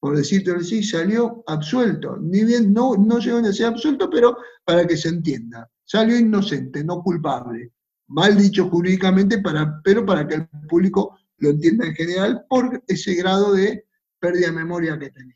Por 0.00 0.16
decirte 0.16 0.50
así, 0.50 0.82
salió 0.82 1.44
absuelto. 1.46 2.16
Ni 2.16 2.42
bien 2.42 2.72
no, 2.72 2.96
no 2.96 3.20
llegó 3.20 3.38
a 3.38 3.52
ser 3.52 3.66
absuelto, 3.66 4.10
pero 4.10 4.36
para 4.64 4.84
que 4.84 4.96
se 4.96 5.10
entienda. 5.10 5.70
Salió 5.84 6.18
inocente, 6.18 6.82
no 6.82 7.00
culpable. 7.04 7.70
Mal 8.12 8.36
dicho 8.36 8.68
jurídicamente, 8.68 9.42
pero 9.82 10.04
para 10.04 10.28
que 10.28 10.34
el 10.34 10.48
público 10.68 11.18
lo 11.38 11.48
entienda 11.48 11.86
en 11.86 11.94
general 11.94 12.44
por 12.46 12.82
ese 12.86 13.14
grado 13.14 13.54
de 13.54 13.86
pérdida 14.18 14.48
de 14.48 14.52
memoria 14.52 14.98
que 14.98 15.08
tenía. 15.08 15.34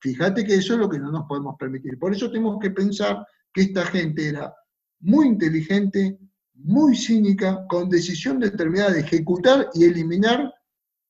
Fíjate 0.00 0.44
que 0.44 0.56
eso 0.56 0.74
es 0.74 0.80
lo 0.80 0.90
que 0.90 0.98
no 0.98 1.12
nos 1.12 1.24
podemos 1.28 1.54
permitir. 1.56 1.96
Por 1.96 2.12
eso 2.12 2.28
tenemos 2.30 2.58
que 2.60 2.72
pensar 2.72 3.24
que 3.52 3.62
esta 3.62 3.86
gente 3.86 4.28
era 4.28 4.52
muy 5.00 5.28
inteligente, 5.28 6.18
muy 6.54 6.96
cínica, 6.96 7.64
con 7.68 7.88
decisión 7.88 8.40
determinada 8.40 8.90
de 8.90 9.00
ejecutar 9.00 9.70
y 9.72 9.84
eliminar 9.84 10.52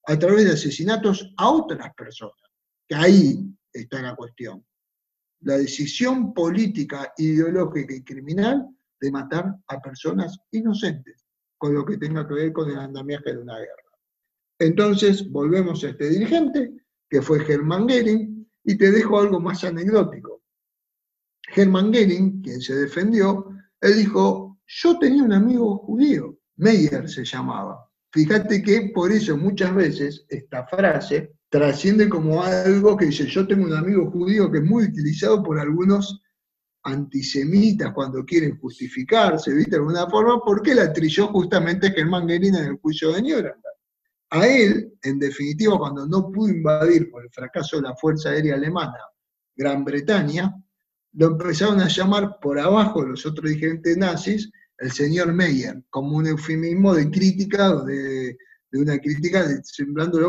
a 0.07 0.19
través 0.19 0.45
de 0.45 0.53
asesinatos 0.53 1.33
a 1.39 1.49
otras 1.49 1.95
personas. 1.95 2.37
Que 2.87 2.95
ahí 2.95 3.57
está 3.73 4.03
la 4.03 4.15
cuestión. 4.15 4.63
La 5.41 5.57
decisión 5.57 6.35
política, 6.35 7.15
ideológica 7.17 7.95
y 7.95 8.05
criminal 8.05 8.69
de 9.05 9.13
matar 9.13 9.55
a 9.69 9.81
personas 9.81 10.39
inocentes, 10.51 11.25
con 11.59 11.75
lo 11.75 11.85
que 11.85 11.99
tenga 11.99 12.27
que 12.27 12.35
ver 12.35 12.53
con 12.53 12.71
el 12.71 12.79
andamiaje 12.79 13.33
de 13.33 13.39
una 13.39 13.59
guerra. 13.59 13.93
Entonces, 14.59 15.31
volvemos 15.31 15.85
a 15.85 15.91
este 15.91 16.09
dirigente, 16.09 16.73
que 17.09 17.21
fue 17.21 17.45
Hermann 17.47 17.83
Goering, 17.83 18.49
y 18.65 18.79
te 18.79 18.91
dejo 18.91 19.21
algo 19.21 19.41
más 19.41 19.63
anecdótico. 19.65 20.43
Hermann 21.55 21.93
Goering, 21.93 22.41
quien 22.41 22.61
se 22.61 22.75
defendió, 22.75 23.51
él 23.81 23.97
dijo, 23.97 24.59
yo 24.67 24.99
tenía 24.99 25.23
un 25.23 25.33
amigo 25.33 25.77
judío, 25.79 26.39
Meyer 26.57 27.09
se 27.09 27.25
llamaba. 27.25 27.87
Fíjate 28.11 28.63
que 28.63 28.93
por 28.95 29.13
eso 29.13 29.37
muchas 29.37 29.75
veces 29.75 30.25
esta 30.29 30.67
frase 30.67 31.35
trasciende 31.51 32.09
como 32.09 32.43
algo 32.43 32.97
que 32.97 33.07
dice, 33.07 33.27
yo 33.27 33.47
tengo 33.47 33.67
un 33.67 33.75
amigo 33.75 34.11
judío 34.11 34.51
que 34.51 34.59
es 34.59 34.65
muy 34.65 34.85
utilizado 34.85 35.43
por 35.43 35.59
algunos 35.59 36.23
antisemitas 36.85 37.93
cuando 37.93 38.25
quieren 38.25 38.59
justificarse, 38.59 39.53
¿viste? 39.55 39.73
De 39.73 39.77
alguna 39.79 40.07
forma, 40.09 40.41
porque 40.45 40.75
la 40.75 40.93
trilló 40.93 41.29
justamente 41.29 41.91
Germán 41.91 42.27
Goering 42.27 42.55
en 42.55 42.65
el 42.65 42.77
juicio 42.77 43.13
de 43.13 43.23
Nuremberg. 43.23 43.63
A 44.31 44.47
él, 44.47 44.93
en 45.03 45.19
definitiva, 45.19 45.79
cuando 45.79 46.07
no 46.07 46.31
pudo 46.31 46.49
invadir 46.49 47.11
por 47.11 47.25
el 47.25 47.31
fracaso 47.31 47.77
de 47.77 47.83
la 47.83 47.97
Fuerza 47.97 48.31
Aérea 48.31 48.55
Alemana 48.55 48.99
Gran 49.57 49.85
Bretaña, 49.85 50.55
lo 51.13 51.27
empezaron 51.29 51.81
a 51.81 51.89
llamar 51.89 52.39
por 52.41 52.59
abajo 52.59 53.03
los 53.03 53.25
otros 53.25 53.49
dirigentes 53.49 53.97
nazis 53.97 54.51
el 54.79 54.91
señor 54.91 55.33
Meyer, 55.33 55.83
como 55.89 56.17
un 56.17 56.27
eufemismo 56.27 56.95
de 56.95 57.09
crítica, 57.11 57.77
de, 57.85 58.37
de 58.71 58.81
una 58.81 58.99
crítica 58.99 59.47
de, 59.47 59.63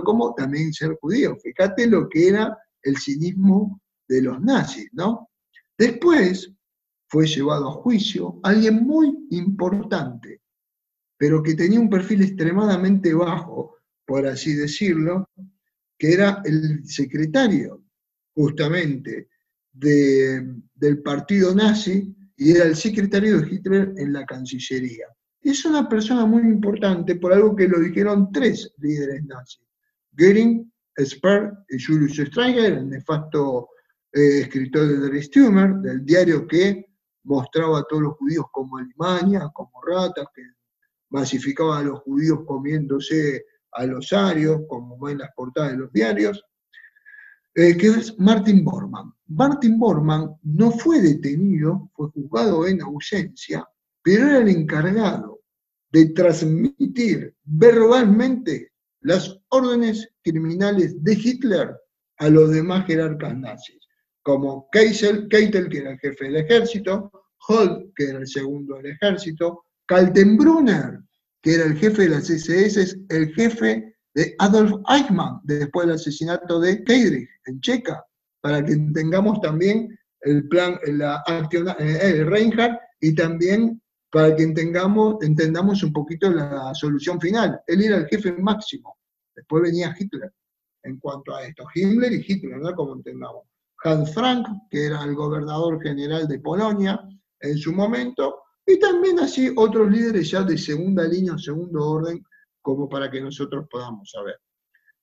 como 0.04 0.36
también 0.36 0.72
ser 0.72 0.96
judío. 1.02 1.36
Fíjate 1.42 1.88
lo 1.88 2.08
que 2.08 2.30
era 2.30 2.58
el 2.84 2.96
cinismo 2.98 3.82
de 4.08 4.22
los 4.22 4.40
nazis, 4.40 4.88
¿no? 4.94 5.30
Después 5.78 6.52
fue 7.08 7.28
llevado 7.28 7.70
a 7.70 7.74
juicio 7.74 8.40
alguien 8.44 8.84
muy 8.84 9.28
importante, 9.32 10.42
pero 11.18 11.44
que 11.44 11.56
tenía 11.56 11.80
un 11.80 11.90
perfil 11.90 12.24
extremadamente 12.24 13.14
bajo, 13.14 13.78
por 14.06 14.26
así 14.28 14.54
decirlo, 14.54 15.30
que 15.98 16.14
era 16.14 16.42
el 16.46 16.86
secretario 16.86 17.84
justamente 18.34 19.30
del 19.72 21.02
partido 21.04 21.54
nazi 21.54 22.16
y 22.38 22.52
era 22.52 22.66
el 22.66 22.76
secretario 22.76 23.40
de 23.40 23.54
Hitler 23.54 23.94
en 23.98 24.14
la 24.14 24.26
Cancillería. 24.26 25.08
Es 25.42 25.64
una 25.66 25.88
persona 25.88 26.26
muy 26.26 26.42
importante 26.42 27.16
por 27.16 27.32
algo 27.34 27.56
que 27.56 27.68
lo 27.68 27.80
dijeron 27.80 28.32
tres 28.32 28.74
líderes 28.80 29.24
nazis. 29.26 29.62
Goering, 30.12 30.72
Speer 30.98 31.52
y 31.70 31.82
Julius 31.82 32.18
Streicher, 32.18 32.74
el 32.74 32.90
nefasto 32.90 33.70
eh, 34.16 34.40
escritor 34.44 34.88
de 34.88 35.22
Stürmer, 35.22 35.76
del 35.76 36.06
diario 36.06 36.48
que 36.48 36.86
mostraba 37.24 37.80
a 37.80 37.84
todos 37.84 38.04
los 38.04 38.14
judíos 38.14 38.46
como 38.52 38.78
Alemania, 38.78 39.52
como 39.54 39.82
ratas, 39.86 40.26
que 40.34 40.42
masificaba 41.10 41.80
a 41.80 41.84
los 41.84 42.00
judíos 42.00 42.40
comiéndose 42.48 43.46
a 43.74 43.86
los 43.86 44.14
arios, 44.14 44.62
como 44.70 44.98
ven 44.98 45.18
las 45.18 45.34
portadas 45.36 45.72
de 45.72 45.78
los 45.78 45.92
diarios. 45.92 46.42
Eh, 47.56 47.76
que 47.78 47.88
es 47.88 48.18
Martin 48.18 48.64
Bormann. 48.64 49.14
Martin 49.28 49.78
Bormann 49.78 50.36
no 50.44 50.72
fue 50.72 51.02
detenido, 51.02 51.90
fue 51.94 52.10
juzgado 52.12 52.68
en 52.68 52.82
ausencia, 52.82 53.68
pero 54.02 54.28
era 54.28 54.38
el 54.40 54.50
encargado 54.50 55.42
de 55.92 56.08
transmitir 56.08 57.34
verbalmente 57.44 58.72
las 59.02 59.40
órdenes 59.50 60.10
criminales 60.22 61.04
de 61.04 61.14
Hitler 61.14 61.76
a 62.18 62.30
los 62.30 62.52
demás 62.52 62.86
jerarcas 62.88 63.38
nazis, 63.38 63.85
como 64.26 64.68
Keitel, 64.72 65.30
que 65.30 65.78
era 65.78 65.92
el 65.92 66.00
jefe 66.00 66.26
del 66.26 66.38
ejército, 66.38 67.12
Holt, 67.48 67.94
que 67.96 68.06
era 68.06 68.18
el 68.18 68.28
segundo 68.28 68.78
del 68.78 68.88
ejército, 68.88 69.66
Kaltenbrunner, 69.86 71.00
que 71.44 71.54
era 71.54 71.66
el 71.66 71.78
jefe 71.78 72.02
de 72.02 72.10
las 72.10 72.28
SS, 72.28 73.06
el 73.10 73.32
jefe 73.36 73.96
de 74.16 74.36
Adolf 74.40 74.82
Eichmann, 74.90 75.42
después 75.44 75.86
del 75.86 75.98
asesinato 75.98 76.60
de 76.60 76.84
Keidrich 76.84 77.30
en 77.46 77.62
Checa, 77.62 78.04
para 78.42 78.66
que 78.66 78.76
tengamos 78.96 79.40
también 79.42 79.96
el 80.22 80.48
plan, 80.48 80.80
la 80.88 81.18
acción, 81.28 81.68
eh, 81.78 82.24
Reinhardt, 82.24 82.80
y 83.02 83.14
también 83.14 83.80
para 84.10 84.36
que 84.36 84.42
entendamos, 84.42 85.18
entendamos 85.22 85.84
un 85.84 85.94
poquito 85.94 86.32
la 86.32 86.74
solución 86.74 87.22
final. 87.22 87.62
Él 87.68 87.84
era 87.84 87.98
el 87.98 88.08
jefe 88.08 88.32
máximo, 88.32 88.98
después 89.36 89.62
venía 89.62 89.96
Hitler, 89.96 90.34
en 90.82 90.98
cuanto 90.98 91.36
a 91.36 91.46
esto, 91.46 91.64
Himmler 91.76 92.12
y 92.12 92.26
Hitler, 92.28 92.58
¿no? 92.58 92.74
Como 92.74 92.96
entendamos. 92.96 93.44
Hans 93.86 94.14
Frank, 94.16 94.48
que 94.72 94.88
era 94.88 95.04
el 95.04 95.14
gobernador 95.14 95.80
general 95.82 96.28
de 96.28 96.40
Polonia 96.40 97.00
en 97.40 97.58
su 97.58 97.72
momento, 97.72 98.42
y 98.66 98.80
también 98.80 99.20
así 99.20 99.54
otros 99.56 99.92
líderes 99.92 100.32
ya 100.32 100.42
de 100.42 100.58
segunda 100.58 101.08
línea 101.08 101.36
o 101.36 101.38
segundo 101.38 101.88
orden, 101.88 102.26
como 102.62 102.90
para 102.90 103.12
que 103.12 103.22
nosotros 103.22 103.68
podamos 103.70 104.10
saber. 104.10 104.40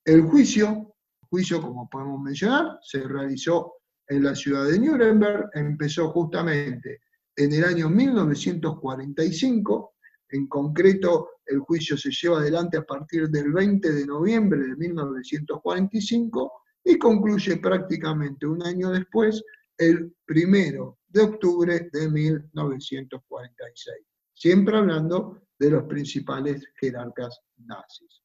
El 0.04 0.22
juicio, 0.22 0.96
juicio 1.30 1.62
como 1.62 1.88
podemos 1.88 2.20
mencionar, 2.20 2.80
se 2.82 3.06
realizó 3.06 3.74
en 4.08 4.24
la 4.24 4.34
ciudad 4.34 4.64
de 4.64 4.80
Nuremberg, 4.80 5.48
empezó 5.54 6.10
justamente 6.10 7.02
en 7.36 7.52
el 7.52 7.64
año 7.64 7.88
1945, 7.88 9.94
en 10.30 10.48
concreto 10.48 11.28
el 11.46 11.60
juicio 11.60 11.96
se 11.96 12.10
lleva 12.10 12.38
adelante 12.38 12.78
a 12.78 12.82
partir 12.82 13.28
del 13.28 13.52
20 13.52 13.92
de 13.92 14.06
noviembre 14.06 14.60
de 14.60 14.74
1945 14.74 16.61
y 16.84 16.98
concluye 16.98 17.56
prácticamente 17.58 18.46
un 18.46 18.62
año 18.62 18.90
después, 18.90 19.42
el 19.78 20.14
primero 20.24 20.98
de 21.08 21.22
octubre 21.22 21.88
de 21.92 22.08
1946. 22.08 23.96
Siempre 24.34 24.76
hablando 24.76 25.42
de 25.58 25.70
los 25.70 25.84
principales 25.84 26.66
jerarcas 26.80 27.40
nazis. 27.58 28.22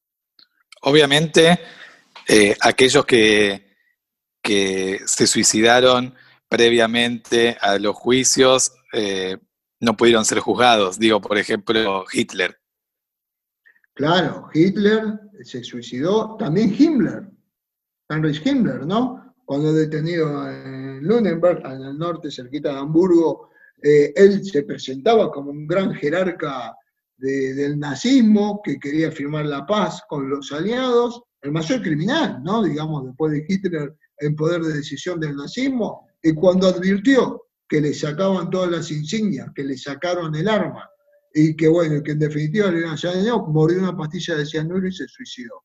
Obviamente, 0.82 1.58
eh, 2.26 2.56
aquellos 2.60 3.04
que, 3.04 3.76
que, 4.42 5.00
se 5.06 5.26
suicidaron 5.26 6.14
previamente 6.48 7.56
a 7.60 7.78
los 7.78 7.94
juicios 7.94 8.72
eh, 8.92 9.36
no 9.80 9.96
pudieron 9.96 10.24
ser 10.24 10.40
juzgados. 10.40 10.98
Digo, 10.98 11.20
por 11.20 11.38
ejemplo, 11.38 12.04
Hitler. 12.12 12.58
Claro, 13.94 14.48
Hitler 14.54 15.20
se 15.42 15.62
suicidó, 15.62 16.36
también 16.36 16.74
Himmler, 16.76 17.28
Heinrich 18.08 18.44
Himmler, 18.44 18.86
¿no? 18.86 19.34
Cuando 19.44 19.72
detenido 19.72 20.50
en 20.50 21.02
Lüneburg, 21.02 21.64
en 21.64 21.82
el 21.82 21.98
norte, 21.98 22.30
cerquita 22.30 22.72
de 22.72 22.78
Hamburgo, 22.78 23.50
eh, 23.82 24.12
él 24.16 24.44
se 24.44 24.62
presentaba 24.62 25.30
como 25.30 25.50
un 25.50 25.66
gran 25.66 25.94
jerarca 25.94 26.74
del 27.16 27.78
nazismo, 27.78 28.60
que 28.62 28.78
quería 28.78 29.10
firmar 29.10 29.46
la 29.46 29.66
paz 29.66 30.02
con 30.08 30.30
los 30.30 30.52
aliados, 30.52 31.20
el 31.42 31.50
mayor 31.50 31.82
criminal, 31.82 32.40
¿no? 32.44 32.62
Digamos, 32.62 33.06
después 33.06 33.32
de 33.32 33.44
Hitler 33.48 33.96
en 34.20 34.36
poder 34.36 34.62
de 34.62 34.74
decisión 34.74 35.18
del 35.18 35.34
nazismo, 35.36 36.08
y 36.22 36.32
cuando 36.32 36.68
advirtió 36.68 37.46
que 37.68 37.80
le 37.80 37.92
sacaban 37.92 38.50
todas 38.50 38.70
las 38.70 38.90
insignias, 38.90 39.48
que 39.54 39.64
le 39.64 39.76
sacaron 39.76 40.34
el 40.34 40.48
arma, 40.48 40.88
y 41.34 41.56
que 41.56 41.68
bueno, 41.68 42.02
que 42.02 42.12
en 42.12 42.18
definitiva 42.18 42.70
le 42.70 42.80
iban 42.80 42.96
a 42.96 43.36
murió 43.48 43.78
una 43.78 43.96
pastilla 43.96 44.36
de 44.36 44.46
cianuro 44.46 44.86
y 44.86 44.92
se 44.92 45.06
suicidó. 45.06 45.64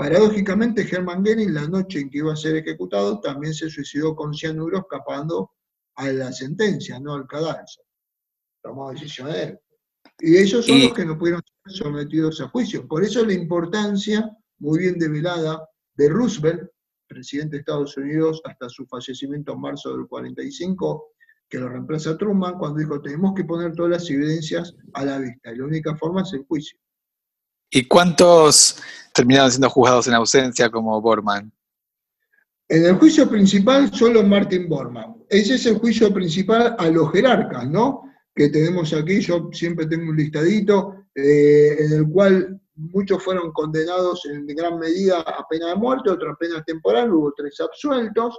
Paradójicamente, 0.00 0.88
Hermann 0.90 1.22
Goering, 1.22 1.52
la 1.52 1.68
noche 1.68 2.00
en 2.00 2.08
que 2.08 2.20
iba 2.20 2.32
a 2.32 2.36
ser 2.36 2.56
ejecutado, 2.56 3.20
también 3.20 3.52
se 3.52 3.68
suicidó 3.68 4.16
con 4.16 4.32
cianuro 4.32 4.78
escapando 4.78 5.50
a 5.96 6.08
la 6.08 6.32
sentencia, 6.32 6.98
no 6.98 7.12
al 7.12 7.26
cadalso. 7.26 7.82
Tomó 8.62 8.90
decisión 8.92 9.30
de 9.30 9.42
él. 9.42 9.60
Y 10.20 10.38
ellos 10.38 10.64
son 10.64 10.80
los 10.80 10.94
que 10.94 11.04
no 11.04 11.18
pudieron 11.18 11.42
ser 11.66 11.76
sometidos 11.76 12.40
a 12.40 12.48
juicio. 12.48 12.88
Por 12.88 13.04
eso 13.04 13.26
la 13.26 13.34
importancia, 13.34 14.34
muy 14.58 14.78
bien 14.78 14.98
develada, 14.98 15.68
de 15.96 16.08
Roosevelt, 16.08 16.70
presidente 17.06 17.56
de 17.56 17.60
Estados 17.60 17.94
Unidos 17.98 18.40
hasta 18.46 18.70
su 18.70 18.86
fallecimiento 18.86 19.52
en 19.52 19.60
marzo 19.60 19.94
del 19.94 20.06
45, 20.06 21.08
que 21.46 21.58
lo 21.58 21.68
reemplaza 21.68 22.16
Truman, 22.16 22.56
cuando 22.56 22.78
dijo, 22.78 23.02
tenemos 23.02 23.34
que 23.34 23.44
poner 23.44 23.74
todas 23.74 23.90
las 23.90 24.10
evidencias 24.10 24.74
a 24.94 25.04
la 25.04 25.18
vista, 25.18 25.52
y 25.52 25.58
la 25.58 25.64
única 25.66 25.94
forma 25.94 26.22
es 26.22 26.32
el 26.32 26.46
juicio. 26.46 26.78
¿Y 27.70 27.86
cuántos 27.86 28.82
terminaron 29.14 29.50
siendo 29.50 29.70
juzgados 29.70 30.08
en 30.08 30.14
ausencia 30.14 30.68
como 30.70 31.00
Borman? 31.00 31.52
En 32.68 32.84
el 32.84 32.94
juicio 32.96 33.28
principal, 33.28 33.92
solo 33.92 34.22
Martin 34.24 34.68
Borman. 34.68 35.16
Ese 35.28 35.54
es 35.54 35.66
el 35.66 35.78
juicio 35.78 36.12
principal 36.12 36.74
a 36.78 36.88
los 36.88 37.12
jerarcas, 37.12 37.68
¿no? 37.68 38.02
Que 38.34 38.48
tenemos 38.48 38.92
aquí, 38.92 39.20
yo 39.20 39.50
siempre 39.52 39.86
tengo 39.86 40.10
un 40.10 40.16
listadito, 40.16 41.06
eh, 41.14 41.76
en 41.78 41.92
el 41.92 42.08
cual 42.08 42.60
muchos 42.74 43.22
fueron 43.22 43.52
condenados 43.52 44.24
en 44.26 44.46
gran 44.46 44.78
medida 44.78 45.20
a 45.20 45.46
pena 45.48 45.68
de 45.68 45.76
muerte, 45.76 46.10
otros 46.10 46.34
a 46.34 46.38
pena 46.38 46.62
temporal, 46.64 47.12
hubo 47.12 47.32
tres 47.36 47.60
absueltos, 47.60 48.38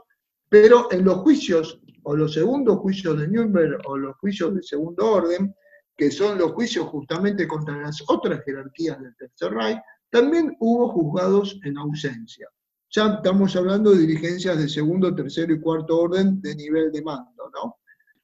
pero 0.50 0.90
en 0.92 1.06
los 1.06 1.20
juicios, 1.20 1.80
o 2.04 2.16
los 2.16 2.34
segundos 2.34 2.80
juicios 2.80 3.20
de 3.20 3.28
Nürnberg, 3.28 3.80
o 3.86 3.98
los 3.98 4.16
juicios 4.18 4.56
de 4.56 4.64
segundo 4.64 5.12
orden, 5.12 5.54
que 6.02 6.10
son 6.10 6.40
los 6.40 6.54
juicios 6.54 6.88
justamente 6.88 7.48
contra 7.48 7.78
las 7.78 8.04
otras 8.08 8.44
jerarquías 8.44 9.00
del 9.00 9.16
Tercer 9.18 9.54
Reich, 9.54 9.80
también 10.10 10.58
hubo 10.60 10.90
juzgados 10.90 11.60
en 11.64 11.78
ausencia. 11.78 12.50
Ya 12.90 13.18
estamos 13.18 13.56
hablando 13.56 13.92
de 13.92 14.00
dirigencias 14.00 14.58
de 14.58 14.68
segundo, 14.68 15.14
tercero 15.14 15.54
y 15.54 15.62
cuarto 15.62 16.00
orden 16.00 16.42
de 16.42 16.56
nivel 16.56 16.92
de 16.92 17.04
mando, 17.04 17.52
¿no? 17.54 17.76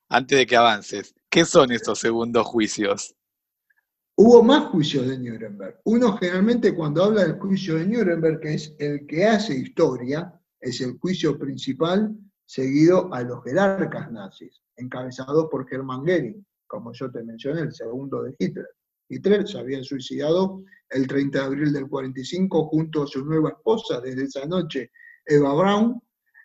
Antes 0.09 0.39
de 0.39 0.47
que 0.47 0.55
avances, 0.55 1.13
¿qué 1.29 1.45
son 1.45 1.71
estos 1.71 1.99
segundos 1.99 2.47
juicios? 2.47 3.15
Hubo 4.15 4.41
más 4.41 4.69
juicios 4.69 5.07
de 5.07 5.19
Nuremberg. 5.19 5.79
Uno 5.83 6.17
generalmente 6.17 6.73
cuando 6.73 7.03
habla 7.03 7.25
del 7.25 7.37
juicio 7.37 7.75
de 7.75 7.85
Nuremberg, 7.85 8.39
que 8.39 8.55
es 8.55 8.75
el 8.79 9.05
que 9.05 9.23
hace 9.23 9.55
historia, 9.55 10.33
es 10.59 10.81
el 10.81 10.97
juicio 10.97 11.37
principal 11.37 12.17
seguido 12.43 13.13
a 13.13 13.21
los 13.21 13.43
jerarcas 13.43 14.11
nazis, 14.11 14.63
encabezados 14.77 15.47
por 15.51 15.71
Hermann 15.71 15.99
Goering, 15.99 16.43
como 16.67 16.93
yo 16.93 17.12
te 17.12 17.23
mencioné, 17.23 17.62
el 17.62 17.73
segundo 17.73 18.23
de 18.23 18.36
Hitler. 18.38 18.67
Hitler 19.10 19.47
se 19.47 19.58
había 19.58 19.84
suicidado 19.84 20.63
el 20.89 21.08
30 21.08 21.39
de 21.39 21.45
abril 21.45 21.73
del 21.73 21.88
45 21.88 22.67
junto 22.67 23.03
a 23.03 23.08
su 23.08 23.23
nueva 23.25 23.49
esposa 23.49 24.01
desde 24.01 24.23
esa 24.23 24.45
noche, 24.45 24.91
Eva 25.25 25.53
Braun, 25.53 26.01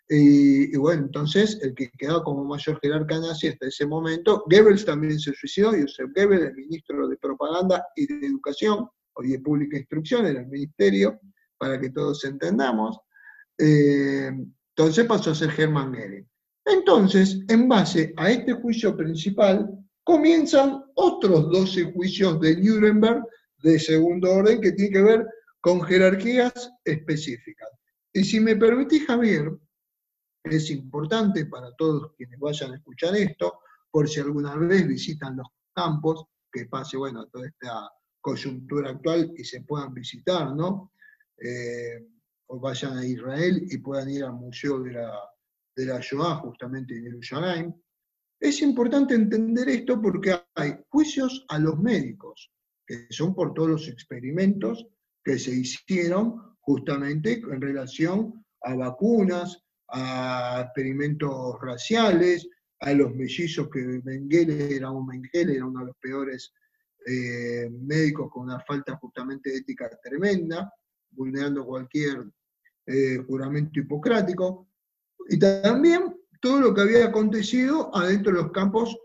y, 0.09 0.75
bueno, 0.77 1.03
entonces 1.03 1.59
el 1.61 1.73
que 1.73 1.89
quedaba 1.97 2.23
como 2.23 2.43
mayor 2.43 2.79
jerarca 2.81 3.19
nazi 3.19 3.47
hasta 3.47 3.67
ese 3.67 3.85
momento, 3.85 4.43
Goebbels 4.47 4.85
también 4.85 5.19
se 5.19 5.33
suicidó, 5.33 5.71
Joseph 5.71 6.11
Goebbels, 6.15 6.49
el 6.49 6.55
ministro 6.55 7.07
de 7.07 7.17
Propaganda 7.17 7.85
y 7.95 8.05
de 8.07 8.27
Educación, 8.27 8.87
o 9.13 9.23
de 9.23 9.39
Pública 9.39 9.77
Instrucción, 9.77 10.25
era 10.25 10.41
el 10.41 10.47
ministerio, 10.47 11.19
para 11.57 11.79
que 11.79 11.89
todos 11.89 12.23
entendamos. 12.25 12.99
Eh, 13.57 14.31
entonces 14.75 15.05
pasó 15.05 15.31
a 15.31 15.35
ser 15.35 15.51
Hermann 15.57 15.93
Goering. 15.93 16.27
Entonces, 16.65 17.39
en 17.47 17.67
base 17.67 18.13
a 18.17 18.29
este 18.31 18.53
juicio 18.53 18.95
principal, 18.95 19.69
comienzan 20.03 20.83
otros 20.95 21.49
12 21.49 21.93
juicios 21.93 22.39
de 22.41 22.57
Nuremberg 22.57 23.23
de 23.61 23.79
segundo 23.79 24.31
orden 24.31 24.59
que 24.61 24.73
tienen 24.73 24.93
que 24.93 25.01
ver 25.01 25.27
con 25.61 25.81
jerarquías 25.81 26.71
específicas. 26.83 27.69
Y 28.11 28.23
si 28.23 28.39
me 28.39 28.55
permitís, 28.55 29.07
Javier, 29.07 29.51
es 30.43 30.69
importante 30.69 31.45
para 31.45 31.73
todos 31.75 32.13
quienes 32.17 32.37
vayan 32.39 32.71
a 32.71 32.75
escuchar 32.75 33.15
esto, 33.15 33.59
por 33.89 34.09
si 34.09 34.19
alguna 34.19 34.55
vez 34.57 34.85
visitan 34.87 35.37
los 35.37 35.47
campos, 35.73 36.25
que 36.51 36.65
pase, 36.65 36.97
bueno, 36.97 37.27
toda 37.27 37.47
esta 37.47 37.89
coyuntura 38.21 38.91
actual 38.91 39.33
y 39.37 39.43
se 39.43 39.61
puedan 39.61 39.93
visitar, 39.93 40.53
¿no? 40.55 40.91
Eh, 41.37 42.07
o 42.47 42.59
vayan 42.59 42.97
a 42.97 43.05
Israel 43.05 43.65
y 43.69 43.77
puedan 43.79 44.09
ir 44.09 44.23
al 44.23 44.33
Museo 44.33 44.79
de 44.79 44.91
la, 44.91 45.17
de 45.75 45.85
la 45.85 45.99
Shoah, 45.99 46.35
justamente 46.35 46.95
en 46.95 47.05
Jerusalén. 47.05 47.82
Es 48.43 48.61
importante 48.61 49.15
entender 49.15 49.69
esto 49.69 50.01
porque 50.01 50.37
hay 50.55 50.75
juicios 50.89 51.45
a 51.47 51.57
los 51.59 51.79
médicos, 51.79 52.51
que 52.85 53.07
son 53.09 53.33
por 53.33 53.53
todos 53.53 53.69
los 53.69 53.87
experimentos 53.87 54.85
que 55.23 55.39
se 55.39 55.51
hicieron 55.51 56.57
justamente 56.59 57.35
en 57.35 57.61
relación 57.61 58.45
a 58.63 58.75
vacunas, 58.75 59.63
a 59.87 60.63
experimentos 60.65 61.55
raciales, 61.61 62.49
a 62.81 62.91
los 62.91 63.15
mellizos 63.15 63.69
que 63.69 64.01
Mengele 64.03 64.75
era 64.75 64.91
un 64.91 65.07
Mengele, 65.07 65.55
era 65.55 65.65
uno 65.65 65.79
de 65.79 65.85
los 65.85 65.97
peores 66.01 66.53
eh, 67.05 67.69
médicos 67.71 68.29
con 68.29 68.43
una 68.43 68.59
falta 68.59 68.97
justamente 68.97 69.51
de 69.51 69.57
ética 69.59 69.89
tremenda, 70.03 70.69
vulnerando 71.11 71.65
cualquier 71.65 72.29
eh, 72.87 73.19
juramento 73.25 73.79
hipocrático, 73.79 74.67
y 75.29 75.39
también 75.39 76.13
todo 76.43 76.59
lo 76.59 76.73
que 76.73 76.81
había 76.81 77.05
acontecido 77.05 77.89
adentro 77.95 78.33
de 78.33 78.41
los 78.43 78.51
campos 78.51 78.97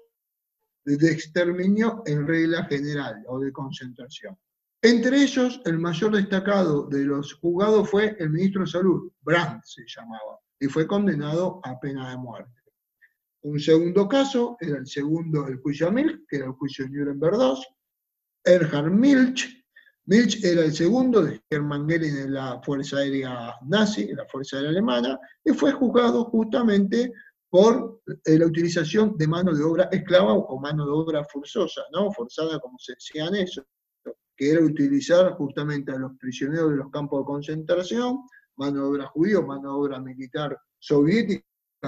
de 0.85 1.09
exterminio 1.09 2.03
en 2.05 2.27
regla 2.27 2.64
general 2.64 3.22
o 3.29 3.38
de 3.38 3.53
concentración. 3.53 4.37
Entre 4.83 5.22
ellos, 5.22 5.61
el 5.64 5.79
mayor 5.79 6.16
destacado 6.16 6.88
de 6.88 7.05
los 7.05 7.35
juzgados 7.35 7.88
fue 7.88 8.16
el 8.18 8.31
ministro 8.31 8.62
de 8.62 8.66
Salud, 8.66 9.12
Brandt 9.20 9.62
se 9.64 9.85
llamaba, 9.87 10.40
y 10.59 10.66
fue 10.66 10.88
condenado 10.88 11.61
a 11.62 11.79
pena 11.79 12.11
de 12.11 12.16
muerte. 12.16 12.61
Un 13.42 13.61
segundo 13.61 14.09
caso 14.09 14.57
era 14.59 14.79
el 14.79 14.88
segundo, 14.88 15.46
el 15.46 15.59
juicio 15.59 15.87
a 15.87 15.90
Milch, 15.92 16.27
que 16.29 16.38
era 16.38 16.46
el 16.46 16.53
juicio 16.53 16.87
de 16.87 16.90
Nuremberg 16.90 17.37
II. 17.37 17.62
Erhard 18.46 18.90
Milch, 18.90 19.59
Milch 20.09 20.42
era 20.42 20.64
el 20.64 20.72
segundo 20.72 21.22
de 21.22 21.38
Hermann 21.51 21.83
Goering 21.83 22.16
en 22.16 22.33
la 22.33 22.62
Fuerza 22.62 22.96
Aérea 22.96 23.55
Nazi, 23.66 24.09
en 24.09 24.16
la 24.16 24.24
Fuerza 24.24 24.57
Aérea 24.57 24.70
Alemana, 24.70 25.20
y 25.44 25.53
fue 25.53 25.70
juzgado 25.70 26.24
justamente 26.24 27.12
por 27.50 28.02
eh, 28.24 28.38
la 28.38 28.46
utilización 28.46 29.16
de 29.16 29.26
mano 29.26 29.54
de 29.54 29.64
obra 29.64 29.88
esclava 29.90 30.34
o 30.34 30.61
mano 30.61 30.84
de 30.84 30.92
obra 30.92 31.24
forzosa, 31.24 31.82
¿no? 31.92 32.11
Forzada, 32.12 32.58
como 32.61 32.78
se 32.78 32.94
decía 32.94 33.26
en 33.26 33.37
eso, 33.37 33.64
que 34.37 34.52
era 34.52 34.61
utilizar 34.61 35.32
justamente 35.32 35.92
a 35.92 35.98
los 35.98 36.12
prisioneros 36.18 36.70
de 36.70 36.76
los 36.76 36.90
campos 36.90 37.20
de 37.20 37.24
concentración 37.24 38.20
mano 38.58 38.82
de 38.82 38.88
obra 38.88 39.06
judío, 39.06 39.42
mano 39.42 39.62
de 39.62 39.78
obra 39.78 40.00
militar 40.00 40.58
soviética, 40.78 41.44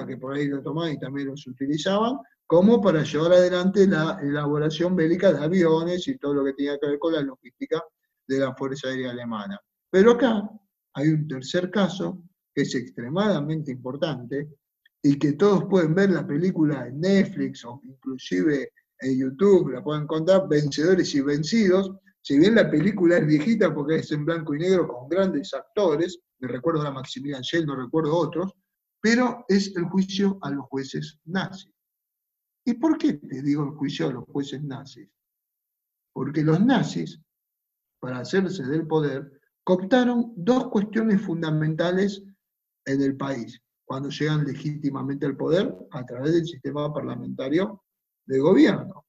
que 0.07 0.17
por 0.17 0.35
ahí 0.35 0.47
lo 0.47 0.63
tomaban 0.63 0.93
y 0.93 0.99
también 0.99 1.29
los 1.29 1.47
utilizaban, 1.47 2.19
como 2.47 2.81
para 2.81 3.03
llevar 3.03 3.33
adelante 3.33 3.87
la 3.87 4.19
elaboración 4.23 4.97
bélica 4.97 5.33
de 5.33 5.45
aviones 5.45 6.07
y 6.09 6.17
todo 6.17 6.35
lo 6.35 6.45
que 6.45 6.55
tenía 6.55 6.79
que 6.79 6.87
ver 6.87 6.99
con 6.99 7.13
la 7.13 7.23
logística 7.23 7.83
de 8.27 8.39
la 8.39 8.55
Fuerza 8.55 8.89
Aérea 8.89 9.11
Alemana. 9.11 9.61
Pero 9.91 10.13
acá 10.13 10.49
hay 10.95 11.09
un 11.09 11.29
tercer 11.29 11.71
caso 11.71 12.23
que 12.55 12.63
es 12.63 12.75
extremadamente 12.75 13.73
importante 13.73 14.49
y 15.03 15.19
que 15.19 15.33
todos 15.33 15.65
pueden 15.65 15.95
ver 15.95 16.11
la 16.11 16.27
película 16.27 16.87
en 16.87 17.01
Netflix 17.01 17.65
o 17.65 17.81
inclusive 17.85 18.73
en 19.01 19.19
YouTube, 19.19 19.71
la 19.71 19.83
pueden 19.83 20.03
encontrar, 20.03 20.47
Vencedores 20.49 21.15
y 21.15 21.23
Vencidos. 21.23 21.91
Si 22.23 22.39
bien 22.39 22.55
la 22.55 22.71
película 22.71 23.17
es 23.17 23.27
viejita 23.27 23.75
porque 23.75 23.97
es 23.97 24.13
en 24.13 24.27
blanco 24.27 24.55
y 24.55 24.59
negro 24.59 24.87
con 24.87 25.09
grandes 25.09 25.55
actores, 25.55 26.21
me 26.39 26.49
recuerdo 26.49 26.83
a 26.83 26.91
Maximilian 26.91 27.43
Schell, 27.43 27.67
no 27.67 27.77
recuerdo 27.77 28.15
otros, 28.15 28.53
pero 29.01 29.45
es 29.49 29.75
el 29.77 29.85
juicio 29.85 30.39
a 30.43 30.51
los 30.51 30.67
jueces 30.67 31.19
nazis. 31.25 31.73
¿Y 32.67 32.75
por 32.75 32.99
qué 32.99 33.15
te 33.15 33.43
digo 33.43 33.65
el 33.65 33.71
juicio 33.71 34.09
a 34.09 34.13
los 34.13 34.25
jueces 34.25 34.63
nazis? 34.63 35.09
Porque 36.13 36.43
los 36.43 36.61
nazis, 36.61 37.19
para 38.01 38.19
hacerse 38.19 38.65
del 38.65 38.87
poder, 38.87 39.41
cooptaron 39.65 40.35
dos 40.37 40.69
cuestiones 40.69 41.23
fundamentales 41.23 42.23
en 42.85 43.03
el 43.03 43.17
país, 43.17 43.63
cuando 43.91 44.09
llegan 44.09 44.45
legítimamente 44.45 45.27
al 45.27 45.37
poder 45.37 45.77
a 45.91 46.07
través 46.07 46.33
del 46.33 46.47
sistema 46.47 46.95
parlamentario 46.95 47.83
de 48.25 48.39
gobierno. 48.39 49.05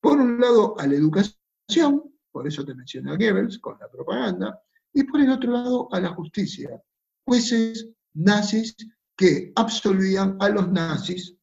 Por 0.00 0.20
un 0.20 0.40
lado, 0.40 0.78
a 0.78 0.86
la 0.86 0.94
educación, 0.94 2.14
por 2.30 2.46
eso 2.46 2.64
te 2.64 2.72
mencioné 2.72 3.10
a 3.10 3.16
Goebbels, 3.16 3.58
con 3.58 3.76
la 3.80 3.90
propaganda, 3.90 4.62
y 4.92 5.02
por 5.02 5.20
el 5.20 5.30
otro 5.30 5.50
lado 5.50 5.92
a 5.92 6.00
la 6.00 6.10
justicia, 6.10 6.80
jueces 7.26 7.88
nazis 8.14 8.76
que 9.16 9.50
absolvían 9.56 10.36
a 10.38 10.48
los 10.48 10.70
nazis 10.70 11.34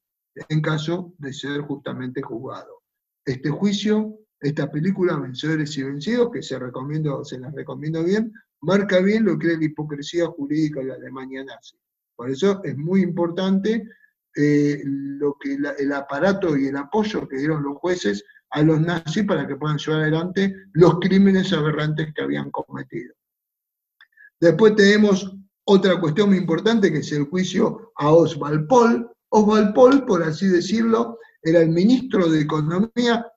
en 0.48 0.62
caso 0.62 1.14
de 1.18 1.34
ser 1.34 1.60
justamente 1.64 2.22
juzgado. 2.22 2.84
Este 3.26 3.50
juicio 3.50 4.18
esta 4.40 4.72
película, 4.72 5.20
Vencedores 5.20 5.78
y 5.78 5.84
Vencidos, 5.84 6.30
que 6.32 6.42
se, 6.42 6.58
recomiendo, 6.58 7.26
se 7.26 7.38
las 7.38 7.54
recomiendo 7.54 8.02
bien, 8.06 8.32
marca 8.62 9.02
bien 9.02 9.26
lo 9.26 9.38
que 9.38 9.52
es 9.52 9.60
la 9.60 9.66
hipocresía 9.66 10.28
jurídica 10.28 10.80
de 10.80 10.86
la 10.86 10.94
Alemania 10.94 11.44
nazi. 11.44 11.78
Por 12.18 12.32
eso 12.32 12.62
es 12.64 12.76
muy 12.76 13.02
importante 13.02 13.88
eh, 14.36 14.82
lo 14.84 15.38
que 15.40 15.54
el 15.54 15.94
aparato 15.94 16.58
y 16.58 16.68
el 16.68 16.76
apoyo 16.76 17.28
que 17.28 17.38
dieron 17.38 17.64
los 17.64 17.78
jueces 17.78 18.26
a 18.50 18.62
los 18.64 18.82
nazis 18.82 19.24
para 19.24 19.48
que 19.48 19.56
puedan 19.56 19.78
llevar 19.78 20.02
adelante 20.02 20.54
los 20.74 21.00
crímenes 21.00 21.54
aberrantes 21.54 22.14
que 22.14 22.24
habían 22.24 22.50
cometido. 22.50 23.14
Después 24.40 24.76
tenemos 24.76 25.32
otra 25.64 26.00
cuestión 26.00 26.30
muy 26.30 26.40
importante 26.40 26.92
que 26.92 27.00
es 27.00 27.12
el 27.12 27.26
juicio 27.26 27.92
a 27.96 28.12
Oswald 28.12 28.68
Pohl. 28.68 29.10
Oswald 29.30 29.74
Pohl, 29.74 30.06
por 30.06 30.24
así 30.24 30.48
decirlo, 30.48 31.20
era 31.44 31.62
el 31.62 31.70
ministro 31.70 32.30
de 32.30 32.42
Economía 32.42 33.28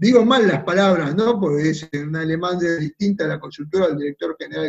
Digo 0.00 0.24
mal 0.24 0.46
las 0.46 0.62
palabras, 0.62 1.12
¿no? 1.16 1.40
Porque 1.40 1.70
es 1.70 1.88
en 1.90 2.14
alemán 2.14 2.56
es 2.62 2.78
distinta 2.78 3.24
a 3.24 3.28
la 3.28 3.40
consultora 3.40 3.88
del 3.88 3.98
director 3.98 4.36
general 4.38 4.62
de 4.62 4.68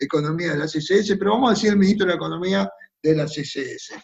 Economía 0.00 0.52
de 0.52 0.58
la 0.58 0.66
CSS, 0.66 1.16
pero 1.16 1.30
vamos 1.30 1.50
a 1.50 1.54
decir 1.54 1.70
el 1.70 1.78
ministro 1.78 2.08
de 2.08 2.14
Economía 2.14 2.68
de 3.00 3.14
la 3.14 3.26
CSS, 3.26 3.94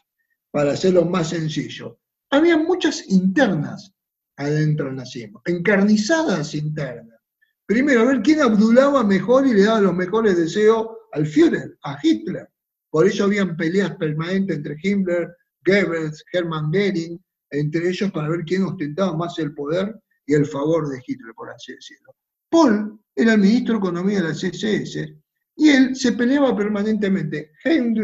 para 0.52 0.74
hacerlo 0.74 1.04
más 1.04 1.30
sencillo. 1.30 1.98
Había 2.30 2.56
muchas 2.56 3.08
internas 3.08 3.92
adentro 4.36 4.86
del 4.86 4.94
nazismo, 4.94 5.42
encarnizadas 5.44 6.54
internas. 6.54 7.18
Primero, 7.66 8.02
a 8.02 8.04
ver 8.04 8.22
quién 8.22 8.40
abdulaba 8.40 9.02
mejor 9.02 9.44
y 9.44 9.54
le 9.54 9.64
daba 9.64 9.80
los 9.80 9.94
mejores 9.94 10.36
deseos 10.36 10.86
al 11.14 11.26
Führer, 11.26 11.76
a 11.82 11.98
Hitler. 12.00 12.48
Por 12.90 13.08
eso 13.08 13.24
habían 13.24 13.56
peleas 13.56 13.96
permanentes 13.96 14.58
entre 14.58 14.76
Himmler, 14.80 15.36
Goebbels, 15.66 16.22
Hermann 16.32 16.70
Goering, 16.70 17.20
entre 17.50 17.88
ellos 17.88 18.12
para 18.12 18.28
ver 18.28 18.44
quién 18.44 18.62
ostentaba 18.62 19.16
más 19.16 19.36
el 19.40 19.52
poder 19.52 20.00
y 20.28 20.34
el 20.34 20.46
favor 20.46 20.88
de 20.88 21.02
Hitler, 21.04 21.34
por 21.34 21.50
así 21.50 21.72
decirlo. 21.72 22.14
Paul 22.50 23.00
era 23.16 23.32
el 23.32 23.40
ministro 23.40 23.74
de 23.74 23.78
Economía 23.78 24.22
de 24.22 24.28
la 24.28 24.34
CSS 24.34 25.14
y 25.56 25.68
él 25.70 25.96
se 25.96 26.12
peleaba 26.12 26.54
permanentemente 26.54 27.50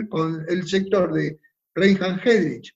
con 0.09 0.45
el 0.49 0.67
sector 0.67 1.13
de 1.13 1.39
Reinhard 1.75 2.27
Heydrich 2.27 2.75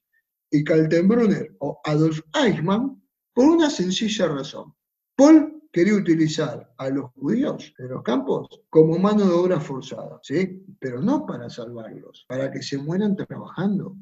y 0.51 0.63
Kaltenbrunner 0.63 1.57
o 1.61 1.81
Adolf 1.85 2.21
Eichmann 2.35 3.03
por 3.35 3.47
una 3.47 3.71
sencilla 3.71 4.29
razón. 4.29 4.75
Paul 5.17 5.63
quería 5.73 5.95
utilizar 5.95 6.71
a 6.77 6.91
los 6.91 7.11
judíos 7.13 7.73
de 7.79 7.89
los 7.89 8.03
campos 8.03 8.49
como 8.69 8.99
mano 8.99 9.25
de 9.27 9.33
obra 9.33 9.61
forzada, 9.61 10.21
¿sí? 10.23 10.63
pero 10.79 11.01
no 11.01 11.25
para 11.25 11.49
salvarlos, 11.49 12.27
para 12.29 12.51
que 12.51 12.63
se 12.63 12.77
mueran 12.77 13.17
trabajando, 13.17 13.97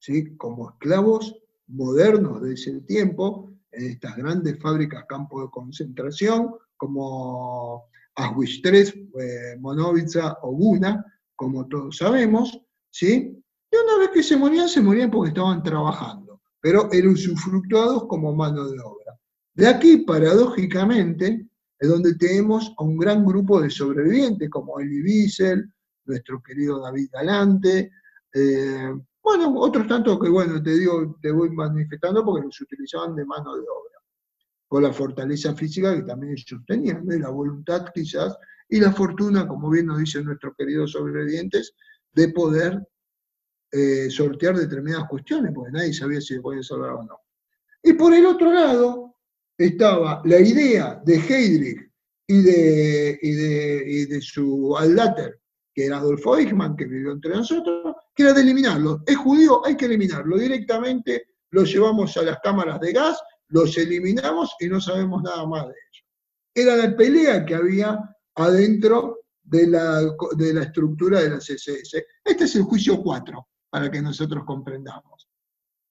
¿sí? 0.00 0.36
como 0.36 0.70
esclavos 0.70 1.36
modernos 1.68 2.42
de 2.42 2.54
ese 2.54 2.80
tiempo 2.82 3.53
estas 3.76 4.16
grandes 4.16 4.58
fábricas 4.60 5.04
campos 5.08 5.44
de 5.44 5.50
concentración 5.50 6.54
como 6.76 7.88
Auschwitz 8.16 8.60
III, 8.64 9.10
eh, 9.20 9.56
o 10.42 10.52
Guna, 10.52 11.04
como 11.36 11.66
todos 11.66 11.96
sabemos, 11.96 12.60
¿sí? 12.90 13.42
Y 13.70 13.76
una 13.76 13.98
vez 13.98 14.10
que 14.14 14.22
se 14.22 14.36
morían, 14.36 14.68
se 14.68 14.80
morían 14.80 15.10
porque 15.10 15.30
estaban 15.30 15.62
trabajando, 15.62 16.40
pero 16.60 16.88
eran 16.92 17.12
usufructuados 17.12 18.06
como 18.06 18.34
mano 18.34 18.68
de 18.68 18.78
obra. 18.80 19.18
De 19.54 19.66
aquí, 19.68 19.98
paradójicamente, 19.98 21.46
es 21.78 21.88
donde 21.88 22.14
tenemos 22.14 22.72
a 22.78 22.84
un 22.84 22.96
gran 22.96 23.24
grupo 23.24 23.60
de 23.60 23.70
sobrevivientes, 23.70 24.48
como 24.50 24.78
Elie 24.78 25.02
Wiesel, 25.02 25.72
nuestro 26.06 26.42
querido 26.42 26.80
David 26.80 27.08
Galante, 27.12 27.90
eh, 28.32 28.92
bueno, 29.24 29.54
otros 29.58 29.88
tantos 29.88 30.20
que, 30.20 30.28
bueno, 30.28 30.62
te 30.62 30.78
digo, 30.78 31.18
te 31.22 31.32
voy 31.32 31.50
manifestando 31.50 32.22
porque 32.22 32.44
los 32.44 32.60
utilizaban 32.60 33.16
de 33.16 33.24
mano 33.24 33.56
de 33.56 33.62
obra, 33.62 33.98
con 34.68 34.82
la 34.82 34.92
fortaleza 34.92 35.54
física 35.54 35.96
que 35.96 36.02
también 36.02 36.34
ellos 36.34 36.60
tenían, 36.66 37.06
la 37.06 37.30
voluntad 37.30 37.86
quizás, 37.94 38.36
y 38.68 38.80
la 38.80 38.92
fortuna, 38.92 39.48
como 39.48 39.70
bien 39.70 39.86
nos 39.86 39.98
dicen 39.98 40.26
nuestros 40.26 40.54
queridos 40.58 40.92
sobrevivientes, 40.92 41.74
de 42.12 42.28
poder 42.28 42.86
eh, 43.72 44.10
sortear 44.10 44.58
determinadas 44.58 45.08
cuestiones, 45.08 45.52
porque 45.54 45.72
nadie 45.72 45.94
sabía 45.94 46.20
si 46.20 46.34
se 46.34 46.40
podía 46.40 46.62
salvar 46.62 46.90
o 46.90 47.02
no. 47.04 47.18
Y 47.82 47.94
por 47.94 48.12
el 48.12 48.26
otro 48.26 48.52
lado 48.52 49.16
estaba 49.56 50.20
la 50.26 50.38
idea 50.38 51.00
de 51.02 51.14
Heydrich 51.16 51.90
y 52.26 52.42
de, 52.42 53.18
y 53.22 53.32
de, 53.32 53.84
y 53.86 54.04
de 54.06 54.20
su 54.20 54.76
aldater, 54.76 55.40
que 55.74 55.86
era 55.86 55.98
Adolfo 55.98 56.36
Eichmann, 56.36 56.76
que 56.76 56.84
vivió 56.84 57.12
entre 57.12 57.34
nosotros, 57.34 57.96
que 58.14 58.22
era 58.22 58.32
de 58.32 58.42
eliminarlo. 58.42 59.02
Es 59.06 59.16
judío, 59.16 59.66
hay 59.66 59.76
que 59.76 59.86
eliminarlo. 59.86 60.38
Directamente 60.38 61.26
lo 61.50 61.64
llevamos 61.64 62.16
a 62.16 62.22
las 62.22 62.38
cámaras 62.40 62.80
de 62.80 62.92
gas, 62.92 63.20
los 63.48 63.76
eliminamos 63.76 64.54
y 64.60 64.68
no 64.68 64.80
sabemos 64.80 65.22
nada 65.22 65.44
más 65.46 65.66
de 65.66 65.72
ellos. 65.72 66.06
Era 66.54 66.76
la 66.76 66.96
pelea 66.96 67.44
que 67.44 67.56
había 67.56 67.98
adentro 68.36 69.24
de 69.42 69.66
la, 69.66 70.00
de 70.36 70.54
la 70.54 70.62
estructura 70.62 71.20
de 71.20 71.30
la 71.30 71.38
CSS. 71.38 72.02
Este 72.24 72.44
es 72.44 72.56
el 72.56 72.62
juicio 72.62 73.02
4, 73.02 73.46
para 73.70 73.90
que 73.90 74.00
nosotros 74.00 74.44
comprendamos. 74.44 75.28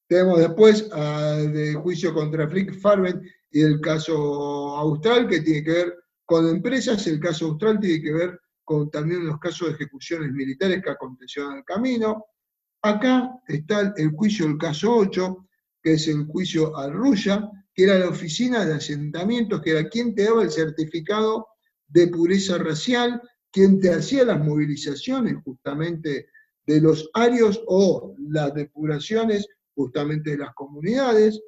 Tenemos 0.08 0.39
después 0.39 0.89
el 0.96 1.54
de 1.54 1.74
juicio 1.74 2.13
contra 2.13 2.48
Flick 2.48 2.80
Farben 2.80 3.22
y 3.52 3.62
el 3.62 3.82
caso 3.82 4.15
austral, 4.78 5.28
que 5.28 5.41
tiene 5.41 5.63
que 5.63 5.72
ver 5.72 5.96
con 6.26 6.48
empresas. 6.48 7.06
El 7.08 7.19
caso 7.19 7.48
austral 7.48 7.80
tiene 7.80 8.02
que 8.02 8.13
ver 8.13 8.39
con 8.63 8.89
también 8.89 9.26
los 9.26 9.39
casos 9.39 9.67
de 9.67 9.73
ejecuciones 9.76 10.32
militares 10.32 10.82
que 10.84 10.91
acontecieron 10.91 11.54
en 11.54 11.58
el 11.60 11.63
camino. 11.65 12.26
Acá 12.82 13.32
está 13.47 13.93
el 13.97 14.12
juicio 14.12 14.47
del 14.47 14.58
caso 14.58 14.95
8, 14.95 15.47
que 15.82 15.93
es 15.93 16.08
el 16.08 16.26
juicio 16.26 16.76
al 16.78 16.93
Ruya, 16.93 17.49
que 17.73 17.84
era 17.84 17.99
la 17.99 18.10
oficina 18.10 18.65
de 18.65 18.76
asentamientos, 18.76 19.62
que 19.62 19.71
era 19.71 19.89
quien 19.89 20.13
te 20.13 20.23
daba 20.23 20.43
el 20.43 20.52
certificado 20.52 21.47
de 21.88 22.08
pureza 22.08 22.58
racial, 22.58 23.21
quien 23.52 23.80
te 23.80 23.93
hacía 23.93 24.26
las 24.26 24.43
movilizaciones 24.43 25.36
justamente 25.43 26.28
de 26.65 26.82
los 26.82 27.10
arios 27.13 27.62
o 27.67 28.15
las 28.17 28.54
depuraciones 28.54 29.47
justamente 29.76 30.32
de 30.32 30.38
las 30.38 30.54
comunidades. 30.54 31.41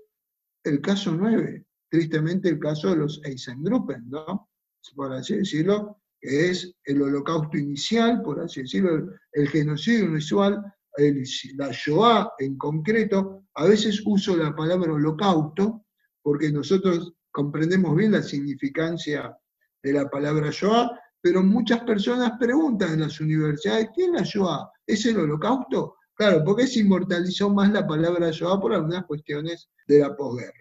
El 0.64 0.82
caso 0.82 1.12
9, 1.14 1.66
tristemente 1.90 2.50
el 2.50 2.60
caso 2.60 2.90
de 2.90 2.98
los 2.98 3.22
Eisengruppen, 3.24 4.10
¿no? 4.10 4.50
Por 4.96 5.14
así 5.14 5.38
decirlo, 5.38 6.02
que 6.26 6.50
es 6.50 6.74
el 6.86 7.02
holocausto 7.02 7.58
inicial, 7.58 8.22
por 8.24 8.40
así 8.40 8.62
decirlo, 8.62 9.12
el, 9.32 9.48
genocidio 9.48 10.06
inusual, 10.06 10.62
la 11.56 11.72
Shoah 11.72 12.32
en 12.40 12.58
concreto. 12.58 13.44
A 13.56 13.66
veces 13.66 14.02
uso 14.06 14.36
la 14.36 14.56
palabra 14.56 14.94
holocausto 14.94 15.86
porque 16.24 16.52
nosotros 16.52 17.14
comprendemos 17.32 17.96
bien 17.96 18.14
la 18.14 18.24
significancia 18.24 19.38
de 19.84 19.94
la 19.94 20.10
palabra 20.10 20.50
Shoah, 20.52 21.00
pero 21.22 21.44
muchas 21.44 21.82
personas 21.82 22.32
preguntan 22.40 22.94
en 22.94 23.02
las 23.02 23.20
universidades, 23.20 23.90
¿qué 23.96 24.06
es 24.06 24.12
la 24.12 24.24
Shoah? 24.24 24.70
¿Es 24.88 25.06
el 25.06 25.20
holocausto? 25.20 25.98
Claro, 26.16 26.44
porque 26.44 26.66
se 26.66 26.80
inmortalizó 26.80 27.50
más 27.50 27.72
la 27.72 27.86
palabra 27.86 28.32
Shoah 28.32 28.60
por 28.60 28.74
algunas 28.74 29.06
cuestiones 29.06 29.70
de 29.88 30.00
la 30.00 30.16
posguerra. 30.16 30.54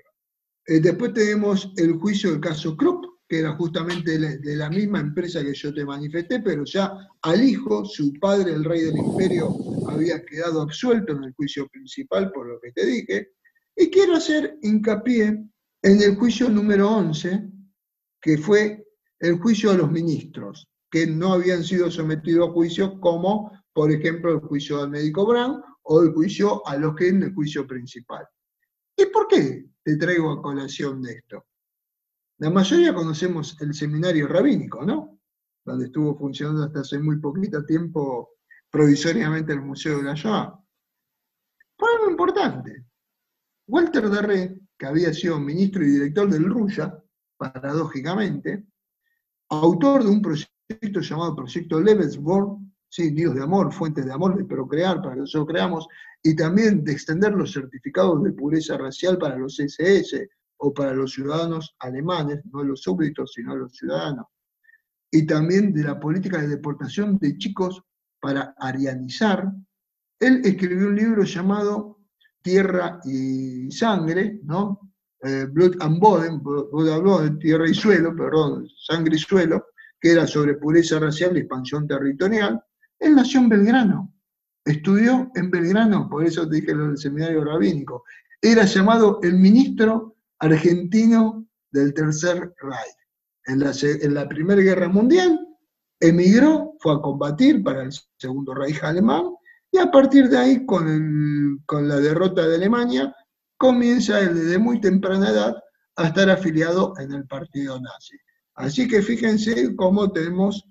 Eh, 0.66 0.80
después 0.80 1.14
tenemos 1.14 1.72
el 1.76 1.94
juicio 1.94 2.32
del 2.32 2.40
caso 2.40 2.76
Krupp, 2.76 3.04
que 3.34 3.40
era 3.40 3.56
justamente 3.56 4.16
de 4.16 4.56
la 4.56 4.70
misma 4.70 5.00
empresa 5.00 5.42
que 5.42 5.54
yo 5.54 5.74
te 5.74 5.84
manifesté, 5.84 6.38
pero 6.38 6.64
ya 6.64 6.96
al 7.22 7.42
hijo, 7.42 7.84
su 7.84 8.12
padre, 8.20 8.52
el 8.52 8.62
rey 8.62 8.82
del 8.82 8.96
imperio, 8.96 9.52
había 9.88 10.24
quedado 10.24 10.62
absuelto 10.62 11.14
en 11.14 11.24
el 11.24 11.32
juicio 11.34 11.66
principal, 11.66 12.30
por 12.30 12.46
lo 12.46 12.60
que 12.60 12.70
te 12.70 12.86
dije. 12.86 13.32
Y 13.74 13.90
quiero 13.90 14.14
hacer 14.14 14.56
hincapié 14.62 15.26
en 15.82 16.02
el 16.02 16.14
juicio 16.14 16.48
número 16.48 16.88
11, 16.88 17.50
que 18.20 18.38
fue 18.38 18.86
el 19.18 19.38
juicio 19.40 19.72
a 19.72 19.74
los 19.74 19.90
ministros, 19.90 20.68
que 20.88 21.04
no 21.08 21.32
habían 21.32 21.64
sido 21.64 21.90
sometidos 21.90 22.50
a 22.50 22.52
juicio, 22.52 23.00
como 23.00 23.50
por 23.72 23.90
ejemplo 23.90 24.32
el 24.32 24.40
juicio 24.42 24.80
al 24.80 24.90
médico 24.90 25.26
Brown 25.26 25.60
o 25.82 26.02
el 26.02 26.12
juicio 26.12 26.64
a 26.68 26.76
los 26.76 26.94
que 26.94 27.08
en 27.08 27.24
el 27.24 27.34
juicio 27.34 27.66
principal. 27.66 28.24
¿Y 28.96 29.06
por 29.06 29.26
qué 29.26 29.66
te 29.82 29.96
traigo 29.96 30.30
a 30.30 30.40
colación 30.40 31.02
de 31.02 31.14
esto? 31.14 31.44
La 32.38 32.50
mayoría 32.50 32.92
conocemos 32.92 33.56
el 33.60 33.74
seminario 33.74 34.26
rabínico, 34.26 34.84
¿no? 34.84 35.20
Donde 35.64 35.86
estuvo 35.86 36.16
funcionando 36.16 36.64
hasta 36.64 36.80
hace 36.80 36.98
muy 36.98 37.18
poquito 37.20 37.64
tiempo 37.64 38.36
provisoriamente 38.70 39.52
el 39.52 39.62
Museo 39.62 39.98
de 39.98 40.04
la 40.04 40.14
Shoah. 40.14 40.60
Fue 41.78 41.88
algo 41.94 42.10
importante. 42.10 42.84
Walter 43.68 44.10
Darré, 44.10 44.58
que 44.76 44.86
había 44.86 45.12
sido 45.12 45.38
ministro 45.38 45.84
y 45.84 45.90
director 45.90 46.28
del 46.28 46.44
RUYA, 46.44 47.02
paradójicamente, 47.36 48.66
autor 49.48 50.02
de 50.02 50.10
un 50.10 50.20
proyecto 50.20 51.00
llamado 51.00 51.36
Proyecto 51.36 51.80
Lebensborn, 51.80 52.74
sí, 52.88 53.10
Dios 53.10 53.34
de 53.34 53.42
amor, 53.42 53.72
fuentes 53.72 54.04
de 54.04 54.12
amor, 54.12 54.36
de 54.36 54.44
procrear 54.44 55.00
para 55.00 55.14
que 55.14 55.20
nosotros 55.20 55.48
creamos, 55.48 55.86
y 56.22 56.34
también 56.34 56.82
de 56.84 56.92
extender 56.92 57.32
los 57.32 57.52
certificados 57.52 58.22
de 58.22 58.32
pureza 58.32 58.76
racial 58.76 59.18
para 59.18 59.36
los 59.36 59.58
SS, 59.58 60.28
o 60.64 60.72
para 60.72 60.94
los 60.94 61.12
ciudadanos 61.12 61.76
alemanes, 61.78 62.40
no 62.50 62.64
los 62.64 62.80
súbditos, 62.80 63.32
sino 63.34 63.54
los 63.54 63.76
ciudadanos, 63.76 64.26
y 65.10 65.26
también 65.26 65.74
de 65.74 65.82
la 65.84 66.00
política 66.00 66.40
de 66.40 66.48
deportación 66.48 67.18
de 67.18 67.36
chicos 67.36 67.82
para 68.18 68.54
arianizar, 68.58 69.52
él 70.18 70.40
escribió 70.42 70.88
un 70.88 70.96
libro 70.96 71.24
llamado 71.24 71.98
Tierra 72.40 72.98
y 73.04 73.70
Sangre, 73.70 74.40
¿no? 74.44 74.80
eh, 75.24 75.46
Blood 75.50 75.76
and 75.80 75.98
Boden, 76.00 77.38
Tierra 77.38 77.68
y 77.68 77.74
Suelo, 77.74 78.16
perdón, 78.16 78.66
Sangre 78.86 79.16
y 79.16 79.18
Suelo, 79.18 79.66
que 80.00 80.12
era 80.12 80.26
sobre 80.26 80.54
pureza 80.54 80.98
racial 80.98 81.36
y 81.36 81.40
expansión 81.40 81.86
territorial. 81.86 82.62
Él 82.98 83.14
nació 83.14 83.40
en 83.40 83.48
Belgrano, 83.50 84.14
estudió 84.64 85.30
en 85.34 85.50
Belgrano, 85.50 86.08
por 86.08 86.24
eso 86.24 86.48
te 86.48 86.56
dije 86.56 86.74
lo 86.74 86.88
del 86.88 86.98
seminario 86.98 87.44
rabínico. 87.44 88.04
Era 88.40 88.64
llamado 88.64 89.20
el 89.22 89.34
ministro 89.38 90.13
argentino 90.44 91.46
del 91.70 91.94
Tercer 91.94 92.54
Reich. 92.60 92.96
En 93.46 94.14
la, 94.14 94.28
Primera 94.28 94.60
Guerra 94.60 94.88
Mundial 94.88 95.38
emigró, 96.00 96.74
fue 96.80 96.94
a 96.94 97.00
combatir 97.00 97.62
para 97.62 97.82
el 97.82 97.92
Segundo 98.18 98.54
Reich 98.54 98.82
alemán, 98.82 99.34
y 99.70 99.78
a 99.78 99.90
partir 99.90 100.28
de 100.28 100.38
ahí, 100.38 100.66
con, 100.66 101.62
con 101.66 101.88
la 101.88 101.96
derrota 101.96 102.46
de 102.46 102.56
Alemania, 102.56 103.14
comienza 103.56 104.20
desde 104.20 104.58
muy 104.58 104.80
temprana 104.80 105.30
edad 105.30 105.56
a 105.96 106.06
estar 106.06 106.30
afiliado 106.30 106.94
en 106.98 107.12
el 107.12 107.26
partido 107.26 107.80
nazi. 107.80 108.16
Así 108.54 108.86
que 108.86 109.02
fíjense 109.02 109.74
cómo 109.74 110.12
tenemos 110.12 110.64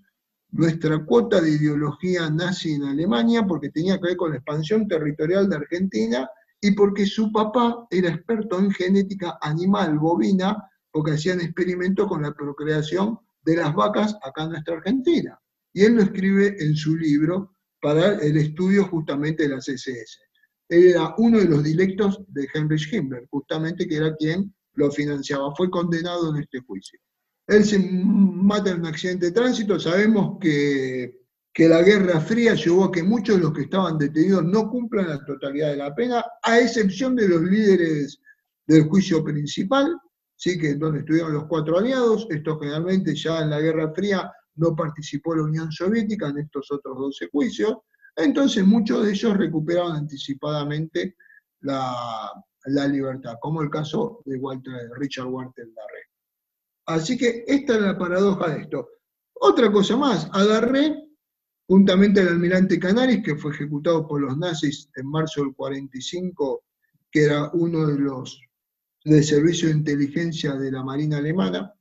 nuestra 0.52 1.04
cuota 1.04 1.42
de 1.42 1.52
ideología 1.52 2.30
nazi 2.30 2.74
en 2.74 2.84
Alemania, 2.84 3.44
porque 3.46 3.70
tenía 3.70 3.98
que 3.98 4.08
ver 4.08 4.18
con 4.18 4.32
la 4.32 4.38
expansión 4.38 4.88
territorial 4.88 5.50
de 5.50 5.56
Argentina 5.58 6.30
y 6.64 6.72
porque 6.72 7.06
su 7.06 7.30
papá 7.30 7.86
era 7.90 8.08
experto 8.08 8.58
en 8.58 8.72
genética 8.72 9.38
animal 9.42 10.00
bovina, 10.00 10.58
porque 10.92 11.12
hacían 11.12 11.42
experimentos 11.42 12.08
con 12.08 12.22
la 12.22 12.34
procreación 12.34 13.20
de 13.44 13.58
las 13.58 13.76
vacas 13.76 14.16
acá 14.24 14.44
en 14.44 14.52
nuestra 14.52 14.76
Argentina. 14.76 15.38
Y 15.74 15.82
él 15.82 15.96
lo 15.96 16.04
escribe 16.04 16.56
en 16.64 16.74
su 16.74 16.96
libro 16.96 17.54
para 17.82 18.16
el 18.20 18.38
estudio 18.38 18.86
justamente 18.86 19.44
de 19.44 19.50
las 19.50 19.68
SS. 19.68 20.20
Él 20.70 20.86
era 20.92 21.14
uno 21.18 21.40
de 21.40 21.50
los 21.50 21.66
directos 21.66 22.22
de 22.30 22.48
Heinrich 22.54 22.94
Himmler, 22.94 23.28
justamente 23.30 23.86
que 23.86 23.98
era 23.98 24.16
quien 24.16 24.56
lo 24.76 24.90
financiaba. 24.90 25.54
Fue 25.58 25.70
condenado 25.70 26.34
en 26.34 26.44
este 26.44 26.62
juicio. 26.62 26.98
Él 27.46 27.66
se 27.66 27.78
mata 27.78 28.72
en 28.72 28.80
un 28.80 28.86
accidente 28.86 29.26
de 29.26 29.32
tránsito. 29.34 29.78
Sabemos 29.82 30.38
que, 30.40 31.23
que 31.54 31.70
la 31.70 31.84
Guerra 31.84 32.20
Fría 32.20 32.56
llevó 32.56 32.86
a 32.86 32.92
que 32.92 33.04
muchos 33.04 33.36
de 33.36 33.44
los 33.44 33.54
que 33.54 33.64
estaban 33.64 33.98
detenidos 34.00 34.44
no 34.44 34.70
cumplan 34.70 35.08
la 35.08 35.24
totalidad 35.24 35.70
de 35.70 35.78
la 35.78 35.94
pena, 35.94 36.26
a 36.42 36.60
excepción 36.60 37.16
de 37.16 37.28
los 37.28 37.42
líderes 37.44 38.20
del 38.66 38.88
juicio 38.88 39.24
principal, 39.24 39.96
¿sí? 40.36 40.58
que 40.58 40.74
donde 40.76 41.00
estuvieron 41.00 41.34
los 41.34 41.46
cuatro 41.46 41.78
aliados. 41.78 42.26
Esto 42.32 42.60
generalmente 42.60 43.16
ya 43.16 43.42
en 43.42 43.52
la 43.52 43.60
Guerra 43.60 43.92
Fría 43.94 44.32
no 44.56 44.76
participó 44.76 45.36
la 45.36 45.44
Unión 45.44 45.72
Soviética 45.72 46.30
en 46.30 46.40
estos 46.40 46.72
otros 46.72 46.98
12 46.98 47.30
juicios. 47.32 47.78
Entonces 48.16 48.66
muchos 48.66 49.06
de 49.06 49.12
ellos 49.12 49.38
recuperaron 49.38 49.96
anticipadamente 49.96 51.18
la, 51.62 52.32
libertad, 52.66 53.36
como 53.40 53.62
el 53.62 53.70
caso 53.70 54.22
de 54.26 54.38
Walter, 54.38 54.74
Richard 54.98 55.28
Walter 55.28 55.68
Darré. 55.76 56.02
Así 56.88 57.16
que 57.16 57.44
esta 57.48 57.76
es 57.76 57.82
la 57.82 57.98
paradoja 57.98 58.50
de 58.50 58.62
esto. 58.62 58.90
Otra 59.36 59.72
cosa 59.72 59.98
más, 59.98 60.30
agarré 60.32 61.13
juntamente 61.68 62.22
al 62.22 62.30
almirante 62.30 62.80
Canaris, 62.80 63.24
que 63.24 63.36
fue 63.36 63.52
ejecutado 63.52 64.08
por 64.08 64.22
los 64.22 64.38
nazis 64.38 64.90
en 64.96 65.08
marzo 65.08 65.42
del 65.42 65.54
45, 65.54 66.64
que 67.12 67.24
era 67.26 67.50
uno 67.54 67.88
de 67.88 68.00
los 68.00 68.42
de 69.06 69.22
servicio 69.22 69.68
de 69.68 69.76
inteligencia 69.76 70.56
de 70.56 70.72
la 70.72 70.84
Marina 70.84 71.18
Alemana, 71.18 71.74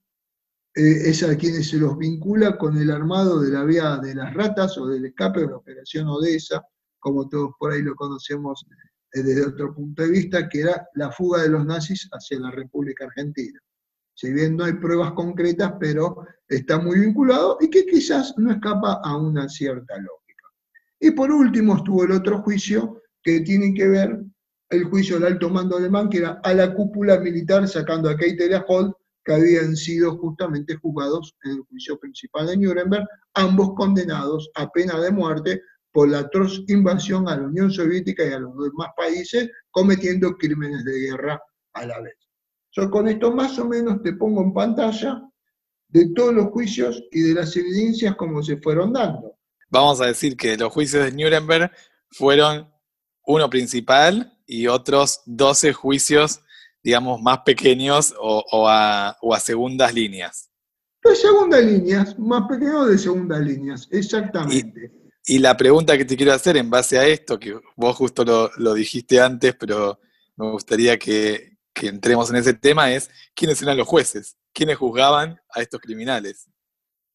eh, 0.75 1.11
es 1.11 1.23
a 1.23 1.37
quienes 1.37 1.69
se 1.69 1.77
los 1.77 1.97
vincula 1.97 2.59
con 2.59 2.77
el 2.77 2.91
armado 2.91 3.41
de 3.41 3.51
la 3.51 3.65
vía 3.65 3.99
de 3.99 4.15
las 4.15 4.35
ratas 4.35 4.77
o 4.79 4.89
del 4.89 5.05
escape 5.05 5.41
de 5.41 5.47
la 5.47 5.57
Operación 5.57 6.09
Odessa, 6.09 6.65
como 6.99 7.29
todos 7.29 7.53
por 7.59 7.73
ahí 7.73 7.83
lo 7.83 7.95
conocemos 7.95 8.65
eh, 9.13 9.23
desde 9.23 9.47
otro 9.47 9.75
punto 9.75 10.03
de 10.03 10.11
vista, 10.11 10.49
que 10.49 10.63
era 10.63 10.89
la 10.95 11.13
fuga 11.13 11.43
de 11.43 11.51
los 11.51 11.65
nazis 11.65 12.09
hacia 12.13 12.41
la 12.41 12.51
República 12.51 13.05
Argentina 13.05 13.61
si 14.15 14.33
bien 14.33 14.57
no 14.57 14.65
hay 14.65 14.75
pruebas 14.75 15.13
concretas, 15.13 15.75
pero 15.81 16.27
está 16.49 16.79
muy 16.79 17.01
vinculado 17.01 17.59
y 17.61 17.71
que 17.71 17.87
quizás 17.87 18.35
no 18.37 18.53
escapa 18.53 19.01
a 19.03 19.17
una 19.17 19.49
cierta 19.49 19.97
lógica. 19.97 20.47
Y 21.01 21.11
por 21.13 21.31
último 21.31 21.77
estuvo 21.77 22.05
el 22.05 22.13
otro 22.13 22.43
juicio 22.43 23.03
que 23.23 23.41
tiene 23.41 23.75
que 23.75 23.89
ver 23.89 24.21
el 24.71 24.85
juicio 24.85 25.17
del 25.17 25.33
alto 25.33 25.51
mando 25.51 25.77
alemán, 25.77 26.09
que 26.09 26.19
era 26.19 26.41
a 26.43 26.55
la 26.55 26.75
cúpula 26.75 27.19
militar 27.21 27.69
sacando 27.69 28.09
a 28.09 28.17
Keitel 28.17 28.51
y 28.51 28.55
a 28.55 28.65
Holt, 28.67 28.95
que 29.25 29.35
habían 29.35 29.77
sido 29.77 30.17
justamente 30.19 30.77
juzgados 30.77 31.37
en 31.45 31.53
el 31.53 31.61
juicio 31.69 31.99
principal 31.99 32.47
de 32.47 32.57
Nuremberg, 32.57 33.07
ambos 33.35 33.75
condenados 33.77 34.51
a 34.55 34.71
pena 34.71 34.99
de 34.99 35.11
muerte 35.11 35.63
por 35.93 36.09
la 36.09 36.21
atroz 36.21 36.65
invasión 36.69 37.29
a 37.29 37.37
la 37.37 37.47
Unión 37.47 37.71
Soviética 37.71 38.25
y 38.25 38.33
a 38.33 38.39
los 38.39 38.57
demás 38.57 38.89
países, 38.97 39.51
cometiendo 39.71 40.37
crímenes 40.37 40.85
de 40.85 40.99
guerra 41.01 41.41
a 41.75 41.87
la 41.87 42.01
vez. 42.01 42.22
Yo 42.73 42.91
con 42.91 43.07
esto 43.07 43.33
más 43.33 43.59
o 43.59 43.67
menos 43.67 44.03
te 44.03 44.15
pongo 44.15 44.43
en 44.43 44.53
pantalla 44.53 45.23
de 45.89 46.09
todos 46.15 46.35
los 46.35 46.47
juicios 46.47 47.03
y 47.13 47.21
de 47.21 47.35
las 47.35 47.55
evidencias 47.55 48.17
como 48.17 48.43
se 48.43 48.57
fueron 48.57 48.95
dando. 48.95 49.37
Vamos 49.69 50.01
a 50.01 50.07
decir 50.07 50.37
que 50.37 50.57
los 50.57 50.73
juicios 50.73 51.05
de 51.05 51.13
Nuremberg 51.13 51.71
fueron 52.11 52.73
uno 53.27 53.51
principal 53.51 54.39
y 54.47 54.67
otros 54.67 55.21
12 55.27 55.75
juicios, 55.75 56.41
digamos, 56.83 57.21
más 57.21 57.41
pequeños 57.41 58.15
o, 58.19 58.67
a, 58.69 59.17
segundas 59.41 59.93
líneas. 59.93 60.51
De 61.05 61.15
segundas 61.15 61.65
líneas, 61.65 62.19
más 62.19 62.49
pequeños 62.49 62.89
de 62.89 62.99
segundas 62.99 63.41
líneas, 63.41 63.89
exactamente. 63.91 64.93
Y, 65.27 65.39
la 65.39 65.57
pregunta 65.57 65.97
que 65.97 66.05
te 66.05 66.17
quiero 66.17 66.33
hacer 66.33 66.57
en 66.57 66.71
base 66.71 66.99
a 66.99 67.07
esto, 67.07 67.39
que 67.39 67.59
vos 67.77 67.97
justo 67.97 68.51
lo 68.57 68.75
dijiste 68.75 69.21
antes, 69.21 69.55
pero 69.59 70.01
me 70.37 70.51
gustaría 70.51 70.99
que, 70.99 71.52
que 71.83 71.89
entremos 71.89 72.31
en 72.31 72.37
ese 72.37 72.55
tema 72.55 72.93
es 72.93 73.11
quiénes 73.35 73.61
eran 73.61 73.77
los 73.77 73.89
jueces, 73.89 74.37
quiénes 74.55 74.77
juzgaban 74.77 75.41
a 75.53 75.63
estos 75.63 75.81
criminales. 75.81 76.49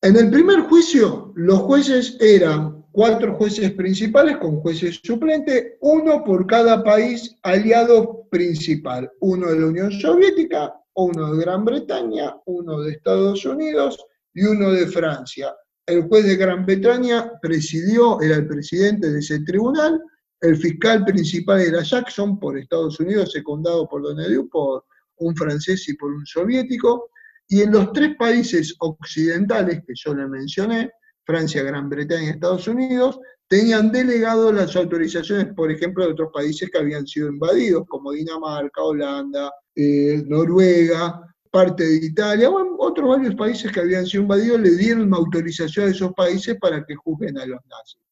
En 0.01 0.18
el 0.18 0.30
primer 0.30 0.59
juicio, 0.63 1.32
los 1.38 1.59
jueces 1.59 2.18
eran 2.20 2.86
cuatro 2.91 3.36
jueces 3.36 3.72
principales 3.72 4.36
con 4.36 4.59
jueces 4.59 4.99
suplentes, 5.01 5.78
uno 5.80 6.22
por 6.22 6.45
cada 6.47 6.84
país 6.84 7.38
aliado 7.43 8.28
principal, 8.30 9.09
uno 9.22 9.47
de 9.47 9.57
la 9.57 9.68
Unión 9.68 9.89
Soviética, 9.89 10.74
uno 10.95 11.34
de 11.34 11.45
Gran 11.45 11.63
Bretaña, 11.63 12.36
uno 12.45 12.82
de 12.82 12.91
Estados 12.91 13.45
Unidos 13.45 14.05
y 14.34 14.43
uno 14.43 14.74
de 14.74 14.86
Francia. 14.88 15.55
El 15.86 16.09
juez 16.09 16.26
de 16.26 16.36
Gran 16.36 16.65
Bretaña 16.65 17.32
presidió, 17.41 18.20
era 18.20 18.36
el 18.36 18.47
presidente 18.47 19.13
de 19.13 19.20
ese 19.20 19.39
tribunal, 19.45 20.01
el 20.41 20.57
fiscal 20.57 21.03
principal 21.05 21.61
era 21.61 21.81
Jackson 21.81 22.39
por 22.39 22.57
Estados 22.57 22.99
Unidos, 22.99 23.31
secundado 23.31 23.88
por 23.88 24.03
Donadieu, 24.03 24.47
por 24.49 24.85
un 25.17 25.35
francés 25.35 25.88
y 25.89 25.95
por 25.95 26.11
un 26.11 26.25
soviético. 26.25 27.09
Y 27.47 27.61
en 27.61 27.71
los 27.71 27.91
tres 27.93 28.15
países 28.17 28.75
occidentales 28.79 29.81
que 29.85 29.93
yo 29.95 30.13
le 30.13 30.27
mencioné, 30.27 30.91
Francia, 31.25 31.63
Gran 31.63 31.89
Bretaña 31.89 32.25
y 32.25 32.29
Estados 32.29 32.67
Unidos, 32.67 33.19
tenían 33.47 33.91
delegado 33.91 34.51
las 34.51 34.75
autorizaciones, 34.75 35.53
por 35.55 35.71
ejemplo, 35.71 36.05
de 36.05 36.11
otros 36.11 36.29
países 36.33 36.69
que 36.69 36.77
habían 36.77 37.07
sido 37.07 37.29
invadidos, 37.29 37.85
como 37.88 38.11
Dinamarca, 38.11 38.83
Holanda, 38.83 39.51
eh, 39.75 40.23
Noruega, 40.27 41.21
parte 41.49 41.85
de 41.85 42.05
Italia, 42.05 42.49
bueno, 42.49 42.75
otros 42.77 43.07
varios 43.09 43.35
países 43.35 43.71
que 43.71 43.79
habían 43.79 44.05
sido 44.05 44.23
invadidos 44.23 44.59
le 44.59 44.71
dieron 44.71 45.13
autorización 45.13 45.88
a 45.88 45.91
esos 45.91 46.13
países 46.13 46.57
para 46.59 46.85
que 46.85 46.95
juzguen 46.95 47.38
a 47.38 47.45
los 47.45 47.59
nazis. 47.65 48.07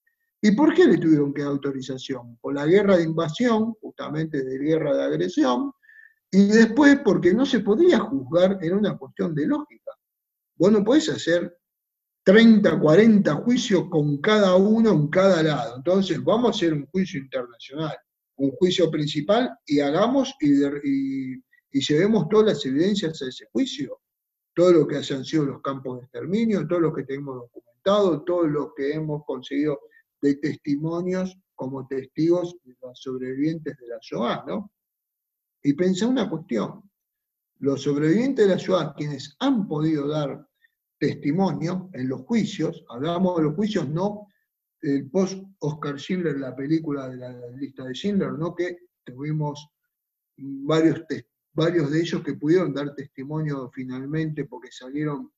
¿Y 0.45 0.51
por 0.51 0.75
qué 0.75 0.85
le 0.85 0.99
tuvieron 0.99 1.33
que 1.33 1.41
dar 1.41 1.53
autorización? 1.53 2.37
Por 2.37 2.53
la 2.53 2.67
guerra 2.67 2.97
de 2.97 3.03
invasión, 3.03 3.73
justamente 3.81 4.43
de 4.43 4.59
guerra 4.59 4.95
de 4.95 5.03
agresión, 5.03 5.71
y 6.29 6.45
después 6.49 6.99
porque 7.03 7.33
no 7.33 7.47
se 7.47 7.61
podía 7.61 7.97
juzgar, 7.97 8.59
era 8.61 8.77
una 8.77 8.95
cuestión 8.95 9.33
de 9.33 9.47
lógica. 9.47 9.91
Vos 10.55 10.71
no 10.71 10.83
podés 10.83 11.09
hacer 11.09 11.57
30, 12.25 12.79
40 12.79 13.33
juicios 13.37 13.85
con 13.89 14.21
cada 14.21 14.55
uno 14.55 14.91
en 14.91 15.07
cada 15.07 15.41
lado. 15.41 15.77
Entonces, 15.77 16.23
vamos 16.23 16.49
a 16.49 16.55
hacer 16.55 16.73
un 16.73 16.85
juicio 16.91 17.21
internacional, 17.21 17.97
un 18.35 18.51
juicio 18.51 18.91
principal 18.91 19.49
y 19.65 19.79
hagamos 19.79 20.35
y, 20.39 20.63
y 21.71 21.81
llevemos 21.81 22.29
todas 22.29 22.53
las 22.53 22.65
evidencias 22.67 23.19
a 23.19 23.29
ese 23.29 23.47
juicio. 23.51 23.99
Todo 24.53 24.73
lo 24.73 24.87
que 24.87 24.97
hayan 24.97 25.25
sido 25.25 25.45
los 25.45 25.61
campos 25.63 25.97
de 25.97 26.03
exterminio, 26.03 26.67
todo 26.67 26.81
lo 26.81 26.93
que 26.93 27.03
tenemos 27.03 27.35
documentado, 27.35 28.23
todo 28.23 28.45
lo 28.45 28.75
que 28.75 28.93
hemos 28.93 29.23
conseguido 29.25 29.79
de 30.25 30.35
testimonios 30.35 31.37
como 31.53 31.87
testigos 31.87 32.57
de 32.63 32.75
los 32.81 32.99
sobrevivientes 32.99 33.77
de 33.77 33.87
la 33.87 33.99
Shoah, 34.01 34.43
¿no? 34.47 34.71
Y 35.63 35.73
pensé 35.73 36.05
una 36.05 36.29
cuestión, 36.29 36.89
los 37.59 37.83
sobrevivientes 37.83 38.47
de 38.47 38.55
la 38.55 38.59
Shoah, 38.59 38.93
quienes 38.95 39.35
han 39.39 39.67
podido 39.67 40.07
dar 40.07 40.47
testimonio 40.99 41.89
en 41.93 42.09
los 42.09 42.21
juicios, 42.21 42.83
hablamos 42.89 43.37
de 43.37 43.43
los 43.43 43.55
juicios 43.55 43.87
no 43.87 44.27
el 44.81 45.09
post-Oscar 45.09 45.97
Schindler, 45.97 46.39
la 46.39 46.55
película 46.55 47.09
de 47.09 47.17
la 47.17 47.47
lista 47.57 47.83
de 47.85 47.93
Schindler, 47.93 48.33
no 48.33 48.53
que 48.53 48.77
tuvimos 49.03 49.67
varios, 50.37 51.01
varios 51.53 51.91
de 51.91 52.01
ellos 52.01 52.23
que 52.23 52.35
pudieron 52.35 52.73
dar 52.73 52.93
testimonio 52.93 53.69
finalmente 53.73 54.45
porque 54.45 54.71
salieron 54.71 55.31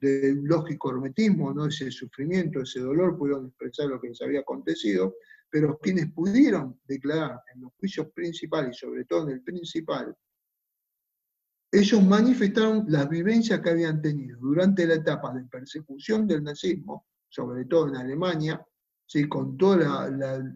del 0.00 0.42
lógico 0.42 0.90
hermetismo, 0.90 1.52
¿no? 1.52 1.66
ese 1.66 1.90
sufrimiento, 1.90 2.62
ese 2.62 2.80
dolor, 2.80 3.18
pudieron 3.18 3.46
expresar 3.46 3.86
lo 3.86 4.00
que 4.00 4.08
les 4.08 4.22
había 4.22 4.40
acontecido, 4.40 5.16
pero 5.50 5.78
quienes 5.78 6.12
pudieron 6.12 6.80
declarar 6.86 7.40
en 7.54 7.62
los 7.62 7.72
juicios 7.78 8.08
principales 8.14 8.76
y 8.76 8.80
sobre 8.80 9.04
todo 9.04 9.24
en 9.24 9.34
el 9.34 9.42
principal, 9.42 10.16
ellos 11.72 12.02
manifestaron 12.02 12.84
las 12.88 13.08
vivencias 13.08 13.60
que 13.60 13.70
habían 13.70 14.00
tenido 14.02 14.38
durante 14.40 14.86
la 14.86 14.94
etapa 14.94 15.32
de 15.32 15.44
persecución 15.44 16.26
del 16.26 16.42
nazismo, 16.42 17.06
sobre 17.28 17.64
todo 17.66 17.88
en 17.88 17.96
Alemania, 17.96 18.64
¿sí? 19.06 19.28
con 19.28 19.56
todas 19.56 20.10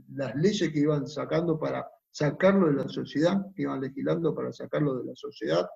las 0.08 0.36
leyes 0.36 0.70
que 0.72 0.80
iban 0.80 1.06
sacando 1.06 1.58
para 1.58 1.86
sacarlo 2.10 2.68
de 2.68 2.74
la 2.74 2.88
sociedad, 2.88 3.46
que 3.54 3.62
iban 3.62 3.80
legislando 3.80 4.34
para 4.34 4.52
sacarlo 4.52 4.98
de 4.98 5.04
la 5.04 5.14
sociedad, 5.14 5.68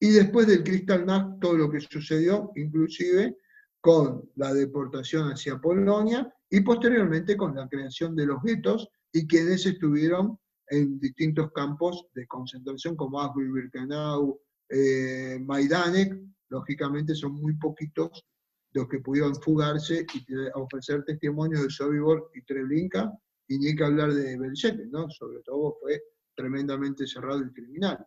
y 0.00 0.10
después 0.10 0.46
del 0.46 0.64
Kristallnacht 0.64 1.38
todo 1.40 1.56
lo 1.56 1.70
que 1.70 1.80
sucedió, 1.80 2.50
inclusive 2.56 3.36
con 3.80 4.28
la 4.36 4.52
deportación 4.52 5.28
hacia 5.28 5.58
Polonia 5.58 6.32
y 6.48 6.60
posteriormente 6.62 7.36
con 7.36 7.54
la 7.54 7.68
creación 7.68 8.16
de 8.16 8.26
los 8.26 8.42
guetos 8.42 8.88
y 9.12 9.26
quienes 9.26 9.64
estuvieron 9.66 10.38
en 10.68 10.98
distintos 10.98 11.52
campos 11.52 12.06
de 12.14 12.26
concentración 12.26 12.96
como 12.96 13.20
Auschwitz-Birkenau, 13.20 14.40
eh, 14.70 15.38
Majdanek, 15.44 16.18
lógicamente 16.48 17.14
son 17.14 17.34
muy 17.34 17.54
poquitos 17.56 18.24
los 18.72 18.88
que 18.88 19.00
pudieron 19.00 19.34
fugarse 19.34 20.06
y 20.14 20.24
ofrecer 20.54 21.04
testimonio 21.04 21.62
de 21.62 21.70
Sobibor 21.70 22.30
y 22.34 22.42
Treblinka, 22.42 23.12
y 23.48 23.58
ni 23.58 23.68
hay 23.68 23.76
que 23.76 23.84
hablar 23.84 24.14
de 24.14 24.38
Belchete, 24.38 24.86
¿no? 24.86 25.10
Sobre 25.10 25.40
todo 25.42 25.76
fue 25.80 26.00
tremendamente 26.36 27.04
cerrado 27.06 27.44
y 27.44 27.52
criminal. 27.52 28.06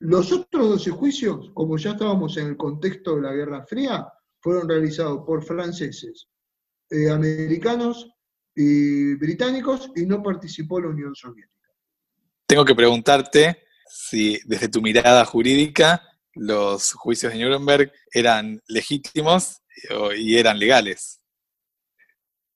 Los 0.00 0.32
otros 0.32 0.68
12 0.70 0.90
juicios, 0.90 1.50
como 1.54 1.78
ya 1.78 1.92
estábamos 1.92 2.36
en 2.36 2.48
el 2.48 2.56
contexto 2.56 3.16
de 3.16 3.22
la 3.22 3.32
Guerra 3.32 3.64
Fría, 3.66 4.06
fueron 4.40 4.68
realizados 4.68 5.24
por 5.24 5.44
franceses, 5.44 6.28
eh, 6.90 7.10
americanos 7.10 8.10
y 8.54 9.14
británicos 9.14 9.90
y 9.96 10.04
no 10.04 10.22
participó 10.22 10.80
la 10.80 10.88
Unión 10.88 11.14
Soviética. 11.14 11.54
Tengo 12.46 12.64
que 12.64 12.74
preguntarte 12.74 13.64
si 13.88 14.38
desde 14.44 14.68
tu 14.68 14.82
mirada 14.82 15.24
jurídica 15.24 16.02
los 16.34 16.92
juicios 16.92 17.32
de 17.32 17.38
Nuremberg 17.38 17.92
eran 18.12 18.60
legítimos 18.66 19.62
y 20.16 20.36
eran 20.36 20.58
legales. 20.58 21.23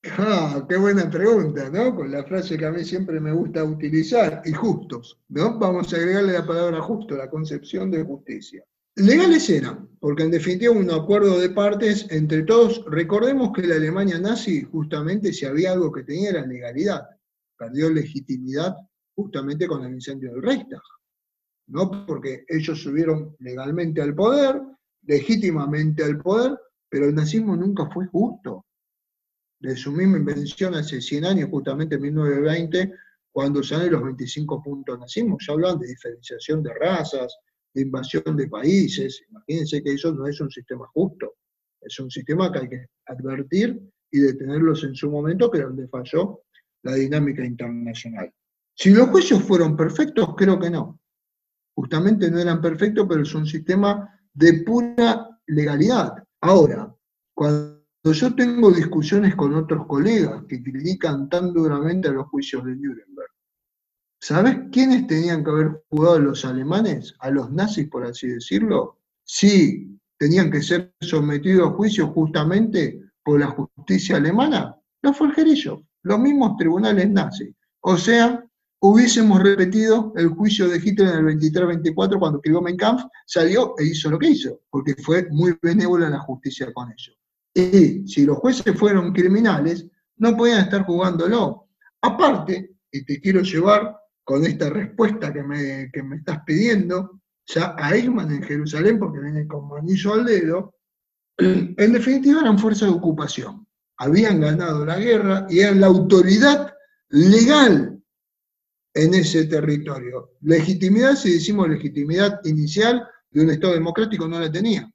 Ah, 0.05 0.65
qué 0.69 0.77
buena 0.77 1.11
pregunta, 1.11 1.69
¿no? 1.71 1.95
Con 1.95 2.13
la 2.13 2.23
frase 2.23 2.57
que 2.57 2.65
a 2.65 2.71
mí 2.71 2.85
siempre 2.85 3.19
me 3.19 3.33
gusta 3.33 3.65
utilizar, 3.65 4.43
y 4.45 4.53
justos, 4.53 5.19
¿no? 5.29 5.59
Vamos 5.59 5.93
a 5.93 5.97
agregarle 5.97 6.35
la 6.35 6.47
palabra 6.47 6.81
justo, 6.81 7.17
la 7.17 7.29
concepción 7.29 7.91
de 7.91 8.05
justicia. 8.05 8.65
Legales 8.95 9.51
eran, 9.51 9.89
porque 9.99 10.23
en 10.23 10.31
definitiva 10.31 10.73
un 10.73 10.91
acuerdo 10.91 11.39
de 11.39 11.51
partes 11.51 12.07
entre 12.11 12.43
todos. 12.43 12.85
Recordemos 12.87 13.53
que 13.53 13.67
la 13.67 13.75
Alemania 13.75 14.21
nazi, 14.21 14.63
justamente, 14.63 15.33
si 15.33 15.47
había 15.47 15.73
algo 15.73 15.91
que 15.93 16.05
tenía 16.05 16.31
era 16.31 16.47
legalidad. 16.47 17.03
Perdió 17.57 17.91
legitimidad 17.91 18.77
justamente 19.17 19.67
con 19.67 19.85
el 19.85 19.95
incendio 19.95 20.33
del 20.33 20.43
Reichstag. 20.43 20.81
¿no? 21.69 22.07
Porque 22.07 22.45
ellos 22.49 22.81
subieron 22.81 23.37
legalmente 23.41 24.01
al 24.01 24.15
poder, 24.15 24.61
legítimamente 25.03 26.05
al 26.05 26.19
poder, 26.19 26.57
pero 26.89 27.07
el 27.07 27.15
nazismo 27.15 27.57
nunca 27.57 27.89
fue 27.91 28.07
justo 28.07 28.65
de 29.61 29.77
su 29.77 29.93
misma 29.93 30.19
invención 30.19 30.75
hace 30.75 31.01
100 31.01 31.25
años, 31.25 31.51
justamente 31.51 31.97
en 31.97 32.03
1920, 32.03 32.93
cuando 33.33 33.63
salen 33.63 33.93
los 33.93 34.03
25 34.03 34.63
puntos 34.63 34.99
nazismo, 34.99 35.37
ya 35.41 35.53
hablan 35.53 35.79
de 35.79 35.89
diferenciación 35.89 36.63
de 36.63 36.75
razas, 36.75 37.37
de 37.75 37.83
invasión 37.83 38.37
de 38.37 38.49
países. 38.49 39.23
Imagínense 39.31 39.83
que 39.83 39.93
eso 39.93 40.13
no 40.13 40.27
es 40.27 40.41
un 40.41 40.51
sistema 40.51 40.87
justo, 40.93 41.35
es 41.81 41.99
un 42.01 42.11
sistema 42.11 42.51
que 42.51 42.59
hay 42.59 42.69
que 42.69 42.87
advertir 43.07 43.81
y 44.11 44.19
detenerlos 44.21 44.85
en 44.85 44.95
su 44.95 45.11
momento, 45.11 45.51
que 45.51 45.59
es 45.59 45.65
donde 45.65 45.89
falló 45.89 46.43
la 46.83 46.95
dinámica 46.95 47.45
internacional. 47.45 48.33
Si 48.75 48.91
los 48.91 49.09
juicios 49.09 49.43
fueron 49.43 49.77
perfectos, 49.77 50.35
creo 50.37 50.59
que 50.59 50.71
no. 50.71 51.01
Justamente 51.75 52.31
no 52.31 52.39
eran 52.39 52.61
perfectos, 52.61 53.07
pero 53.09 53.23
es 53.23 53.35
un 53.35 53.47
sistema 53.47 54.09
de 54.33 54.63
pura 54.65 55.29
legalidad. 55.47 56.13
Ahora, 56.41 56.95
cuando 57.35 57.78
yo 58.13 58.35
tengo 58.35 58.71
discusiones 58.71 59.35
con 59.35 59.55
otros 59.55 59.87
colegas 59.87 60.45
que 60.49 60.63
critican 60.63 61.29
tan 61.29 61.53
duramente 61.53 62.09
a 62.09 62.13
los 62.13 62.27
juicios 62.29 62.65
de 62.65 62.77
Nuremberg, 62.77 63.31
¿sabes 64.21 64.57
quiénes 64.73 65.07
tenían 65.07 65.43
que 65.43 65.51
haber 65.51 65.85
jugado 65.89 66.17
a 66.17 66.21
los 66.21 66.45
alemanes, 66.45 67.15
a 67.21 67.31
los 67.31 67.51
nazis 67.51 67.89
por 67.89 68.05
así 68.05 68.29
decirlo? 68.29 68.99
Sí, 69.25 69.99
tenían 70.19 70.51
que 70.51 70.63
ser 70.63 70.95
sometidos 71.01 71.69
a 71.69 71.75
juicio 71.75 72.09
justamente 72.09 73.01
por 73.25 73.41
la 73.41 73.49
justicia 73.49 74.17
alemana, 74.17 74.77
los 75.03 75.17
folgerillos, 75.17 75.81
los 76.03 76.19
mismos 76.19 76.57
tribunales 76.57 77.11
nazis. 77.11 77.55
O 77.81 77.97
sea, 77.97 78.45
hubiésemos 78.81 79.43
repetido 79.43 80.13
el 80.17 80.29
juicio 80.29 80.69
de 80.69 80.79
Hitler 80.79 81.09
en 81.09 81.29
el 81.29 81.39
23-24 81.39 82.19
cuando 82.19 82.39
escribió 82.39 82.63
Mein 82.63 82.77
Kampf, 82.77 83.03
salió 83.27 83.75
e 83.79 83.87
hizo 83.87 84.11
lo 84.11 84.19
que 84.19 84.31
hizo, 84.31 84.61
porque 84.71 84.95
fue 84.95 85.29
muy 85.31 85.57
benévola 85.61 86.09
la 86.09 86.21
justicia 86.21 86.73
con 86.73 86.91
ellos. 86.91 87.18
Y 87.59 88.07
si 88.07 88.25
los 88.25 88.39
jueces 88.39 88.79
fueron 88.79 89.13
criminales, 89.13 89.85
no 90.19 90.37
podían 90.37 90.61
estar 90.61 90.85
jugándolo. 90.85 91.67
Aparte, 92.03 92.77
y 92.93 93.05
te 93.05 93.21
quiero 93.21 93.41
llevar 93.43 93.97
con 94.23 94.45
esta 94.45 94.71
respuesta 94.71 95.33
que 95.33 95.43
me, 95.43 95.91
me 96.05 96.17
estás 96.17 96.45
pidiendo, 96.47 97.21
ya 97.47 97.75
a 97.77 97.97
Eichmann 97.97 98.31
en 98.31 98.45
Jerusalén, 98.45 99.01
porque 99.01 99.19
viene 99.19 99.49
con 99.49 99.67
manillo 99.67 100.15
al 100.15 100.25
dedo, 100.25 100.77
en 101.39 101.93
definitiva 101.93 102.43
eran 102.43 102.61
fuerzas 102.61 102.91
de 102.91 102.95
ocupación. 102.95 103.67
Habían 103.97 104.41
ganado 104.41 104.87
la 104.87 104.97
guerra 104.97 105.47
y 105.51 105.59
eran 105.59 105.81
la 105.81 105.89
autoridad 105.89 106.73
legal 107.09 108.01
en 108.95 109.15
ese 109.15 109.47
territorio. 109.47 110.35
Legitimidad, 110.43 111.17
si 111.17 111.33
decimos 111.33 111.69
legitimidad 111.69 112.39
inicial 112.45 113.05
de 113.31 113.41
un 113.43 113.51
Estado 113.51 113.75
democrático, 113.75 114.29
no 114.29 114.39
la 114.39 114.53
tenía 114.53 114.89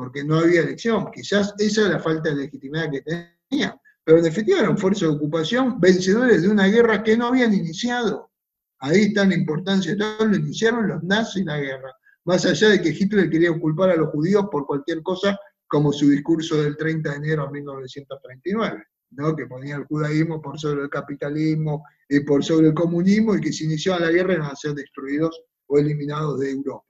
porque 0.00 0.24
no 0.24 0.38
había 0.38 0.62
elección. 0.62 1.10
Quizás 1.12 1.52
esa 1.58 1.82
era 1.82 1.90
la 1.90 1.98
falta 1.98 2.30
de 2.30 2.36
legitimidad 2.36 2.90
que 2.90 3.02
tenía. 3.02 3.78
Pero 4.02 4.16
en 4.16 4.24
definitiva 4.24 4.60
eran 4.60 4.78
fuerzas 4.78 5.10
de 5.10 5.14
ocupación, 5.14 5.78
vencedores 5.78 6.40
de 6.40 6.48
una 6.48 6.68
guerra 6.68 7.02
que 7.02 7.18
no 7.18 7.26
habían 7.26 7.52
iniciado. 7.52 8.30
Ahí 8.78 9.02
está 9.02 9.26
la 9.26 9.34
importancia 9.34 9.92
de 9.92 9.98
todo, 9.98 10.26
lo 10.26 10.36
iniciaron 10.36 10.88
los 10.88 11.02
nazis 11.02 11.44
la 11.44 11.58
guerra. 11.58 11.94
Más 12.24 12.46
allá 12.46 12.70
de 12.70 12.80
que 12.80 12.96
Hitler 12.98 13.28
quería 13.28 13.52
culpar 13.52 13.90
a 13.90 13.96
los 13.96 14.08
judíos 14.08 14.46
por 14.50 14.64
cualquier 14.64 15.02
cosa, 15.02 15.38
como 15.66 15.92
su 15.92 16.08
discurso 16.08 16.62
del 16.62 16.78
30 16.78 17.10
de 17.10 17.16
enero 17.16 17.44
de 17.44 17.52
1939, 17.52 18.82
¿no? 19.10 19.36
que 19.36 19.46
ponía 19.46 19.76
el 19.76 19.84
judaísmo 19.84 20.40
por 20.40 20.58
sobre 20.58 20.84
el 20.84 20.88
capitalismo 20.88 21.84
y 22.08 22.20
por 22.20 22.42
sobre 22.42 22.68
el 22.68 22.74
comunismo, 22.74 23.36
y 23.36 23.40
que 23.42 23.52
si 23.52 23.66
iniciaba 23.66 24.00
la 24.00 24.10
guerra 24.10 24.32
iban 24.32 24.50
a 24.50 24.56
ser 24.56 24.72
destruidos 24.72 25.42
o 25.66 25.78
eliminados 25.78 26.40
de 26.40 26.52
Europa. 26.52 26.89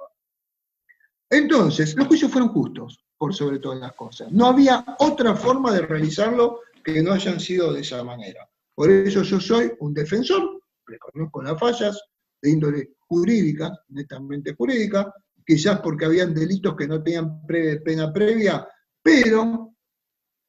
Entonces, 1.31 1.95
los 1.97 2.09
juicios 2.09 2.33
fueron 2.33 2.51
justos, 2.51 2.99
por 3.17 3.35
sobre 3.35 3.61
todas 3.61 3.79
las 3.79 3.93
cosas. 3.93 4.33
No 4.33 4.47
había 4.47 4.85
otra 4.99 5.37
forma 5.37 5.73
de 5.73 5.83
realizarlo 5.83 6.61
que 6.83 7.03
no 7.03 7.13
hayan 7.13 7.39
sido 7.39 7.73
de 7.73 7.83
esa 7.83 8.03
manera. 8.03 8.49
Por 8.75 8.91
eso 8.91 9.23
yo 9.23 9.39
soy 9.39 9.71
un 9.81 9.95
defensor, 9.95 10.61
reconozco 10.87 11.43
las 11.43 11.59
fallas 11.61 12.03
de 12.43 12.51
índole 12.51 12.95
jurídica, 12.99 13.71
netamente 13.89 14.55
jurídica, 14.55 15.13
quizás 15.47 15.81
porque 15.81 16.07
habían 16.07 16.35
delitos 16.35 16.75
que 16.77 16.89
no 16.89 17.03
tenían 17.03 17.47
pena 17.47 18.13
previa, 18.13 18.67
pero, 19.03 19.75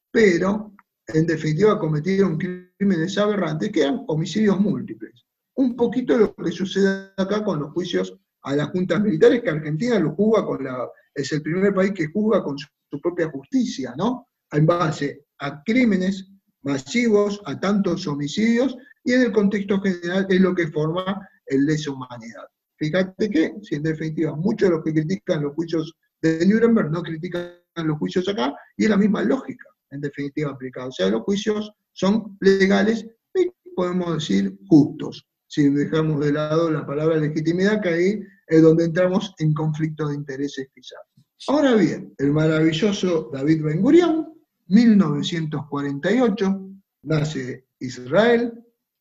pero, 0.10 0.74
en 1.08 1.26
definitiva 1.28 1.78
cometieron 1.78 2.38
crímenes 2.38 3.18
aberrantes 3.18 3.72
que 3.72 3.82
eran 3.82 4.04
homicidios 4.08 4.60
múltiples. 4.60 5.26
Un 5.56 5.76
poquito 5.76 6.18
lo 6.18 6.34
que 6.34 6.52
sucede 6.52 7.12
acá 7.18 7.44
con 7.44 7.60
los 7.60 7.72
juicios 7.74 8.18
a 8.44 8.56
las 8.56 8.70
juntas 8.70 9.02
militares, 9.02 9.42
que 9.42 9.50
Argentina 9.50 10.00
lo 10.00 10.12
juzga 10.16 10.46
con 10.46 10.64
la, 10.64 10.90
es 11.14 11.32
el 11.32 11.42
primer 11.42 11.74
país 11.74 11.92
que 11.94 12.08
juzga 12.08 12.44
con 12.44 12.58
su, 12.58 12.68
propia 13.02 13.30
justicia, 13.30 13.94
¿no? 13.98 14.28
En 14.52 14.66
base 14.66 15.26
a 15.40 15.64
crímenes 15.64 16.30
masivos, 16.64 17.42
a 17.46 17.60
tantos 17.60 18.06
homicidios, 18.06 18.76
y 19.04 19.14
en 19.14 19.22
el 19.22 19.32
contexto 19.32 19.80
general 19.80 20.28
es 20.30 20.42
lo 20.42 20.54
que 20.54 20.68
forma 20.68 21.28
el 21.46 21.66
lesa 21.66 21.92
humanidad. 21.92 22.44
Fíjate 22.78 23.30
que, 23.30 23.54
si 23.62 23.76
en 23.76 23.84
definitiva, 23.84 24.36
muchos 24.36 24.70
de 24.70 24.76
los 24.76 24.84
que 24.84 24.94
critican 24.94 25.44
los 25.44 25.54
juicios 25.54 25.96
de 26.22 26.46
Nuremberg 26.46 26.92
no 26.92 27.02
critican 27.02 27.54
los 27.76 27.98
juicios 27.98 28.28
acá, 28.28 28.54
y 28.76 28.84
es 28.84 28.90
la 28.90 28.98
misma 28.98 29.24
lógica, 29.24 29.66
en 29.92 30.02
definitiva, 30.02 30.52
aplicada. 30.52 30.88
O 30.88 30.92
sea, 30.92 31.10
los 31.10 31.22
juicios 31.22 31.72
son 31.94 32.38
legales 32.42 33.06
y 33.36 33.50
podemos 33.74 34.16
decir 34.16 34.58
justos 34.68 35.26
si 35.52 35.68
dejamos 35.70 36.22
de 36.22 36.32
lado 36.32 36.72
la 36.72 36.86
palabra 36.86 37.18
legitimidad, 37.18 37.82
que 37.82 37.90
ahí 37.90 38.24
es 38.52 38.62
donde 38.62 38.86
entramos 38.86 39.34
en 39.40 39.54
conflicto 39.54 40.10
de 40.10 40.16
intereses 40.16 40.68
quizás. 40.76 41.00
Ahora 41.48 41.76
bien, 41.76 42.14
el 42.18 42.32
maravilloso 42.32 43.30
David 43.34 43.64
Ben 43.64 43.82
Gurion, 43.82 44.28
1948, 44.68 46.70
nace 47.04 47.66
Israel. 47.80 48.54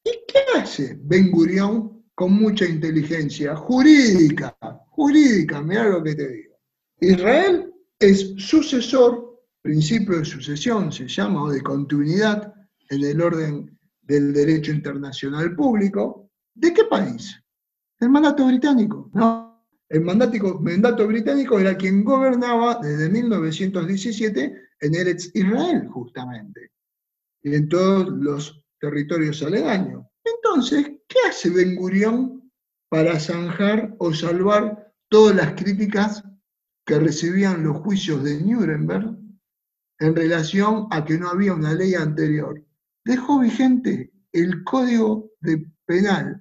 ¿Y 0.05 0.11
qué 0.28 0.59
hace 0.59 0.98
Ben 1.03 1.32
Gurion 1.32 2.05
con 2.14 2.32
mucha 2.32 2.64
inteligencia 2.64 3.57
jurídica? 3.57 4.57
Jurídica, 4.90 5.61
mira 5.61 5.88
lo 5.88 6.03
que 6.03 6.14
te 6.14 6.28
digo. 6.28 6.55
Israel 7.01 7.74
es 7.98 8.34
sucesor, 8.38 9.42
principio 9.62 10.18
de 10.18 10.24
sucesión 10.24 10.92
se 10.92 11.09
llama, 11.09 11.42
o 11.42 11.51
de 11.51 11.61
continuidad 11.61 12.55
en 12.88 13.05
el 13.05 13.20
orden 13.20 13.78
del 14.03 14.32
derecho 14.32 14.70
internacional 14.70 15.57
público, 15.57 16.30
¿De 16.55 16.74
qué 16.74 16.84
país? 16.84 17.39
Del 18.01 18.09
mandato 18.09 18.46
británico. 18.46 19.11
No, 19.12 19.62
El 19.90 20.01
mandato 20.01 21.07
británico 21.07 21.59
era 21.59 21.76
quien 21.76 22.03
gobernaba 22.03 22.78
desde 22.80 23.11
1917 23.11 24.55
en 24.80 24.94
Eretz 24.94 25.30
Israel, 25.34 25.86
justamente, 25.88 26.70
y 27.42 27.55
en 27.55 27.68
todos 27.68 28.09
los 28.09 28.64
territorios 28.80 29.42
aledaños. 29.42 30.07
Entonces, 30.24 30.92
¿qué 31.09 31.18
hace 31.28 31.51
Ben 31.51 31.76
Gurión 31.76 32.51
para 32.88 33.20
zanjar 33.20 33.94
o 33.98 34.14
salvar 34.14 34.94
todas 35.11 35.36
las 35.36 35.53
críticas 35.53 36.24
que 36.86 36.98
recibían 36.98 37.62
los 37.62 37.78
juicios 37.78 38.24
de 38.24 38.40
Nuremberg 38.40 39.18
en 39.98 40.16
relación 40.16 40.86
a 40.90 41.05
que 41.05 41.18
no 41.18 41.28
había 41.28 41.53
una 41.53 41.74
ley 41.74 41.94
anterior? 41.94 42.64
Dejó 43.05 43.40
vigente 43.40 44.11
el 44.32 44.64
Código 44.64 45.32
Penal 45.84 46.40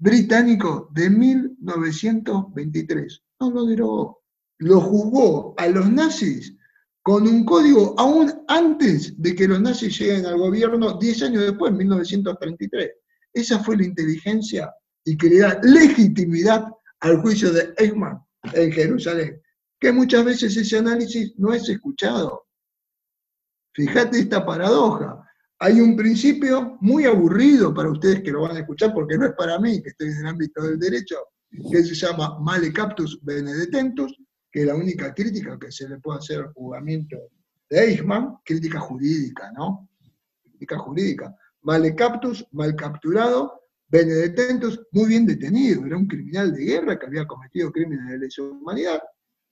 británico 0.00 0.88
de 0.92 1.10
1923. 1.10 3.22
No 3.38 3.50
lo 3.50 3.66
derogó. 3.66 4.22
Lo 4.58 4.80
juzgó 4.80 5.54
a 5.56 5.68
los 5.68 5.90
nazis 5.90 6.56
con 7.02 7.26
un 7.26 7.44
código 7.44 7.94
aún 7.98 8.44
antes 8.48 9.20
de 9.20 9.34
que 9.34 9.48
los 9.48 9.60
nazis 9.60 9.98
lleguen 9.98 10.26
al 10.26 10.38
gobierno, 10.38 10.98
10 10.98 11.22
años 11.22 11.42
después, 11.44 11.70
en 11.70 11.78
1933. 11.78 12.90
Esa 13.32 13.58
fue 13.60 13.76
la 13.76 13.84
inteligencia 13.84 14.74
y 15.04 15.16
que 15.16 15.28
le 15.28 15.38
da 15.38 15.60
legitimidad 15.62 16.66
al 17.00 17.20
juicio 17.20 17.52
de 17.52 17.72
Eichmann 17.78 18.18
en 18.52 18.72
Jerusalén, 18.72 19.40
que 19.78 19.92
muchas 19.92 20.24
veces 20.24 20.56
ese 20.56 20.78
análisis 20.78 21.34
no 21.38 21.52
es 21.52 21.68
escuchado. 21.68 22.46
Fíjate 23.74 24.20
esta 24.20 24.44
paradoja. 24.44 25.24
Hay 25.62 25.78
un 25.78 25.94
principio 25.94 26.78
muy 26.80 27.04
aburrido 27.04 27.74
para 27.74 27.90
ustedes 27.90 28.22
que 28.22 28.30
lo 28.30 28.40
van 28.42 28.56
a 28.56 28.60
escuchar, 28.60 28.94
porque 28.94 29.18
no 29.18 29.26
es 29.26 29.32
para 29.34 29.58
mí, 29.58 29.82
que 29.82 29.90
estoy 29.90 30.08
en 30.08 30.20
el 30.20 30.26
ámbito 30.28 30.62
del 30.62 30.78
derecho, 30.78 31.16
que 31.70 31.84
se 31.84 31.94
llama 31.94 32.38
male 32.40 32.72
captus 32.72 33.22
benedetentus, 33.22 34.16
que 34.50 34.60
es 34.60 34.66
la 34.66 34.74
única 34.74 35.12
crítica 35.12 35.58
que 35.58 35.70
se 35.70 35.86
le 35.86 35.98
puede 35.98 36.20
hacer 36.20 36.38
al 36.38 36.52
juzgamiento 36.54 37.18
de 37.68 37.78
Eichmann, 37.78 38.38
crítica 38.42 38.80
jurídica, 38.80 39.52
¿no? 39.52 39.86
Crítica 40.42 40.78
jurídica. 40.78 41.36
Male 41.60 41.94
captus, 41.94 42.46
mal 42.52 42.74
capturado, 42.74 43.60
benedetentus, 43.88 44.80
muy 44.92 45.08
bien 45.08 45.26
detenido, 45.26 45.84
era 45.84 45.98
un 45.98 46.06
criminal 46.06 46.54
de 46.54 46.64
guerra 46.64 46.98
que 46.98 47.04
había 47.04 47.26
cometido 47.26 47.70
crímenes 47.70 48.08
de 48.08 48.18
lesa 48.18 48.42
humanidad. 48.42 49.02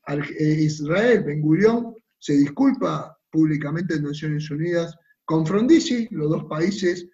Eh, 0.06 0.56
Israel, 0.62 1.22
Ben 1.22 1.42
Gurión, 1.42 1.94
se 2.18 2.32
disculpa 2.32 3.14
públicamente 3.30 3.96
en 3.96 4.04
Naciones 4.04 4.50
Unidas 4.50 4.96
con 5.29 5.45
Frondizi, 5.45 6.09
los 6.11 6.31
dos 6.31 6.45
países 6.47 7.07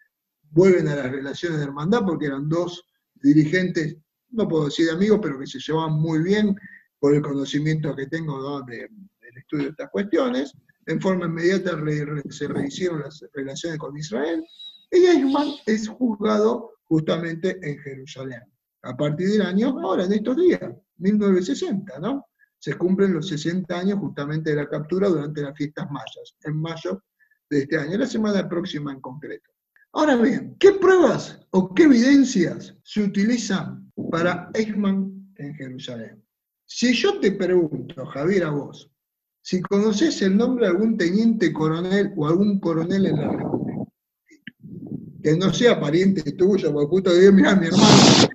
vuelven 0.52 0.86
a 0.86 0.94
las 0.94 1.10
relaciones 1.10 1.58
de 1.58 1.64
hermandad 1.64 2.04
porque 2.06 2.26
eran 2.26 2.48
dos 2.48 2.84
dirigentes, 3.14 3.96
no 4.30 4.46
puedo 4.46 4.66
decir 4.66 4.88
amigos, 4.88 5.18
pero 5.20 5.36
que 5.36 5.48
se 5.48 5.58
llevaban 5.58 5.94
muy 5.94 6.22
bien 6.22 6.56
por 7.00 7.12
el 7.12 7.22
conocimiento 7.22 7.94
que 7.96 8.06
tengo 8.06 8.62
del 8.62 8.88
estudio 9.36 9.64
de 9.64 9.70
estas 9.70 9.90
cuestiones. 9.90 10.52
En 10.86 11.00
forma 11.00 11.26
inmediata 11.26 11.76
se 12.30 12.46
rehicieron 12.46 13.00
las 13.00 13.20
relaciones 13.32 13.80
con 13.80 13.96
Israel 13.96 14.44
y 14.92 15.06
Eichmann 15.06 15.48
es 15.66 15.88
juzgado 15.88 16.70
justamente 16.84 17.58
en 17.62 17.80
Jerusalén. 17.80 18.42
A 18.82 18.96
partir 18.96 19.28
del 19.28 19.42
año, 19.42 19.76
ahora 19.80 20.04
en 20.04 20.12
estos 20.12 20.36
días, 20.36 20.60
1960, 20.98 21.98
¿no? 21.98 22.24
Se 22.60 22.74
cumplen 22.74 23.12
los 23.12 23.26
60 23.26 23.76
años 23.76 23.98
justamente 23.98 24.50
de 24.50 24.56
la 24.56 24.68
captura 24.68 25.08
durante 25.08 25.42
las 25.42 25.56
fiestas 25.56 25.90
mayas, 25.90 26.36
en 26.44 26.60
mayo 26.60 27.02
de 27.50 27.60
este 27.60 27.78
año, 27.78 27.98
la 27.98 28.06
semana 28.06 28.48
próxima 28.48 28.92
en 28.92 29.00
concreto. 29.00 29.50
Ahora 29.92 30.16
bien, 30.16 30.56
¿qué 30.58 30.72
pruebas 30.72 31.40
o 31.50 31.72
qué 31.72 31.84
evidencias 31.84 32.74
se 32.82 33.02
utilizan 33.02 33.92
para 34.10 34.50
Eichmann 34.54 35.32
en 35.36 35.54
Jerusalén? 35.54 36.22
Si 36.66 36.92
yo 36.94 37.20
te 37.20 37.30
pregunto, 37.32 38.04
Javier, 38.06 38.44
a 38.44 38.50
vos, 38.50 38.90
si 39.40 39.60
conoces 39.60 40.20
el 40.22 40.36
nombre 40.36 40.66
de 40.66 40.72
algún 40.72 40.96
teniente 40.96 41.52
coronel 41.52 42.12
o 42.16 42.26
algún 42.26 42.58
coronel 42.58 43.06
en 43.06 43.16
la 43.16 43.28
República, 43.28 43.84
que 45.22 45.36
no 45.36 45.52
sea 45.52 45.80
pariente 45.80 46.32
tuyo, 46.32 46.72
porque 46.72 46.88
justo 46.88 47.14
digo, 47.14 47.32
mirá, 47.32 47.54
mi 47.54 47.66
hermano, 47.66 48.28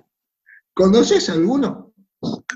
¿conoces 0.72 1.28
alguno? 1.28 1.92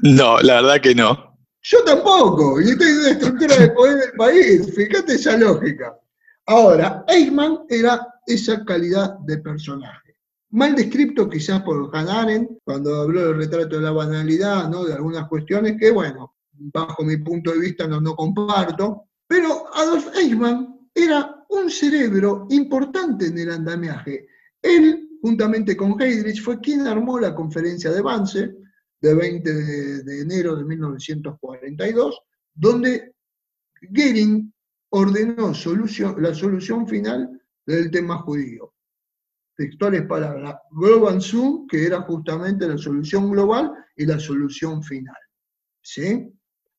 No, 0.02 0.40
la 0.40 0.62
verdad 0.62 0.80
que 0.80 0.94
no. 0.94 1.38
Yo 1.62 1.82
tampoco, 1.84 2.61
y 2.61 2.70
estoy 2.70 2.88
en 2.88 2.98
una 2.98 3.11
estructura 3.11 3.57
de 3.57 3.70
poder 3.70 3.98
del 3.98 4.12
país, 4.12 4.74
fíjate 4.74 5.14
esa 5.14 5.36
lógica. 5.36 5.98
Ahora, 6.47 7.05
Eichmann 7.09 7.61
era 7.68 8.07
esa 8.26 8.64
calidad 8.64 9.18
de 9.20 9.38
personaje. 9.38 10.16
Mal 10.51 10.74
descrito 10.76 11.28
quizás 11.28 11.62
por 11.62 11.90
Hannah 11.92 12.47
cuando 12.62 13.03
habló 13.03 13.28
del 13.28 13.36
retrato 13.38 13.76
de 13.76 13.82
la 13.82 13.90
banalidad, 13.90 14.68
de 14.68 14.92
algunas 14.92 15.28
cuestiones 15.28 15.76
que, 15.78 15.90
bueno, 15.90 16.36
bajo 16.53 17.03
mi 17.03 17.16
punto 17.16 17.51
de 17.51 17.59
vista 17.59 17.86
no, 17.86 18.01
no 18.01 18.14
comparto, 18.14 19.09
pero 19.26 19.64
Adolf 19.74 20.16
Eichmann 20.16 20.88
era 20.95 21.45
un 21.49 21.70
cerebro 21.70 22.47
importante 22.51 23.26
en 23.26 23.38
el 23.38 23.51
andamiaje. 23.51 24.28
Él, 24.62 25.18
juntamente 25.20 25.76
con 25.76 26.01
Heydrich, 26.01 26.40
fue 26.42 26.61
quien 26.61 26.86
armó 26.86 27.18
la 27.18 27.34
conferencia 27.34 27.90
de 27.90 28.01
Wannsee 28.01 28.55
de 29.01 29.14
20 29.14 29.53
de, 30.05 30.20
enero 30.20 30.57
de 30.57 30.64
1942, 30.64 32.18
donde 32.55 33.14
Goering 33.90 34.53
ordenó 34.97 35.49
la 36.18 36.34
solución 36.34 36.86
final 36.86 37.42
del 37.66 37.90
tema 37.90 38.18
judío. 38.18 38.72
Textuales 39.57 40.07
palabras, 40.07 40.57
Global 40.70 41.20
Zoom, 41.20 41.66
que 41.66 41.84
era 41.84 42.03
justamente 42.03 42.68
la 42.68 42.78
solución 42.78 43.30
global 43.30 43.72
y 43.97 44.07
la 44.07 44.20
solución 44.20 44.84
final. 44.84 45.16
¿Sí? 45.82 46.32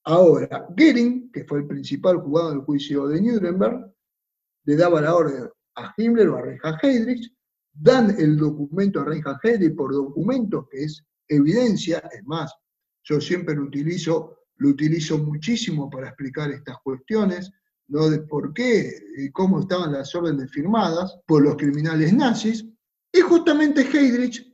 Ahora, 0.05 0.65
Goering, 0.69 1.29
que 1.29 1.43
fue 1.43 1.59
el 1.59 1.67
principal 1.67 2.17
juzgado 2.17 2.51
del 2.51 2.59
juicio 2.61 3.07
de 3.07 3.21
Nuremberg, 3.21 3.93
le 4.63 4.75
daba 4.77 5.01
la 5.01 5.13
orden 5.13 5.49
a 5.75 5.93
Himmler 5.97 6.29
o 6.29 6.37
a 6.37 6.41
Reinhard 6.41 6.79
Heydrich, 6.83 7.29
dan 7.73 8.15
el 8.17 8.37
documento 8.37 9.01
a 9.01 9.05
Reinhard 9.05 9.39
Heydrich 9.43 9.75
por 9.75 9.91
documento, 9.91 10.69
que 10.71 10.85
es 10.85 11.03
evidencia, 11.27 11.99
es 12.13 12.23
más, 12.25 12.53
yo 13.03 13.19
siempre 13.19 13.55
lo 13.55 13.63
utilizo, 13.63 14.37
lo 14.55 14.69
utilizo 14.69 15.17
muchísimo 15.17 15.89
para 15.89 16.07
explicar 16.07 16.51
estas 16.51 16.77
cuestiones, 16.81 17.51
¿no? 17.87 18.09
de 18.09 18.19
por 18.19 18.53
qué 18.53 18.91
y 19.17 19.31
cómo 19.31 19.61
estaban 19.61 19.93
las 19.93 20.13
órdenes 20.15 20.51
firmadas 20.51 21.19
por 21.25 21.43
los 21.43 21.55
criminales 21.55 22.13
nazis, 22.13 22.65
y 23.11 23.21
justamente 23.21 23.81
Heydrich 23.81 24.53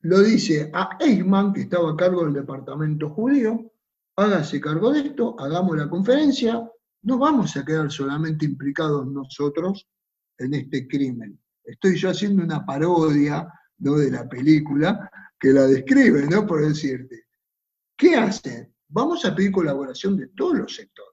lo 0.00 0.20
dice 0.20 0.70
a 0.72 0.96
Eichmann, 1.00 1.52
que 1.52 1.62
estaba 1.62 1.92
a 1.92 1.96
cargo 1.96 2.24
del 2.24 2.34
departamento 2.34 3.10
judío, 3.10 3.72
hágase 4.16 4.60
cargo 4.60 4.92
de 4.92 5.00
esto, 5.00 5.36
hagamos 5.38 5.76
la 5.76 5.88
conferencia, 5.88 6.68
no 7.02 7.18
vamos 7.18 7.56
a 7.56 7.64
quedar 7.64 7.90
solamente 7.90 8.44
implicados 8.44 9.06
nosotros 9.06 9.88
en 10.38 10.54
este 10.54 10.86
crimen. 10.86 11.38
Estoy 11.64 11.96
yo 11.96 12.10
haciendo 12.10 12.42
una 12.42 12.64
parodia 12.66 13.48
¿no? 13.78 13.94
de 13.94 14.10
la 14.10 14.28
película 14.28 15.10
que 15.38 15.48
la 15.48 15.66
describe, 15.66 16.26
¿no? 16.28 16.46
Por 16.46 16.66
decirte. 16.66 17.24
¿Qué 17.96 18.16
hacen? 18.16 18.74
Vamos 18.88 19.24
a 19.24 19.34
pedir 19.34 19.52
colaboración 19.52 20.16
de 20.16 20.28
todos 20.28 20.58
los 20.58 20.74
sectores 20.74 21.11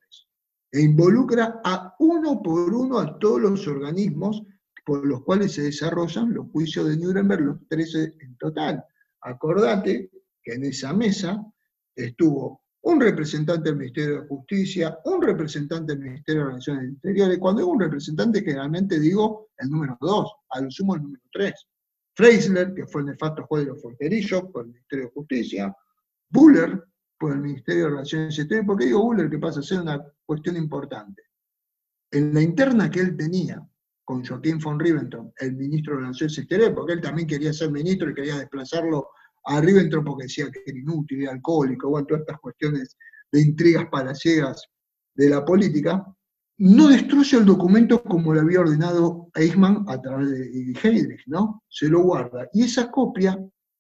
e 0.72 0.82
involucra 0.82 1.62
a 1.64 1.96
uno 2.00 2.42
por 2.42 2.74
uno 2.74 3.00
a 3.00 3.18
todos 3.18 3.42
los 3.42 3.68
organismos 3.68 4.44
por 4.86 5.06
los 5.06 5.24
cuales 5.24 5.54
se 5.54 5.64
desarrollan 5.64 6.34
los 6.34 6.48
juicios 6.52 6.88
de 6.88 6.98
Nuremberg, 6.98 7.42
los 7.42 7.68
13 7.68 8.16
en 8.20 8.36
total. 8.38 8.84
Acordate 9.22 10.10
que 10.42 10.54
en 10.54 10.66
esa 10.66 10.94
mesa 10.94 11.46
estuvo 11.96 12.64
un 12.82 13.00
representante 13.00 13.70
del 13.70 13.78
Ministerio 13.78 14.22
de 14.22 14.28
Justicia, 14.28 14.98
un 15.06 15.22
representante 15.22 15.94
del 15.94 16.02
Ministerio 16.02 16.42
de 16.42 16.48
Relaciones 16.48 16.94
Exteriores. 16.94 17.38
Cuando 17.38 17.60
digo 17.60 17.72
un 17.72 17.80
representante, 17.82 18.42
generalmente 18.42 19.00
digo 19.00 19.50
el 19.58 19.70
número 19.70 19.98
dos, 20.02 20.32
a 20.50 20.62
lo 20.62 20.72
sumo 20.72 20.96
el 20.96 21.04
número 21.04 21.24
tres. 21.32 21.54
Freisler, 22.16 22.74
que 22.74 22.88
fue 22.88 23.02
el 23.02 23.08
nefasto 23.08 23.46
juez 23.46 23.66
de 23.66 23.72
los 23.72 23.82
forterillos 23.82 24.44
por 24.52 24.64
el 24.64 24.72
Ministerio 24.72 25.06
de 25.06 25.12
Justicia, 25.12 25.76
Buller, 26.30 26.84
por 27.18 27.34
el 27.34 27.42
Ministerio 27.42 27.84
de 27.84 27.90
Relaciones 27.92 28.40
Exteriores. 28.40 28.68
¿Por 28.68 28.78
qué 28.78 28.86
digo 28.86 29.04
Buller? 29.04 29.30
Que 29.30 29.38
pasa 29.38 29.60
a 29.60 29.64
ser 29.64 29.82
una 29.82 30.04
cuestión 30.30 30.58
importante. 30.58 31.24
En 32.12 32.36
la 32.36 32.42
interna 32.44 32.92
que 32.92 33.00
él 33.00 33.18
tenía 33.18 33.68
con 34.06 34.24
Joaquín 34.24 34.60
von 34.60 34.80
Ribbentrop, 34.80 35.34
el 35.40 35.56
ministro 35.56 35.96
de 35.96 36.02
Relaciones 36.02 36.38
Exteriores, 36.38 36.76
porque 36.76 36.94
él 36.94 37.02
también 37.02 37.28
quería 37.28 37.52
ser 37.52 37.72
ministro 37.72 38.12
y 38.12 38.14
quería 38.14 38.38
desplazarlo 38.38 39.08
a 39.46 39.60
Ribbentrop 39.60 40.06
porque 40.06 40.26
decía 40.26 40.52
que 40.52 40.62
era 40.68 40.78
inútil, 40.78 41.24
era 41.24 41.32
alcohólico, 41.32 41.90
bueno, 41.90 42.06
todas 42.06 42.22
estas 42.22 42.40
cuestiones 42.42 42.96
de 43.32 43.42
intrigas 43.42 43.88
palaciegas 43.90 44.68
de 45.16 45.30
la 45.30 45.44
política, 45.44 46.06
no 46.60 46.90
destruye 46.90 47.38
el 47.38 47.46
documento 47.46 48.04
como 48.04 48.32
le 48.32 48.42
había 48.42 48.60
ordenado 48.60 49.32
Eichmann 49.34 49.84
a 49.88 50.00
través 50.00 50.30
de 50.30 50.74
Heydrich, 50.84 51.24
¿no? 51.26 51.64
Se 51.70 51.90
lo 51.90 52.04
guarda. 52.04 52.48
Y 52.54 52.66
esa 52.66 52.92
copia 52.92 53.36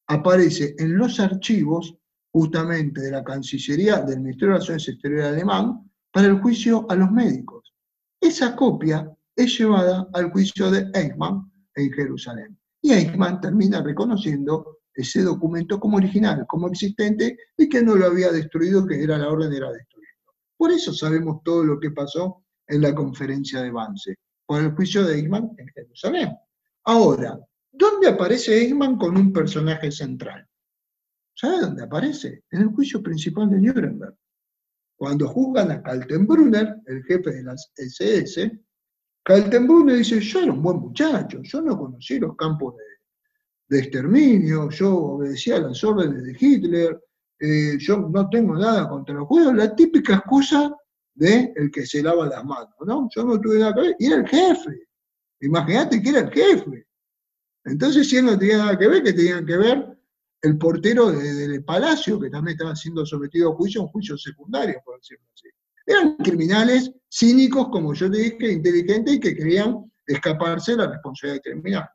aparece 0.07 0.73
en 0.79 0.97
los 0.97 1.19
archivos 1.19 1.95
justamente 2.31 3.01
de 3.01 3.11
la 3.11 3.23
Cancillería 3.23 4.01
del 4.01 4.21
Ministerio 4.21 4.47
de 4.47 4.53
Relaciones 4.53 4.87
Exteriores 4.87 5.27
alemán 5.27 5.88
para 6.11 6.27
el 6.27 6.39
juicio 6.39 6.85
a 6.89 6.95
los 6.95 7.11
médicos. 7.11 7.73
Esa 8.19 8.55
copia 8.55 9.09
es 9.35 9.57
llevada 9.57 10.07
al 10.13 10.31
juicio 10.31 10.69
de 10.69 10.89
Eichmann 10.93 11.51
en 11.75 11.91
Jerusalén. 11.91 12.59
Y 12.81 12.91
Eichmann 12.91 13.39
termina 13.41 13.81
reconociendo 13.81 14.79
ese 14.93 15.21
documento 15.23 15.79
como 15.79 15.97
original, 15.97 16.45
como 16.47 16.67
existente, 16.67 17.37
y 17.57 17.69
que 17.69 17.81
no 17.81 17.95
lo 17.95 18.07
había 18.07 18.31
destruido, 18.31 18.85
que 18.85 19.01
era 19.01 19.17
la 19.17 19.29
orden 19.29 19.53
era 19.53 19.71
destruirlo. 19.71 20.33
Por 20.57 20.71
eso 20.71 20.93
sabemos 20.93 21.41
todo 21.43 21.63
lo 21.63 21.79
que 21.79 21.91
pasó 21.91 22.43
en 22.67 22.81
la 22.81 22.93
conferencia 22.93 23.61
de 23.61 23.71
Vance, 23.71 24.15
por 24.45 24.61
el 24.61 24.71
juicio 24.71 25.05
de 25.05 25.15
Eichmann 25.15 25.51
en 25.57 25.67
Jerusalén. 25.69 26.35
Ahora, 26.83 27.39
¿dónde 27.71 28.09
aparece 28.09 28.57
Eichmann 28.57 28.97
con 28.97 29.15
un 29.15 29.31
personaje 29.31 29.91
central? 29.91 30.45
¿Sabe 31.33 31.61
dónde 31.61 31.83
aparece? 31.83 32.43
En 32.51 32.63
el 32.63 32.67
juicio 32.67 33.01
principal 33.01 33.49
de 33.49 33.61
Nuremberg. 33.61 34.15
Cuando 34.99 35.29
juzgan 35.29 35.71
a 35.71 35.81
Kaltenbrunner, 35.81 36.81
el 36.85 37.01
jefe 37.05 37.31
de 37.31 37.43
las 37.43 37.71
SS, 37.73 38.51
Kaltenbrunner 39.23 39.95
dice, 39.95 40.19
yo 40.19 40.41
era 40.41 40.51
un 40.51 40.61
buen 40.61 40.75
muchacho, 40.75 41.39
yo 41.41 41.61
no 41.61 41.77
conocí 41.77 42.19
los 42.19 42.35
campos 42.35 42.75
de 43.69 43.79
exterminio, 43.79 44.69
yo 44.69 44.93
obedecía 44.93 45.57
las 45.59 45.81
órdenes 45.85 46.21
de 46.25 46.35
Hitler, 46.37 47.01
eh, 47.39 47.77
yo 47.79 48.09
no 48.13 48.29
tengo 48.29 48.57
nada 48.57 48.89
contra 48.89 49.15
los 49.15 49.25
judíos, 49.25 49.55
la 49.55 49.73
típica 49.73 50.15
excusa 50.15 50.75
de 51.15 51.53
que 51.71 51.85
se 51.85 52.03
lava 52.03 52.27
las 52.27 52.43
manos, 52.43 52.75
¿no? 52.85 53.07
Yo 53.15 53.23
no 53.23 53.39
tuve 53.39 53.59
nada 53.59 53.73
que 53.75 53.81
ver, 53.81 53.95
y 53.99 54.05
era 54.07 54.17
el 54.17 54.27
jefe. 54.27 54.85
Imagínate 55.39 56.01
que 56.01 56.09
era 56.09 56.19
el 56.19 56.29
jefe. 56.29 56.87
Entonces, 57.63 58.09
si 58.09 58.17
él 58.17 58.25
no 58.25 58.37
tenía 58.37 58.57
nada 58.57 58.77
que 58.77 58.87
ver, 58.89 59.01
que 59.01 59.13
tenían 59.13 59.45
que 59.45 59.55
ver 59.55 59.98
el 60.41 60.57
portero 60.57 61.11
del 61.11 61.63
palacio, 61.63 62.19
que 62.19 62.29
también 62.29 62.55
estaba 62.57 62.75
siendo 62.75 63.05
sometido 63.05 63.51
a 63.51 63.55
juicio, 63.55 63.81
un 63.81 63.89
juicio 63.89 64.17
secundario, 64.17 64.81
por 64.85 64.97
decirlo 64.97 65.25
así. 65.33 65.49
Eran 65.85 66.15
criminales 66.17 66.91
cínicos, 67.11 67.69
como 67.69 67.93
yo 67.93 68.09
te 68.09 68.19
dije, 68.19 68.51
inteligentes 68.51 69.15
y 69.15 69.19
que 69.19 69.35
querían 69.35 69.91
escaparse 70.07 70.71
de 70.71 70.77
la 70.77 70.87
responsabilidad 70.87 71.41
criminal 71.43 71.89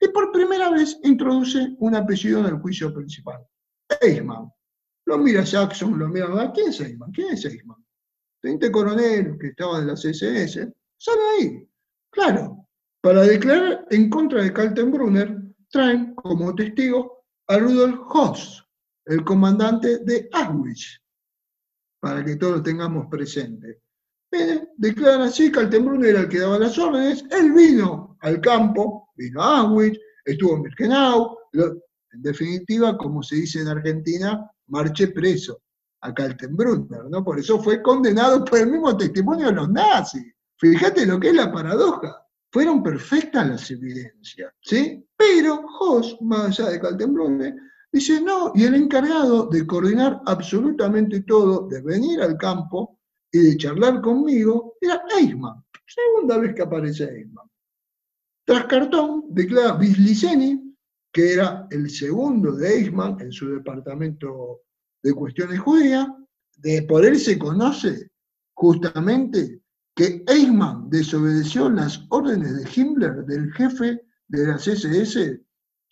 y 0.00 0.08
por 0.08 0.32
primera 0.32 0.70
vez 0.70 0.98
introduce 1.04 1.74
un 1.78 1.94
apellido 1.94 2.40
en 2.40 2.46
el 2.46 2.60
juicio 2.60 2.92
principal. 2.92 3.44
Eisman. 4.00 4.50
Lo 5.06 5.18
mira 5.18 5.42
Jackson, 5.42 5.98
lo 5.98 6.08
mira, 6.08 6.52
¿quién 6.52 6.68
es 6.68 6.80
Eisman? 6.80 7.12
¿Quién 7.12 7.32
es 7.32 7.44
Eisman? 7.44 7.84
Teniente 8.40 8.70
coronel 8.70 9.38
que 9.38 9.48
estaba 9.48 9.78
en 9.78 9.86
la 9.86 9.94
CSS, 9.94 10.68
sale 10.96 11.20
ahí. 11.38 11.68
Claro, 12.10 12.68
para 13.00 13.22
declarar 13.22 13.86
en 13.90 14.10
contra 14.10 14.42
de 14.42 14.52
Kaltenbrunner, 14.52 15.36
traen 15.70 16.14
como 16.14 16.54
testigo 16.54 17.15
a 17.48 17.58
Rudolf 17.58 18.00
Hoss, 18.08 18.64
el 19.04 19.24
comandante 19.24 19.98
de 19.98 20.28
Auschwitz, 20.32 21.00
para 22.00 22.24
que 22.24 22.36
todos 22.36 22.56
lo 22.56 22.62
tengamos 22.62 23.06
presente. 23.08 23.82
declaran 24.76 25.22
así, 25.22 25.50
Kaltenbrunner 25.50 26.10
era 26.10 26.20
el 26.20 26.28
que 26.28 26.40
daba 26.40 26.58
las 26.58 26.76
órdenes, 26.78 27.24
él 27.30 27.52
vino 27.52 28.16
al 28.20 28.40
campo 28.40 29.10
vino 29.16 29.42
a 29.42 29.60
Auschwitz, 29.60 29.98
estuvo 30.24 30.56
en 30.56 30.62
Birkenau, 30.62 31.38
en 31.52 32.22
definitiva, 32.22 32.96
como 32.96 33.22
se 33.22 33.36
dice 33.36 33.60
en 33.60 33.68
Argentina, 33.68 34.50
marché 34.68 35.08
preso 35.08 35.62
a 36.00 36.12
Kaltenbrunner, 36.12 37.04
¿no? 37.10 37.24
Por 37.24 37.38
eso 37.38 37.62
fue 37.62 37.82
condenado 37.82 38.44
por 38.44 38.58
el 38.58 38.70
mismo 38.70 38.96
testimonio 38.96 39.46
de 39.46 39.52
los 39.52 39.68
nazis. 39.70 40.34
Fíjate 40.58 41.06
lo 41.06 41.20
que 41.20 41.28
es 41.28 41.34
la 41.34 41.52
paradoja. 41.52 42.25
Fueron 42.56 42.82
perfectas 42.82 43.46
las 43.46 43.70
evidencias, 43.70 44.50
¿sí? 44.62 45.06
Pero 45.14 45.62
Hoss, 45.78 46.16
más 46.22 46.58
allá 46.58 46.70
de 46.70 46.80
Kaltenbrunner, 46.80 47.54
dice 47.92 48.18
no, 48.22 48.52
y 48.54 48.64
el 48.64 48.76
encargado 48.76 49.46
de 49.48 49.66
coordinar 49.66 50.22
absolutamente 50.24 51.20
todo, 51.24 51.68
de 51.68 51.82
venir 51.82 52.22
al 52.22 52.38
campo 52.38 52.98
y 53.30 53.40
de 53.40 53.58
charlar 53.58 54.00
conmigo, 54.00 54.78
era 54.80 55.02
Eichmann. 55.18 55.62
Segunda 55.86 56.38
vez 56.38 56.54
que 56.54 56.62
aparece 56.62 57.04
Eichmann. 57.04 57.46
Tras 58.46 58.64
cartón, 58.64 59.26
declara 59.28 59.74
Bisliceni, 59.74 60.74
que 61.12 61.34
era 61.34 61.68
el 61.70 61.90
segundo 61.90 62.52
de 62.52 62.74
Eichmann 62.74 63.20
en 63.20 63.32
su 63.32 63.50
departamento 63.50 64.62
de 65.02 65.12
cuestiones 65.12 65.60
judías, 65.60 66.08
de 66.56 66.80
por 66.84 67.04
él 67.04 67.18
se 67.18 67.38
conoce 67.38 68.12
justamente 68.54 69.60
que 69.96 70.22
Eichmann 70.28 70.90
desobedeció 70.90 71.70
las 71.70 72.04
órdenes 72.10 72.54
de 72.54 72.70
Himmler, 72.70 73.24
del 73.24 73.50
jefe 73.54 74.02
de 74.28 74.46
las 74.46 74.68
SS, 74.68 75.40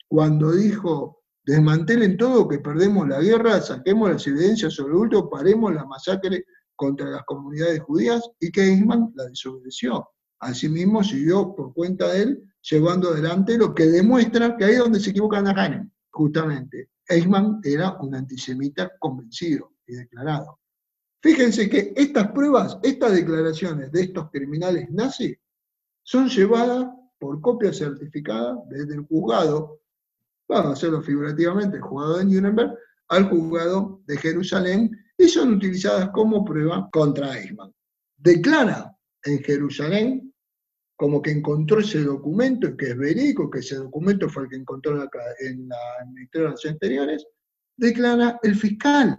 cuando 0.07 0.53
dijo, 0.53 1.23
desmantelen 1.43 2.19
todo, 2.19 2.47
que 2.47 2.59
perdemos 2.59 3.09
la 3.09 3.21
guerra, 3.21 3.63
saquemos 3.63 4.11
las 4.11 4.27
evidencias 4.27 4.75
sobre 4.75 4.95
último, 4.95 5.31
paremos 5.31 5.75
la 5.75 5.87
masacre 5.87 6.45
contra 6.77 7.09
las 7.09 7.25
comunidades 7.25 7.81
judías, 7.81 8.23
y 8.41 8.51
que 8.53 8.65
Eichmann 8.65 9.11
la 9.15 9.25
desobedeció. 9.25 10.07
Asimismo, 10.41 11.03
siguió 11.03 11.55
por 11.55 11.73
cuenta 11.73 12.13
de 12.13 12.23
él 12.23 12.55
llevando 12.61 13.09
adelante 13.09 13.57
lo 13.57 13.75
que 13.75 13.87
demuestra 13.87 14.55
que 14.59 14.67
ahí 14.67 14.73
es 14.75 14.81
donde 14.81 15.01
se 15.01 15.11
equivocan 15.11 15.47
a 15.49 15.89
justamente. 16.11 16.91
Eichmann 17.09 17.61
era 17.63 17.97
un 18.01 18.15
antisemita 18.15 18.93
convencido 18.99 19.73
y 19.87 19.95
declarado. 19.95 20.59
Fíjense 21.25 21.71
que 21.71 21.95
estas 21.97 22.33
pruebas, 22.33 22.79
estas 22.83 23.15
declaraciones 23.15 23.91
de 23.91 24.03
estos 24.03 24.31
criminales 24.31 24.91
nazis, 24.91 25.39
son 26.03 26.29
llevadas 26.29 26.87
por 27.19 27.41
copia 27.41 27.73
certificada 27.73 28.63
desde 28.69 28.97
el 28.97 29.07
juzgado, 29.07 29.81
vamos 30.47 30.67
a 30.67 30.73
hacerlo 30.75 31.01
figurativamente, 31.01 31.79
el 31.79 31.83
juzgado 31.83 32.19
de 32.19 32.25
Nuremberg, 32.27 32.79
al 33.09 33.31
juzgado 33.31 34.03
de 34.05 34.19
Jerusalén 34.19 34.91
y 35.17 35.27
son 35.29 35.55
utilizadas 35.55 36.11
como 36.11 36.45
prueba 36.45 36.91
contra 36.93 37.39
Eichmann. 37.39 37.73
Declara 38.19 38.95
en 39.23 39.43
Jerusalén 39.43 40.35
como 40.95 41.23
que 41.23 41.31
encontró 41.31 41.81
ese 41.81 42.03
documento 42.05 42.77
que 42.77 42.91
es 42.91 42.99
verídico, 42.99 43.49
que 43.49 43.61
ese 43.61 43.77
documento 43.77 44.29
fue 44.29 44.43
el 44.43 44.51
que 44.51 44.57
encontró 44.57 44.93
en, 44.93 45.69
la, 45.71 45.77
en 46.03 46.29
Relaciones 46.31 46.75
Exteriores, 46.75 47.27
declara 47.79 48.39
el 48.43 48.57
fiscal 48.57 49.17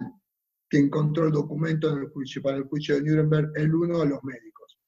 que 0.68 0.78
encontró 0.78 1.26
el 1.26 1.32
documento 1.32 1.90
en 1.90 1.98
el 1.98 2.08
juicio, 2.10 2.42
para 2.42 2.56
el 2.56 2.64
juicio 2.64 2.96
de 2.96 3.02
Nuremberg, 3.02 3.52
el 3.54 3.74
uno 3.74 4.00
de 4.00 4.06
los 4.06 4.24
médicos. 4.24 4.78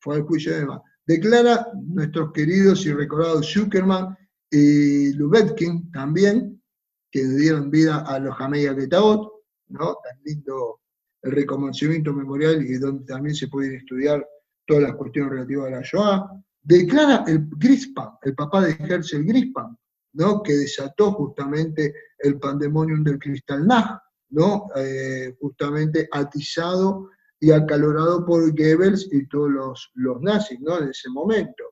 Fue 0.00 0.16
el 0.16 0.22
juicio 0.22 0.52
de 0.52 0.62
Emma. 0.62 0.82
Declara 1.06 1.68
nuestros 1.82 2.32
queridos 2.32 2.84
y 2.86 2.92
recordados 2.92 3.52
Zuckerman 3.52 4.16
y 4.50 5.12
Lubetkin 5.14 5.90
también, 5.90 6.62
que 7.10 7.24
dieron 7.24 7.70
vida 7.70 7.98
a 8.06 8.18
los 8.18 8.34
Hameya 8.38 8.74
Getaot, 8.74 9.32
¿no? 9.68 9.96
Tan 10.02 10.20
lindo 10.24 10.80
el 11.22 11.32
reconocimiento 11.32 12.12
memorial 12.12 12.64
y 12.64 12.74
donde 12.74 13.04
también 13.04 13.34
se 13.34 13.48
puede 13.48 13.76
estudiar 13.76 14.26
todas 14.66 14.82
las 14.82 14.94
cuestiones 14.94 15.32
relativas 15.32 15.66
a 15.66 15.70
la 15.70 15.82
Shoah, 15.82 16.42
declara 16.62 17.24
el 17.26 17.48
Grispan, 17.56 18.10
el 18.22 18.34
papá 18.34 18.62
de 18.62 18.72
Herzl 18.72 19.24
Grispan, 19.24 19.76
¿no? 20.14 20.42
que 20.42 20.54
desató 20.54 21.12
justamente 21.12 21.94
el 22.18 22.38
pandemonium 22.38 23.04
del 23.04 23.18
Kristallnacht, 23.18 24.00
¿no? 24.30 24.68
Eh, 24.76 25.36
justamente 25.40 26.08
atizado 26.12 27.10
y 27.38 27.50
acalorado 27.50 28.24
por 28.24 28.50
Goebbels 28.56 29.08
y 29.12 29.26
todos 29.28 29.50
los, 29.50 29.90
los 29.94 30.20
nazis 30.20 30.60
¿no? 30.60 30.78
en 30.78 30.88
ese 30.88 31.08
momento. 31.10 31.64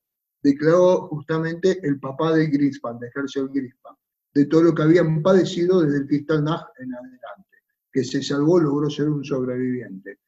Declaró 0.42 1.08
justamente 1.08 1.80
el 1.82 1.98
papá 1.98 2.32
de 2.34 2.46
Grispan, 2.48 2.98
de 2.98 3.10
Herzl 3.14 3.48
Grispan, 3.52 3.94
de 4.34 4.46
todo 4.46 4.62
lo 4.62 4.74
que 4.74 4.82
habían 4.82 5.22
padecido 5.22 5.80
desde 5.80 5.98
el 5.98 6.06
Kristallnacht 6.06 6.68
en 6.78 6.94
adelante, 6.94 7.58
que 7.90 8.04
se 8.04 8.22
salvó, 8.22 8.60
logró 8.60 8.90
ser 8.90 9.08
un 9.08 9.24
sobreviviente. 9.24 10.18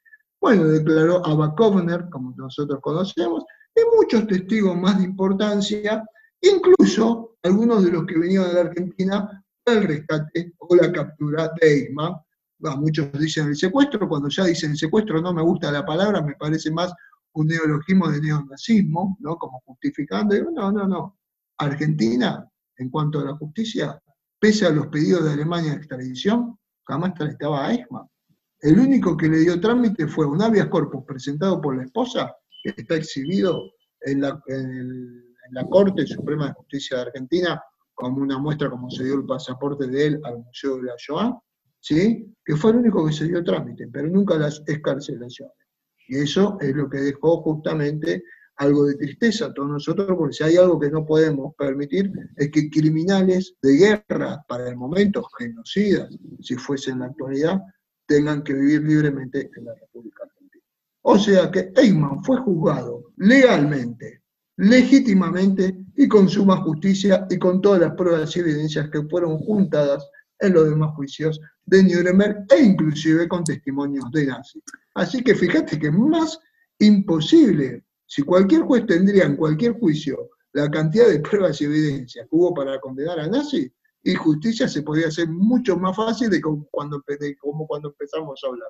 Bueno, 0.41 0.65
declaró 0.65 1.25
Abba 1.27 1.55
Kovner, 1.55 2.09
como 2.11 2.35
nosotros 2.37 2.81
conocemos, 2.81 3.45
y 3.75 3.81
muchos 3.95 4.27
testigos 4.27 4.77
más 4.77 4.99
de 4.99 5.05
importancia, 5.05 6.03
incluso 6.41 7.37
algunos 7.43 7.85
de 7.85 7.93
los 7.93 8.07
que 8.07 8.19
venían 8.19 8.49
de 8.49 8.55
la 8.55 8.61
Argentina 8.61 9.45
el 9.67 9.83
rescate 9.85 10.53
o 10.59 10.77
la 10.77 10.93
captura 10.93 11.51
de 11.61 11.69
Eichmann. 11.69 12.15
muchos 12.79 13.13
dicen 13.13 13.49
el 13.49 13.57
secuestro, 13.57 14.09
cuando 14.09 14.29
ya 14.29 14.45
dicen 14.45 14.71
el 14.73 14.79
secuestro 14.79 15.21
no 15.21 15.33
me 15.33 15.43
gusta 15.43 15.71
la 15.71 15.85
palabra, 15.85 16.23
me 16.23 16.35
parece 16.35 16.71
más 16.71 16.93
un 17.33 17.49
neologismo 17.49 18.09
de 18.09 18.21
neonazismo, 18.21 19.17
¿no? 19.21 19.37
Como 19.37 19.61
justificando. 19.67 20.35
no, 20.53 20.73
no, 20.73 20.87
no. 20.87 21.19
Argentina, 21.59 22.49
en 22.79 22.91
cuanto 22.91 23.21
a 23.21 23.25
la 23.25 23.37
justicia, 23.37 24.01
pese 24.39 24.67
a 24.67 24.71
los 24.71 24.87
pedidos 24.87 25.25
de 25.25 25.33
Alemania 25.33 25.73
de 25.73 25.79
extradición, 25.79 26.59
jamás 26.85 27.13
estaba 27.21 27.67
a 27.67 27.73
Eichmann. 27.73 28.07
El 28.61 28.79
único 28.79 29.17
que 29.17 29.29
le 29.29 29.39
dio 29.39 29.61
trámite 29.61 30.07
fue 30.07 30.27
un 30.27 30.41
habeas 30.41 30.69
corpus 30.69 31.05
presentado 31.05 31.61
por 31.61 31.77
la 31.77 31.85
esposa, 31.85 32.35
que 32.63 32.75
está 32.77 32.97
exhibido 32.97 33.71
en 34.01 34.23
la, 34.23 34.41
Corte 35.71 36.07
Suprema 36.07 36.49
de 36.49 36.55
Justicia 36.55 36.97
de 36.97 37.03
Argentina 37.05 37.63
como 37.97 38.23
una 38.23 38.39
muestra 38.39 38.71
como 38.71 38.91
se 38.91 39.05
dio 39.05 39.15
el 39.15 39.25
pasaporte 39.25 39.87
de 39.89 40.07
él 40.07 40.21
al 40.23 40.39
Museo 40.39 40.77
de 40.77 40.83
la 40.85 40.95
Shoah, 40.97 41.37
¿sí? 41.81 42.33
que 42.45 42.55
fue 42.55 42.71
el 42.71 42.77
único 42.77 43.05
que 43.07 43.13
se 43.13 43.27
dio 43.27 43.43
trámite, 43.43 43.89
pero 43.93 44.09
nunca 44.09 44.37
las 44.37 44.63
escarcelaciones. 44.67 45.57
Y 46.07 46.19
eso 46.19 46.59
es 46.61 46.75
lo 46.77 46.89
que 46.89 46.99
dejó 46.99 47.43
justamente 47.43 48.23
algo 48.57 48.85
de 48.85 48.95
tristeza 48.95 49.47
a 49.47 49.55
todos 49.55 49.69
nosotros, 49.69 50.17
porque 50.17 50.35
si 50.35 50.45
hay 50.45 50.57
algo 50.57 50.79
que 50.79 50.91
no 50.91 51.05
podemos 51.05 51.55
permitir 51.57 52.13
es 52.37 52.51
que 52.51 52.71
criminales 52.71 53.55
de 53.63 53.77
guerra, 53.77 54.45
para 54.47 54.69
el 54.69 54.77
momento 54.77 55.23
genocidas, 55.39 56.17
si 56.41 56.55
fuese 56.57 56.91
en 56.91 57.01
la 57.01 57.07
actualidad, 57.07 57.61
tengan 58.07 58.43
que 58.43 58.55
vivir 58.55 58.83
libremente 58.83 59.51
en 59.57 59.65
la 59.65 59.75
República 59.75 60.25
Argentina. 60.25 60.65
O 61.03 61.19
sea 61.19 61.51
que 61.51 61.73
Eichmann 61.77 62.23
fue 62.23 62.39
juzgado 62.39 63.13
legalmente 63.17 64.23
legítimamente 64.57 65.77
y 65.97 66.09
con 66.09 66.29
suma 66.29 66.57
justicia 66.59 67.27
y 67.31 67.39
con 67.39 67.61
todas 67.61 67.81
las 67.81 67.95
pruebas 67.95 68.35
y 68.37 68.41
evidencias 68.41 68.91
que 68.91 69.03
fueron 69.03 69.39
juntadas 69.39 70.09
en 70.39 70.55
los 70.55 70.69
demás 70.69 70.95
juicios 70.95 71.41
de 71.65 71.83
Nuremberg 71.83 72.45
e 72.51 72.63
inclusive 72.63 73.29
con 73.29 73.45
testimonios 73.45 74.11
de 74.11 74.27
Nazi. 74.27 74.63
Así 74.95 75.23
que 75.23 75.35
fíjate 75.35 75.79
que 75.79 75.91
más 75.91 76.39
imposible, 76.79 77.85
si 78.07 78.23
cualquier 78.23 78.63
juez 78.63 78.87
tendría 78.87 79.25
en 79.25 79.37
cualquier 79.37 79.73
juicio 79.79 80.31
la 80.53 80.71
cantidad 80.71 81.09
de 81.09 81.21
pruebas 81.21 81.61
y 81.61 81.65
evidencias 81.65 82.27
que 82.29 82.37
hubo 82.37 82.55
para 82.55 82.81
condenar 82.81 83.21
a 83.21 83.27
Nazi, 83.27 83.71
y 84.07 84.15
justicia 84.15 84.69
se 84.69 84.83
podría 84.83 85.09
hacer 85.09 85.29
mucho 85.29 85.77
más 85.77 85.97
fácil 85.97 86.31
de 86.31 86.41
cuando, 86.41 87.03
como 87.41 87.67
cuando 87.67 87.89
empezamos 87.89 88.41
a 88.43 88.47
hablar. 88.47 88.69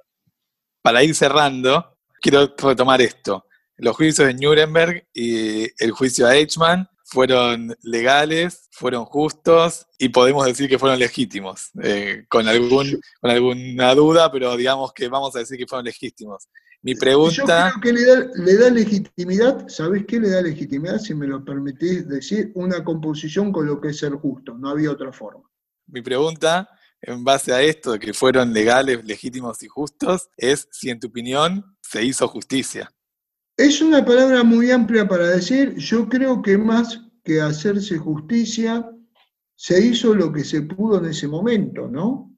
Para 0.81 1.05
ir 1.05 1.15
cerrando, 1.15 1.99
quiero 2.23 2.55
retomar 2.57 3.03
esto. 3.03 3.45
Los 3.79 3.97
juicios 3.97 4.27
de 4.27 4.35
Nuremberg 4.35 5.07
y 5.13 5.65
el 5.83 5.91
juicio 5.91 6.27
a 6.27 6.35
Eichmann 6.35 6.89
fueron 7.05 7.77
legales, 7.83 8.69
fueron 8.73 9.05
justos 9.05 9.87
y 9.99 10.09
podemos 10.09 10.45
decir 10.45 10.69
que 10.69 10.79
fueron 10.79 10.99
legítimos, 10.99 11.71
eh, 11.83 12.25
con, 12.29 12.49
algún, 12.49 13.01
con 13.21 13.31
alguna 13.31 13.95
duda, 13.95 14.31
pero 14.33 14.57
digamos 14.57 14.93
que 14.93 15.09
vamos 15.09 15.37
a 15.37 15.41
decir 15.41 15.57
que 15.57 15.67
fueron 15.67 15.85
legítimos. 15.85 16.49
Mi 16.83 16.95
pregunta... 16.95 17.73
Yo 17.75 17.81
creo 17.81 17.95
que 17.95 18.41
le 18.41 18.57
da, 18.57 18.71
legitimidad, 18.71 19.69
¿sabés 19.69 20.05
qué 20.07 20.21
le 20.21 20.31
da 20.31 20.43
legitimidad, 20.43 20.99
si 20.99 21.15
me 21.15 21.27
lo 21.27 21.45
permitís 21.45 22.09
decir? 22.09 22.51
Una 22.55 22.83
composición 22.83 23.53
con 23.53 23.67
lo 23.67 23.81
que 23.81 23.89
es 23.89 23.99
ser 23.99 24.13
justo, 24.13 24.55
no 24.55 24.71
había 24.71 24.91
otra 24.91 25.13
forma. 25.13 25.43
Mi 25.87 26.03
pregunta, 26.03 26.69
en 27.01 27.25
base 27.25 27.53
a 27.53 27.63
esto 27.63 27.93
de 27.93 27.99
que 27.99 28.13
fueron 28.15 28.53
legales, 28.53 29.05
legítimos 29.05 29.63
y 29.63 29.69
justos, 29.69 30.29
es 30.37 30.69
si 30.73 30.91
en 30.91 30.99
tu 30.99 31.07
opinión 31.09 31.77
se 31.81 32.05
hizo 32.05 32.27
justicia. 32.29 32.91
Es 33.59 33.81
una 33.81 34.05
palabra 34.05 34.45
muy 34.45 34.71
amplia 34.71 35.09
para 35.09 35.29
decir, 35.31 35.77
yo 35.77 36.11
creo 36.11 36.43
que 36.43 36.59
más 36.59 37.01
que 37.25 37.41
hacerse 37.41 37.97
justicia, 37.97 38.87
se 39.55 39.83
hizo 39.83 40.15
lo 40.15 40.31
que 40.31 40.45
se 40.45 40.61
pudo 40.61 40.99
en 40.99 41.07
ese 41.07 41.27
momento, 41.27 41.89
¿no? 41.89 42.37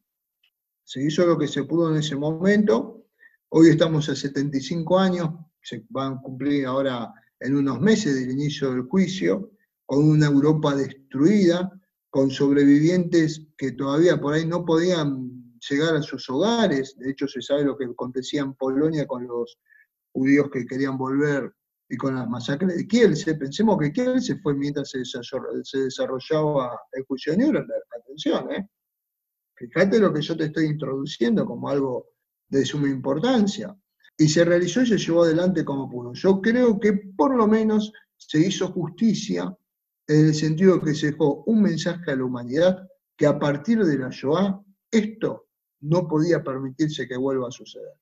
Se 0.85 1.03
hizo 1.03 1.27
lo 1.27 1.37
que 1.37 1.49
se 1.49 1.65
pudo 1.65 1.91
en 1.91 1.97
ese 1.97 2.15
momento. 2.15 3.07
Hoy 3.49 3.71
estamos 3.71 4.09
a 4.09 4.15
75 4.15 4.97
años, 4.97 5.31
se 5.61 5.85
van 5.89 6.13
a 6.13 6.21
cumplir 6.21 6.67
ahora 6.67 7.13
en 7.41 7.57
unos 7.57 7.81
meses 7.81 8.15
del 8.15 8.31
inicio 8.31 8.71
del 8.71 8.83
juicio, 8.83 9.51
con 9.87 10.09
una 10.09 10.27
Europa 10.27 10.77
destruida, 10.77 11.69
con 12.11 12.31
sobrevivientes 12.31 13.45
que 13.57 13.73
todavía 13.73 14.21
por 14.21 14.35
ahí 14.35 14.47
no 14.47 14.65
podían 14.65 15.53
llegar 15.69 15.97
a 15.97 16.03
sus 16.03 16.31
hogares. 16.31 16.97
De 16.97 17.11
hecho, 17.11 17.27
se 17.27 17.43
sabe 17.43 17.65
lo 17.65 17.77
que 17.77 17.87
acontecía 17.87 18.43
en 18.43 18.55
Polonia 18.55 19.05
con 19.05 19.27
los 19.27 19.59
judíos 20.19 20.51
que 20.53 20.67
querían 20.67 20.99
volver 20.99 21.53
y 21.89 21.97
con 21.97 22.15
las 22.15 22.29
masacres 22.29 22.77
de 22.77 22.87
Kielce. 22.87 23.35
Pensemos 23.35 23.79
que 23.79 23.93
Kielce 23.93 24.37
fue 24.43 24.55
mientras 24.55 24.91
se, 24.91 24.99
desarrollaba 25.79 26.81
el 26.93 27.05
juicio 27.05 27.33
de 27.33 27.39
Nuremberg. 27.39 27.83
Atención, 28.03 28.53
¿eh? 28.53 28.69
Fíjate 29.55 29.99
lo 29.99 30.13
que 30.13 30.23
yo 30.23 30.37
te 30.37 30.45
estoy 30.45 30.67
introduciendo 30.67 31.45
como 31.45 31.69
algo 31.69 32.11
de 32.49 32.65
suma 32.65 32.89
importancia. 32.89 33.75
Y 34.17 34.29
se 34.29 34.45
realizó 34.45 34.83
y 34.83 34.87
se 34.87 34.99
llevó 34.99 35.23
adelante 35.23 35.65
como 35.65 35.89
pudo. 35.89 36.13
Yo 36.13 36.41
creo 36.41 36.79
que 36.79 36.93
por 37.17 37.37
lo 37.37 37.47
menos 37.47 37.93
se 38.17 38.41
hizo 38.41 38.73
justicia 38.73 39.57
en 40.09 40.27
el 40.27 40.35
sentido 40.35 40.77
de 40.77 40.85
que 40.85 40.95
se 40.95 41.13
dejó 41.13 41.45
un 41.45 41.63
mensaje 41.63 42.11
a 42.11 42.17
la 42.17 42.25
humanidad 42.25 42.89
que 43.17 43.27
a 43.27 43.39
partir 43.39 43.85
de 43.85 43.99
la 43.99 44.11
Shoah 44.11 44.61
esto 44.91 45.49
no 45.81 46.09
podía 46.09 46.43
permitirse 46.43 47.07
que 47.07 47.17
vuelva 47.17 47.49
a 47.49 47.53
suceder. 47.53 47.95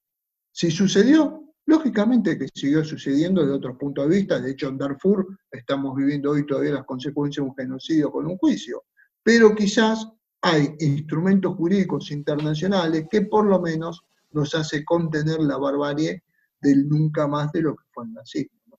Si 0.53 0.71
sucedió, 0.71 1.46
Lógicamente 1.67 2.39
que 2.39 2.47
siguió 2.55 2.85
sucediendo 2.85 3.45
de 3.45 3.53
otros 3.53 3.77
puntos 3.77 4.09
de 4.09 4.17
vista, 4.17 4.41
de 4.41 4.53
hecho 4.53 4.69
en 4.69 4.79
Darfur 4.79 5.27
estamos 5.51 5.97
viviendo 5.97 6.31
hoy 6.31 6.47
todavía 6.47 6.73
las 6.73 6.85
consecuencias 6.85 7.45
de 7.45 7.51
un 7.51 7.57
genocidio 7.57 8.13
con 8.13 8.27
un 8.27 8.39
juicio, 8.39 8.85
pero 9.23 9.53
quizás 9.55 10.07
hay 10.43 10.77
instrumentos 10.79 11.57
jurídicos 11.57 12.13
internacionales 12.13 13.07
que 13.11 13.23
por 13.23 13.47
lo 13.47 13.61
menos 13.61 14.03
nos 14.31 14.55
hace 14.55 14.85
contener 14.85 15.41
la 15.41 15.57
barbarie 15.57 16.23
del 16.61 16.89
nunca 16.89 17.27
más 17.27 17.51
de 17.51 17.63
lo 17.63 17.75
que 17.75 17.85
fue 17.93 18.05
el 18.05 18.13
nazismo. 18.13 18.79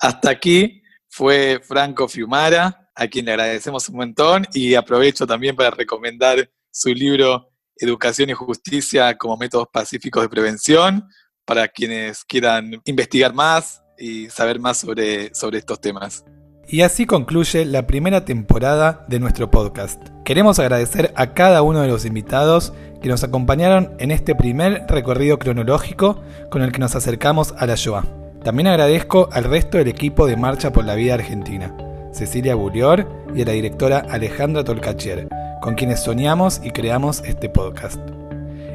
Hasta 0.00 0.30
aquí 0.30 0.82
fue 1.08 1.60
Franco 1.62 2.08
Fiumara, 2.08 2.90
a 2.92 3.06
quien 3.06 3.26
le 3.26 3.32
agradecemos 3.32 3.88
un 3.88 3.96
montón 3.96 4.46
y 4.52 4.74
aprovecho 4.74 5.26
también 5.26 5.54
para 5.54 5.70
recomendar 5.70 6.50
su 6.70 6.88
libro 6.88 7.52
Educación 7.76 8.30
y 8.30 8.32
Justicia 8.32 9.16
como 9.16 9.36
métodos 9.36 9.68
pacíficos 9.72 10.22
de 10.22 10.28
prevención, 10.28 11.06
para 11.46 11.68
quienes 11.68 12.24
quieran 12.24 12.82
investigar 12.84 13.32
más 13.32 13.82
y 13.98 14.28
saber 14.28 14.60
más 14.60 14.78
sobre, 14.78 15.34
sobre 15.34 15.58
estos 15.58 15.80
temas. 15.80 16.24
Y 16.68 16.82
así 16.82 17.06
concluye 17.06 17.64
la 17.64 17.86
primera 17.86 18.24
temporada 18.24 19.04
de 19.08 19.20
nuestro 19.20 19.50
podcast. 19.50 20.02
Queremos 20.24 20.58
agradecer 20.58 21.12
a 21.14 21.32
cada 21.32 21.62
uno 21.62 21.80
de 21.80 21.88
los 21.88 22.04
invitados 22.04 22.72
que 23.00 23.08
nos 23.08 23.22
acompañaron 23.22 23.94
en 24.00 24.10
este 24.10 24.34
primer 24.34 24.84
recorrido 24.88 25.38
cronológico 25.38 26.20
con 26.50 26.62
el 26.62 26.72
que 26.72 26.80
nos 26.80 26.96
acercamos 26.96 27.54
a 27.56 27.66
la 27.66 27.76
Shoah. 27.76 28.04
También 28.42 28.66
agradezco 28.66 29.28
al 29.32 29.44
resto 29.44 29.78
del 29.78 29.88
equipo 29.88 30.26
de 30.26 30.36
Marcha 30.36 30.72
por 30.72 30.84
la 30.84 30.96
Vida 30.96 31.14
Argentina, 31.14 31.76
Cecilia 32.12 32.56
Bullior 32.56 33.08
y 33.34 33.42
a 33.42 33.44
la 33.44 33.52
directora 33.52 34.04
Alejandra 34.10 34.64
Tolcachier, 34.64 35.28
con 35.62 35.76
quienes 35.76 36.02
soñamos 36.02 36.60
y 36.64 36.70
creamos 36.70 37.22
este 37.24 37.48
podcast. 37.48 38.15